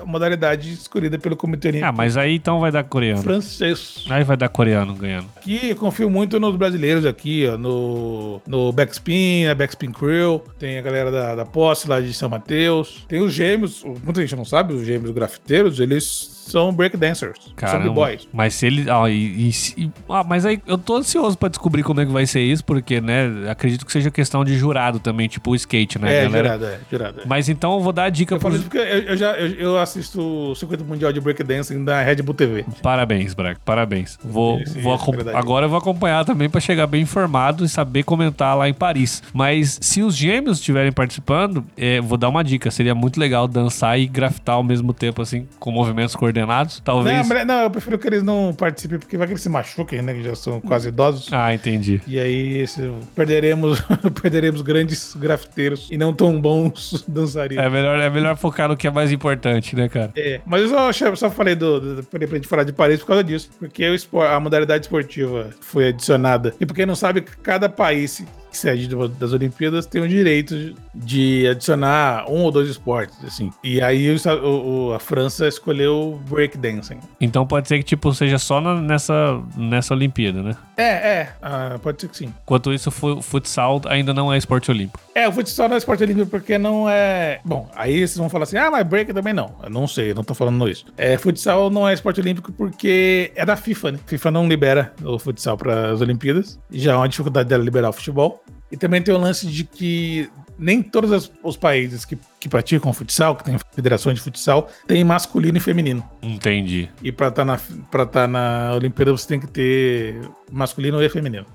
[0.06, 1.90] modalidade escolhida pelo Comitê Olímpico.
[1.90, 3.22] Ah, mas aí então vai dar coreano.
[3.22, 4.06] Francês.
[4.10, 5.28] Aí vai dar coreano ganhando.
[5.42, 7.58] Que confio muito nos brasileiros aqui, ó.
[7.58, 10.44] No, no Backspin, a Backspin Crew.
[10.58, 13.06] Tem a galera da, da Posse lá de São Mateus.
[13.08, 17.54] Tem os gêmeos, muita gente não sabe, os gêmeos grafiteiros, eles são breakdancers.
[17.58, 18.28] São boys.
[18.34, 18.90] Mas se ele.
[18.90, 22.26] Ah, e, e, ah, mas aí eu tô ansioso pra descobrir como é que vai
[22.26, 26.18] ser isso, porque, né, acredito que seja questão de jurado também, tipo o skate, né?
[26.18, 26.80] É, galera, jurado, é.
[27.26, 29.78] Mas então eu vou dar a dica Eu isso porque eu, eu já eu, eu
[29.78, 32.66] assisto o circuito mundial de breakdancing da Red Bull TV.
[32.82, 34.18] Parabéns, Braga, parabéns.
[34.24, 38.04] Vou, Esse- vou é agora eu vou acompanhar também pra chegar bem informado e saber
[38.04, 39.22] comentar lá em Paris.
[39.34, 42.72] Mas se os gêmeos estiverem participando, é, vou dar uma dica.
[42.72, 46.82] Seria muito legal dançar e grafitar ao mesmo tempo, assim, com movimentos coordenados.
[46.84, 47.28] Talvez.
[47.28, 50.14] Não, não, eu prefiro que eles não participem, porque vai que eles se machuquem, né?
[50.14, 51.28] Que já são quase idosos.
[51.32, 52.02] Ah, entendi.
[52.08, 53.82] E aí esse- perderemos,
[54.22, 57.64] perderemos grandes grafiteiros e não tão bons dançarinos.
[57.64, 60.12] É melhor, é melhor focar no que é mais importante, né, cara?
[60.16, 63.08] É, mas eu só, achei- só falei do, do, pra gente falar de Paris por
[63.08, 66.54] causa disso, porque o a modalidade esportiva foi adicionada.
[66.60, 71.48] E pra quem não sabe, cada país sede do- das Olimpíadas tem o direito de
[71.48, 73.52] adicionar um ou dois esportes, assim.
[73.64, 74.46] E aí o-
[74.90, 77.00] o- a França escolheu breakdancing.
[77.20, 80.56] Então pode ser que, tipo, seja só na- nessa, nessa Olimpíada, né?
[80.78, 82.34] É, é, ah, pode ser que sim.
[82.44, 85.00] Enquanto isso, o futsal ainda não é esporte olímpico.
[85.14, 87.40] É, o futsal não é esporte olímpico porque não é.
[87.44, 89.54] Bom, aí vocês vão falar assim, ah, mas break também não.
[89.64, 90.86] Eu não sei, eu não tô falando isso.
[90.98, 94.00] É, futsal não é esporte olímpico porque é da FIFA, né?
[94.06, 96.58] FIFA não libera o futsal para as Olimpíadas.
[96.72, 98.39] Já é uma dificuldade dela liberar o futebol.
[98.72, 103.36] E também tem o lance de que nem todos os países que, que praticam futsal,
[103.36, 106.08] que tem federações de futsal, tem masculino e feminino.
[106.22, 106.90] Entendi.
[107.02, 107.60] E pra estar na,
[107.90, 110.20] pra tá na Olimpíada você tem que ter
[110.52, 111.46] masculino e feminino.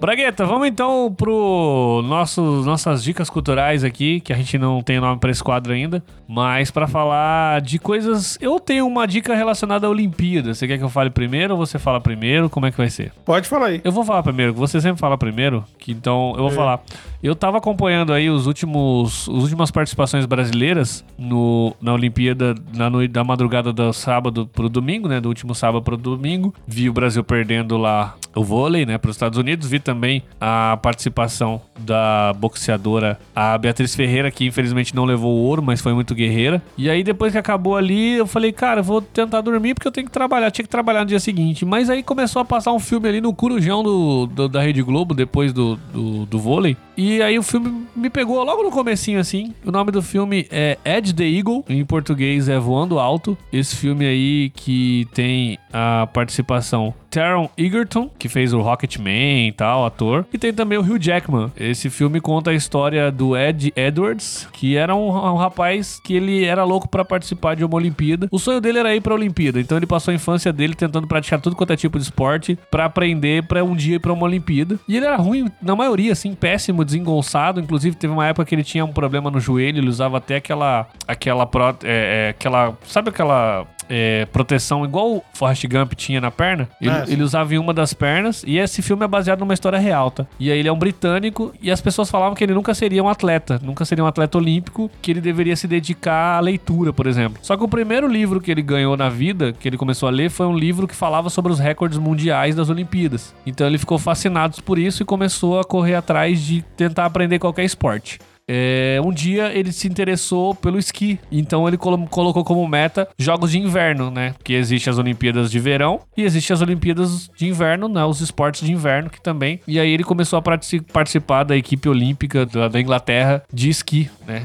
[0.00, 5.18] Bragueta, vamos então pro nosso, nossas dicas culturais aqui, que a gente não tem nome
[5.18, 8.38] pra esse quadro ainda, mas pra falar de coisas.
[8.40, 10.54] Eu tenho uma dica relacionada à Olimpíada.
[10.54, 12.50] Você quer que eu fale primeiro ou você fala primeiro?
[12.50, 13.12] Como é que vai ser?
[13.24, 13.80] Pode falar aí.
[13.82, 16.80] Eu vou falar primeiro, você sempre fala primeiro, que então eu vou falar.
[17.22, 23.10] Eu tava acompanhando aí os últimos, as últimas participações brasileiras no, na Olimpíada na noite
[23.10, 25.20] da madrugada do sábado pro domingo, né?
[25.20, 26.54] Do último sábado pro domingo.
[26.66, 29.68] Vi o Brasil perdendo lá o vôlei, né, para os Estados Unidos.
[29.68, 35.62] Vi também a participação da boxeadora a Beatriz Ferreira, que infelizmente não levou o ouro,
[35.62, 36.60] mas foi muito guerreira.
[36.76, 40.06] E aí depois que acabou ali, eu falei, cara, vou tentar dormir porque eu tenho
[40.06, 40.50] que trabalhar.
[40.50, 41.64] Tinha que trabalhar no dia seguinte.
[41.64, 45.14] Mas aí começou a passar um filme ali no Corujão do, do- da Rede Globo,
[45.14, 46.76] depois do, do, do vôlei.
[46.96, 49.54] E aí o filme me pegou logo no comecinho, assim.
[49.64, 53.36] O nome do filme é Edge the Eagle, em português é Voando Alto.
[53.52, 59.86] Esse filme aí que tem a participação Taron Egerton, que fez o Rocketman e tal,
[59.86, 60.26] ator.
[60.32, 61.50] E tem também o Hugh Jackman.
[61.56, 66.44] Esse filme conta a história do Ed Edwards, que era um, um rapaz que ele
[66.44, 68.28] era louco pra participar de uma Olimpíada.
[68.30, 71.40] O sonho dele era ir pra Olimpíada, então ele passou a infância dele tentando praticar
[71.40, 74.78] tudo quanto é tipo de esporte pra aprender pra um dia ir pra uma Olimpíada.
[74.86, 77.60] E ele era ruim, na maioria, assim, péssimo, desengonçado.
[77.60, 80.86] Inclusive, teve uma época que ele tinha um problema no joelho, ele usava até aquela.
[81.06, 81.48] aquela.
[81.82, 83.66] é, é, aquela sabe aquela.
[83.88, 86.68] É, proteção igual o Forrest Gump tinha na perna.
[86.80, 88.42] Ele, Ah, ele usava em uma das pernas.
[88.46, 90.26] E esse filme é baseado numa história real, tá?
[90.38, 91.52] E aí ele é um britânico.
[91.60, 93.60] E as pessoas falavam que ele nunca seria um atleta.
[93.62, 94.90] Nunca seria um atleta olímpico.
[95.00, 97.38] Que ele deveria se dedicar à leitura, por exemplo.
[97.42, 100.30] Só que o primeiro livro que ele ganhou na vida, que ele começou a ler,
[100.30, 103.34] foi um livro que falava sobre os recordes mundiais das Olimpíadas.
[103.46, 107.64] Então ele ficou fascinado por isso e começou a correr atrás de tentar aprender qualquer
[107.64, 108.18] esporte.
[108.48, 113.50] É, um dia ele se interessou pelo esqui, então ele colo- colocou como meta jogos
[113.50, 114.34] de inverno, né?
[114.38, 118.04] Porque existe as Olimpíadas de verão e existe as Olimpíadas de inverno, né?
[118.04, 119.60] Os esportes de inverno que também.
[119.66, 124.08] E aí ele começou a partici- participar da equipe olímpica da, da Inglaterra de esqui,
[124.26, 124.44] né?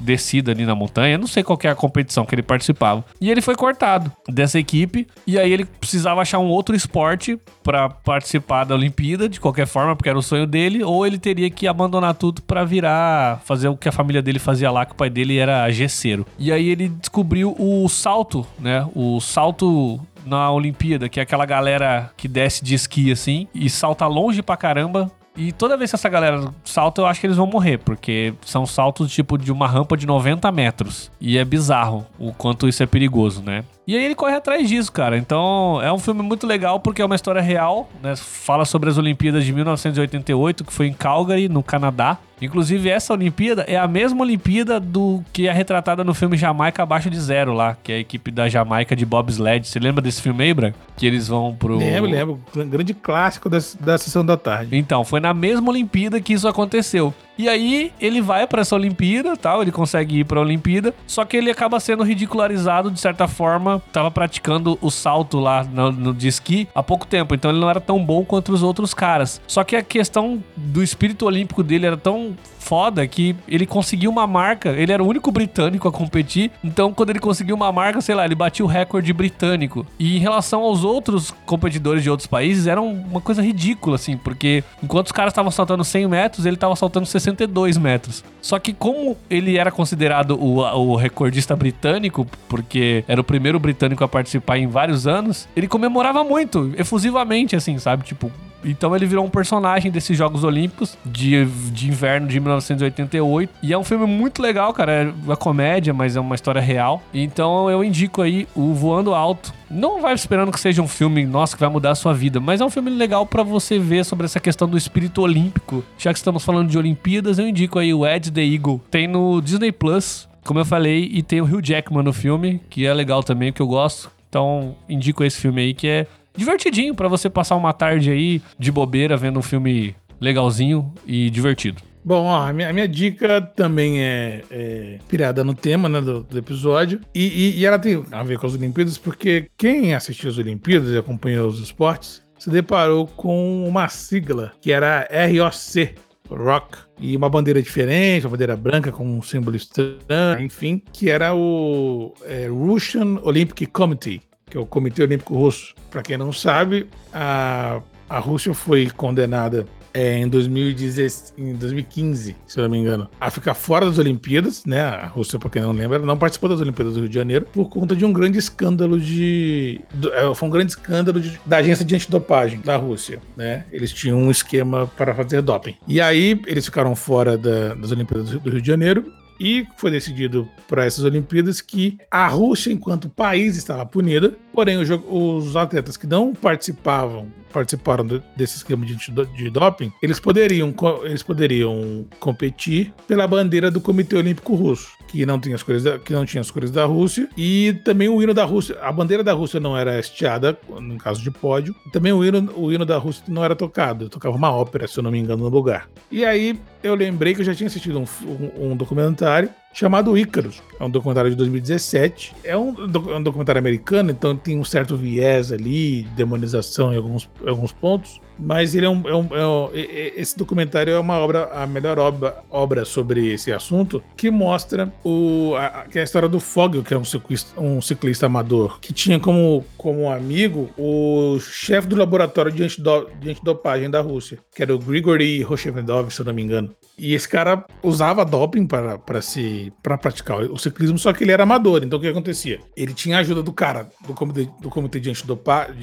[0.00, 3.04] Descida ali na montanha, não sei qual é a competição que ele participava.
[3.20, 7.88] E ele foi cortado dessa equipe e aí ele precisava achar um outro esporte pra
[7.88, 11.66] participar da Olimpíada de qualquer forma, porque era o sonho dele, ou ele teria que
[11.66, 15.10] abandonar tudo pra virar fazer o que a família dele fazia lá, que o pai
[15.10, 16.26] dele era gesseiro.
[16.38, 18.86] E aí ele descobriu o salto, né?
[18.94, 24.06] O salto na Olimpíada, que é aquela galera que desce de esqui assim e salta
[24.06, 27.46] longe pra caramba e toda vez que essa galera salta, eu acho que eles vão
[27.46, 31.10] morrer, porque são saltos tipo de uma rampa de 90 metros.
[31.20, 33.64] E é bizarro o quanto isso é perigoso, né?
[33.86, 35.16] E aí ele corre atrás disso, cara.
[35.16, 38.14] Então é um filme muito legal porque é uma história real, né?
[38.16, 42.18] Fala sobre as Olimpíadas de 1988, que foi em Calgary, no Canadá.
[42.42, 47.10] Inclusive, essa Olimpíada é a mesma Olimpíada do que é retratada no filme Jamaica Abaixo
[47.10, 49.66] de Zero lá, que é a equipe da Jamaica de bobsled.
[49.66, 50.78] Você lembra desse filme aí, Branco?
[50.96, 51.76] Que eles vão pro.
[51.76, 52.40] Lembro, lembro.
[52.66, 54.74] Grande clássico da, da sessão da tarde.
[54.76, 57.12] Então, foi na mesma Olimpíada que isso aconteceu.
[57.40, 61.24] E aí ele vai para essa Olimpíada, tal, ele consegue ir para a Olimpíada, só
[61.24, 66.12] que ele acaba sendo ridicularizado de certa forma, tava praticando o salto lá no, no
[66.12, 69.40] de esqui há pouco tempo, então ele não era tão bom quanto os outros caras.
[69.46, 74.26] Só que a questão do espírito olímpico dele era tão foda que ele conseguiu uma
[74.26, 78.14] marca, ele era o único britânico a competir, então quando ele conseguiu uma marca, sei
[78.14, 79.84] lá, ele batia o recorde britânico.
[79.98, 84.62] E em relação aos outros competidores de outros países, era uma coisa ridícula, assim, porque
[84.82, 88.22] enquanto os caras estavam saltando 100 metros, ele estava saltando 62 metros.
[88.42, 94.04] Só que como ele era considerado o, o recordista britânico, porque era o primeiro britânico
[94.04, 98.04] a participar em vários anos, ele comemorava muito, efusivamente, assim, sabe?
[98.04, 98.30] Tipo,
[98.64, 103.52] então ele virou um personagem desses Jogos Olímpicos de, de inverno de 1988.
[103.62, 104.92] E é um filme muito legal, cara.
[104.92, 107.02] É uma comédia, mas é uma história real.
[107.12, 109.52] Então eu indico aí o Voando Alto.
[109.70, 112.60] Não vai esperando que seja um filme, nossa, que vai mudar a sua vida, mas
[112.60, 115.84] é um filme legal para você ver sobre essa questão do espírito olímpico.
[115.96, 118.80] Já que estamos falando de Olimpíadas, eu indico aí o Ed the Eagle.
[118.90, 122.84] Tem no Disney Plus, como eu falei, e tem o Hugh Jackman no filme, que
[122.84, 124.10] é legal também, que eu gosto.
[124.28, 126.06] Então, indico esse filme aí, que é
[126.40, 131.82] divertidinho para você passar uma tarde aí de bobeira vendo um filme legalzinho e divertido.
[132.02, 136.22] Bom, ó, a, minha, a minha dica também é, é, pirada no tema né, do,
[136.22, 136.98] do episódio.
[137.14, 140.94] E, e, e, ela tem a ver com as Olimpíadas, porque quem assistiu as Olimpíadas
[140.94, 145.94] e acompanhou os esportes se deparou com uma sigla que era ROC,
[146.30, 151.34] Rock, e uma bandeira diferente, uma bandeira branca com um símbolo estranho, enfim, que era
[151.34, 155.74] o é, Russian Olympic Committee, que é o Comitê Olímpico Russo.
[155.90, 162.58] Para quem não sabe, a, a Rússia foi condenada é, em, 2010, em 2015, se
[162.58, 164.80] não me engano, a ficar fora das Olimpíadas, né?
[164.80, 167.68] A Rússia, para quem não lembra, não participou das Olimpíadas do Rio de Janeiro por
[167.68, 169.80] conta de um grande escândalo de.
[170.12, 173.64] É, foi um grande escândalo de, da agência de antidopagem da Rússia, né?
[173.72, 175.76] Eles tinham um esquema para fazer doping.
[175.86, 180.46] E aí eles ficaram fora da, das Olimpíadas do Rio de Janeiro e foi decidido
[180.68, 186.34] para essas Olimpíadas que a Rússia, enquanto país, estava punida, porém os atletas que não
[186.34, 188.06] participavam participaram
[188.36, 190.72] desse esquema de, de doping, eles poderiam,
[191.02, 195.98] eles poderiam competir pela bandeira do Comitê Olímpico Russo que não tinha as cores da,
[195.98, 199.24] que não tinha as cores da Rússia e também o hino da Rússia, a bandeira
[199.24, 202.96] da Rússia não era hasteada no caso de pódio, também o hino, o hino da
[202.96, 205.88] Rússia não era tocado, tocava uma ópera, se eu não me engano, no lugar.
[206.10, 210.62] E aí eu lembrei que eu já tinha assistido um, um, um documentário chamado Ícaros.
[210.78, 212.34] É um documentário de 2017.
[212.42, 212.74] É um,
[213.10, 218.20] é um, documentário americano, então tem um certo viés ali, demonização em alguns, alguns pontos.
[218.38, 221.98] Mas ele é um, é um, é um, esse documentário é uma obra, a melhor
[221.98, 226.82] obra, obra sobre esse assunto, que mostra o, a, que é a história do Fogel,
[226.82, 231.96] que é um ciclista, um ciclista amador, que tinha como, como amigo o chefe do
[231.96, 236.32] laboratório de, antido, de antidopagem da Rússia, que era o Grigory Roshevendov, se eu não
[236.32, 236.74] me engano.
[237.00, 239.40] E esse cara usava doping para, para, se,
[239.82, 241.82] para praticar o ciclismo, só que ele era amador.
[241.82, 242.60] Então o que acontecia?
[242.76, 245.10] Ele tinha a ajuda do cara do comitê, do comitê de,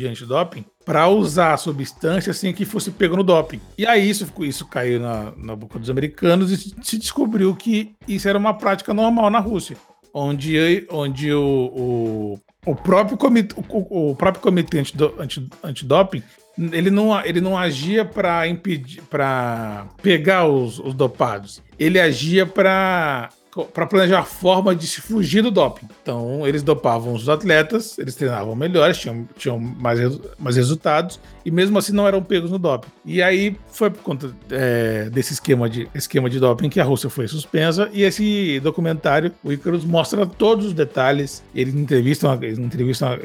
[0.07, 3.59] antidoping para usar a substância assim que fosse pego no doping.
[3.77, 8.27] E aí isso, isso caiu na, na boca dos americanos e se descobriu que isso
[8.29, 9.75] era uma prática normal na Rússia,
[10.13, 16.23] onde, onde o, o, o próprio comitê, o, o próprio comitê antidoping, antidoping
[16.71, 21.61] ele não, ele não agia para impedir, para pegar os, os dopados.
[21.77, 23.29] Ele agia para
[23.65, 25.87] para planejar forma de se fugir do doping.
[26.01, 29.99] Então, eles dopavam os atletas, eles treinavam melhores, tinham, tinham mais,
[30.37, 32.89] mais resultados, e mesmo assim não eram pegos no doping.
[33.05, 37.09] E aí foi por conta é, desse esquema de, esquema de doping que a Rússia
[37.09, 41.43] foi suspensa, e esse documentário, o Icarus, mostra todos os detalhes.
[41.53, 43.19] Ele entrevista, ele entrevista,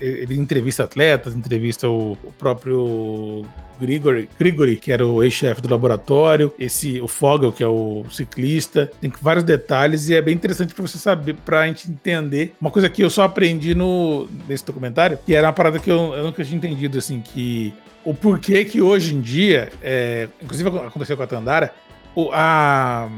[0.00, 3.44] ele entrevista atletas, entrevista o, o próprio
[3.78, 8.90] Grigori, Grigori que era o ex-chefe do laboratório, esse o Fogel, que é o ciclista,
[9.00, 12.54] tem vários detalhes e é bem interessante para você saber, para a gente entender.
[12.60, 16.14] Uma coisa que eu só aprendi no nesse documentário, que era uma parada que eu,
[16.14, 17.74] eu nunca tinha entendido, assim, que
[18.04, 21.74] o porquê que hoje em dia, é, inclusive aconteceu com a Tandara,
[22.14, 23.08] o, a,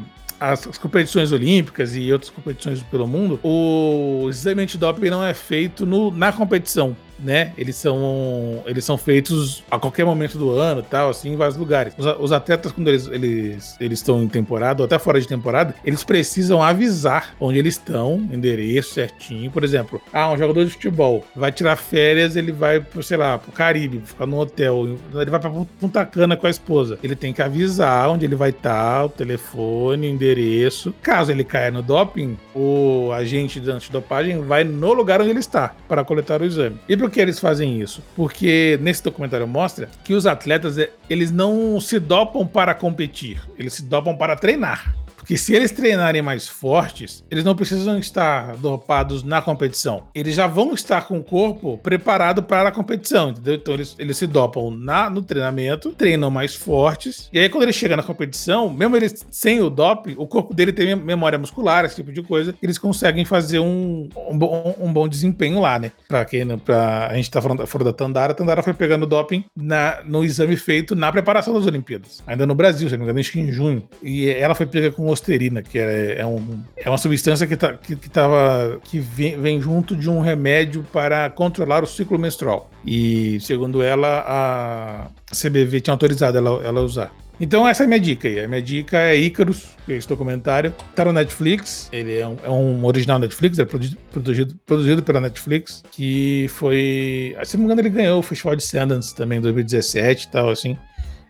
[0.40, 5.84] as, as, competições olímpicas e outras competições pelo mundo, o exame antidoping não é feito
[5.84, 7.52] no, na competição né?
[7.56, 11.94] Eles são, eles são feitos a qualquer momento do ano, tal, assim, em vários lugares.
[11.96, 15.74] Os, os atletas, quando eles, eles, eles estão em temporada, ou até fora de temporada,
[15.84, 19.50] eles precisam avisar onde eles estão, endereço certinho.
[19.50, 23.52] Por exemplo, ah, um jogador de futebol vai tirar férias, ele vai, sei lá, pro
[23.52, 25.50] Caribe, ficar no hotel, ele vai pra
[25.80, 26.98] Punta Cana com a esposa.
[27.02, 30.94] Ele tem que avisar onde ele vai estar, o telefone, o endereço.
[31.02, 35.74] Caso ele caia no doping, o agente de antidopagem vai no lugar onde ele está
[35.88, 36.76] para coletar o exame.
[36.88, 38.02] E por por que eles fazem isso?
[38.14, 43.72] Porque nesse documentário mostra que os atletas, é, eles não se dopam para competir, eles
[43.72, 44.94] se dopam para treinar.
[45.28, 50.04] Porque se eles treinarem mais fortes, eles não precisam estar dopados na competição.
[50.14, 53.56] Eles já vão estar com o corpo preparado para a competição, entendeu?
[53.56, 57.74] Então eles, eles se dopam na, no treinamento, treinam mais fortes, e aí quando ele
[57.74, 61.96] chega na competição, mesmo eles sem o dop, o corpo dele tem memória muscular, esse
[61.96, 65.92] tipo de coisa, eles conseguem fazer um, um, bom, um bom desempenho lá, né?
[66.08, 69.98] Pra quem pra, a gente tá falando, da Tandara, a Tandara foi pegando doping na,
[70.06, 73.32] no exame feito na preparação das Olimpíadas, ainda no Brasil, se não me engano, acho
[73.32, 73.86] que em junho.
[74.02, 77.74] E ela foi pega com Osterina, que é, é, um, é uma substância que, tá,
[77.74, 82.70] que, que, tava, que vem, vem junto de um remédio para controlar o ciclo menstrual.
[82.84, 87.12] E, segundo ela, a CBV tinha autorizado ela, ela usar.
[87.40, 88.40] Então essa é a minha dica aí.
[88.40, 90.74] A minha dica é Icarus, que é esse documentário.
[90.94, 91.88] Tá no Netflix.
[91.92, 95.84] Ele é um, é um original Netflix, é produzido, produzido pela Netflix.
[95.92, 97.36] Que foi.
[97.44, 100.50] Se não me engano, ele ganhou o Festival de Sundance também em 2017 e tal,
[100.50, 100.76] assim.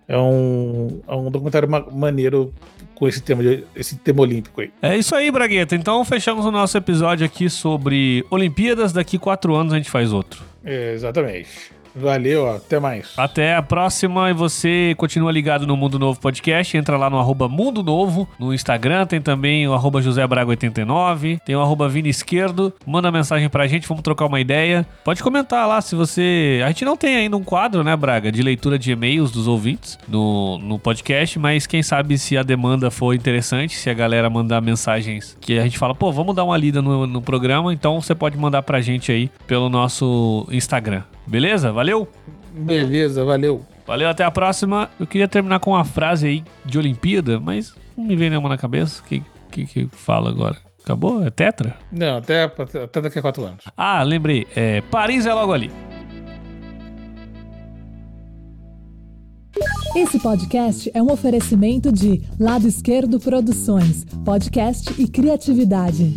[0.07, 2.55] É um, é um documentário maneiro
[2.99, 4.73] com esse tema, de, esse tema olímpico aí.
[4.83, 5.77] É isso aí, Bragueta.
[5.77, 8.93] Então fechamos o nosso episódio aqui sobre Olimpíadas.
[8.93, 10.43] Daqui quatro anos a gente faz outro.
[10.65, 11.49] É, exatamente.
[11.99, 13.13] Valeu, até mais.
[13.17, 16.77] Até a próxima e você continua ligado no Mundo Novo Podcast.
[16.77, 21.57] Entra lá no arroba Mundo Novo, no Instagram, tem também o arroba José Braga89, tem
[21.57, 22.73] o arroba Vini Esquerdo.
[22.87, 24.87] Manda mensagem pra gente, vamos trocar uma ideia.
[25.05, 26.63] Pode comentar lá se você.
[26.65, 29.99] A gente não tem ainda um quadro, né, Braga, de leitura de e-mails dos ouvintes
[30.07, 34.61] no, no podcast, mas quem sabe se a demanda for interessante, se a galera mandar
[34.61, 38.15] mensagens que a gente fala, pô, vamos dar uma lida no, no programa, então você
[38.15, 41.03] pode mandar pra gente aí pelo nosso Instagram.
[41.29, 41.71] Beleza?
[41.73, 42.09] Valeu?
[42.55, 43.63] Beleza, valeu.
[43.87, 44.91] Valeu, até a próxima.
[44.99, 48.59] Eu queria terminar com uma frase aí de Olimpíada, mas não me vem nenhuma na
[48.59, 49.03] cabeça.
[49.03, 50.57] O que, que, que fala agora?
[50.83, 51.25] Acabou?
[51.25, 51.77] É tetra?
[51.93, 53.65] Não, até, até daqui a quatro anos.
[53.77, 54.47] Ah, lembrei.
[54.57, 55.71] É, Paris é logo ali.
[59.95, 66.17] Esse podcast é um oferecimento de Lado Esquerdo Produções, podcast e criatividade.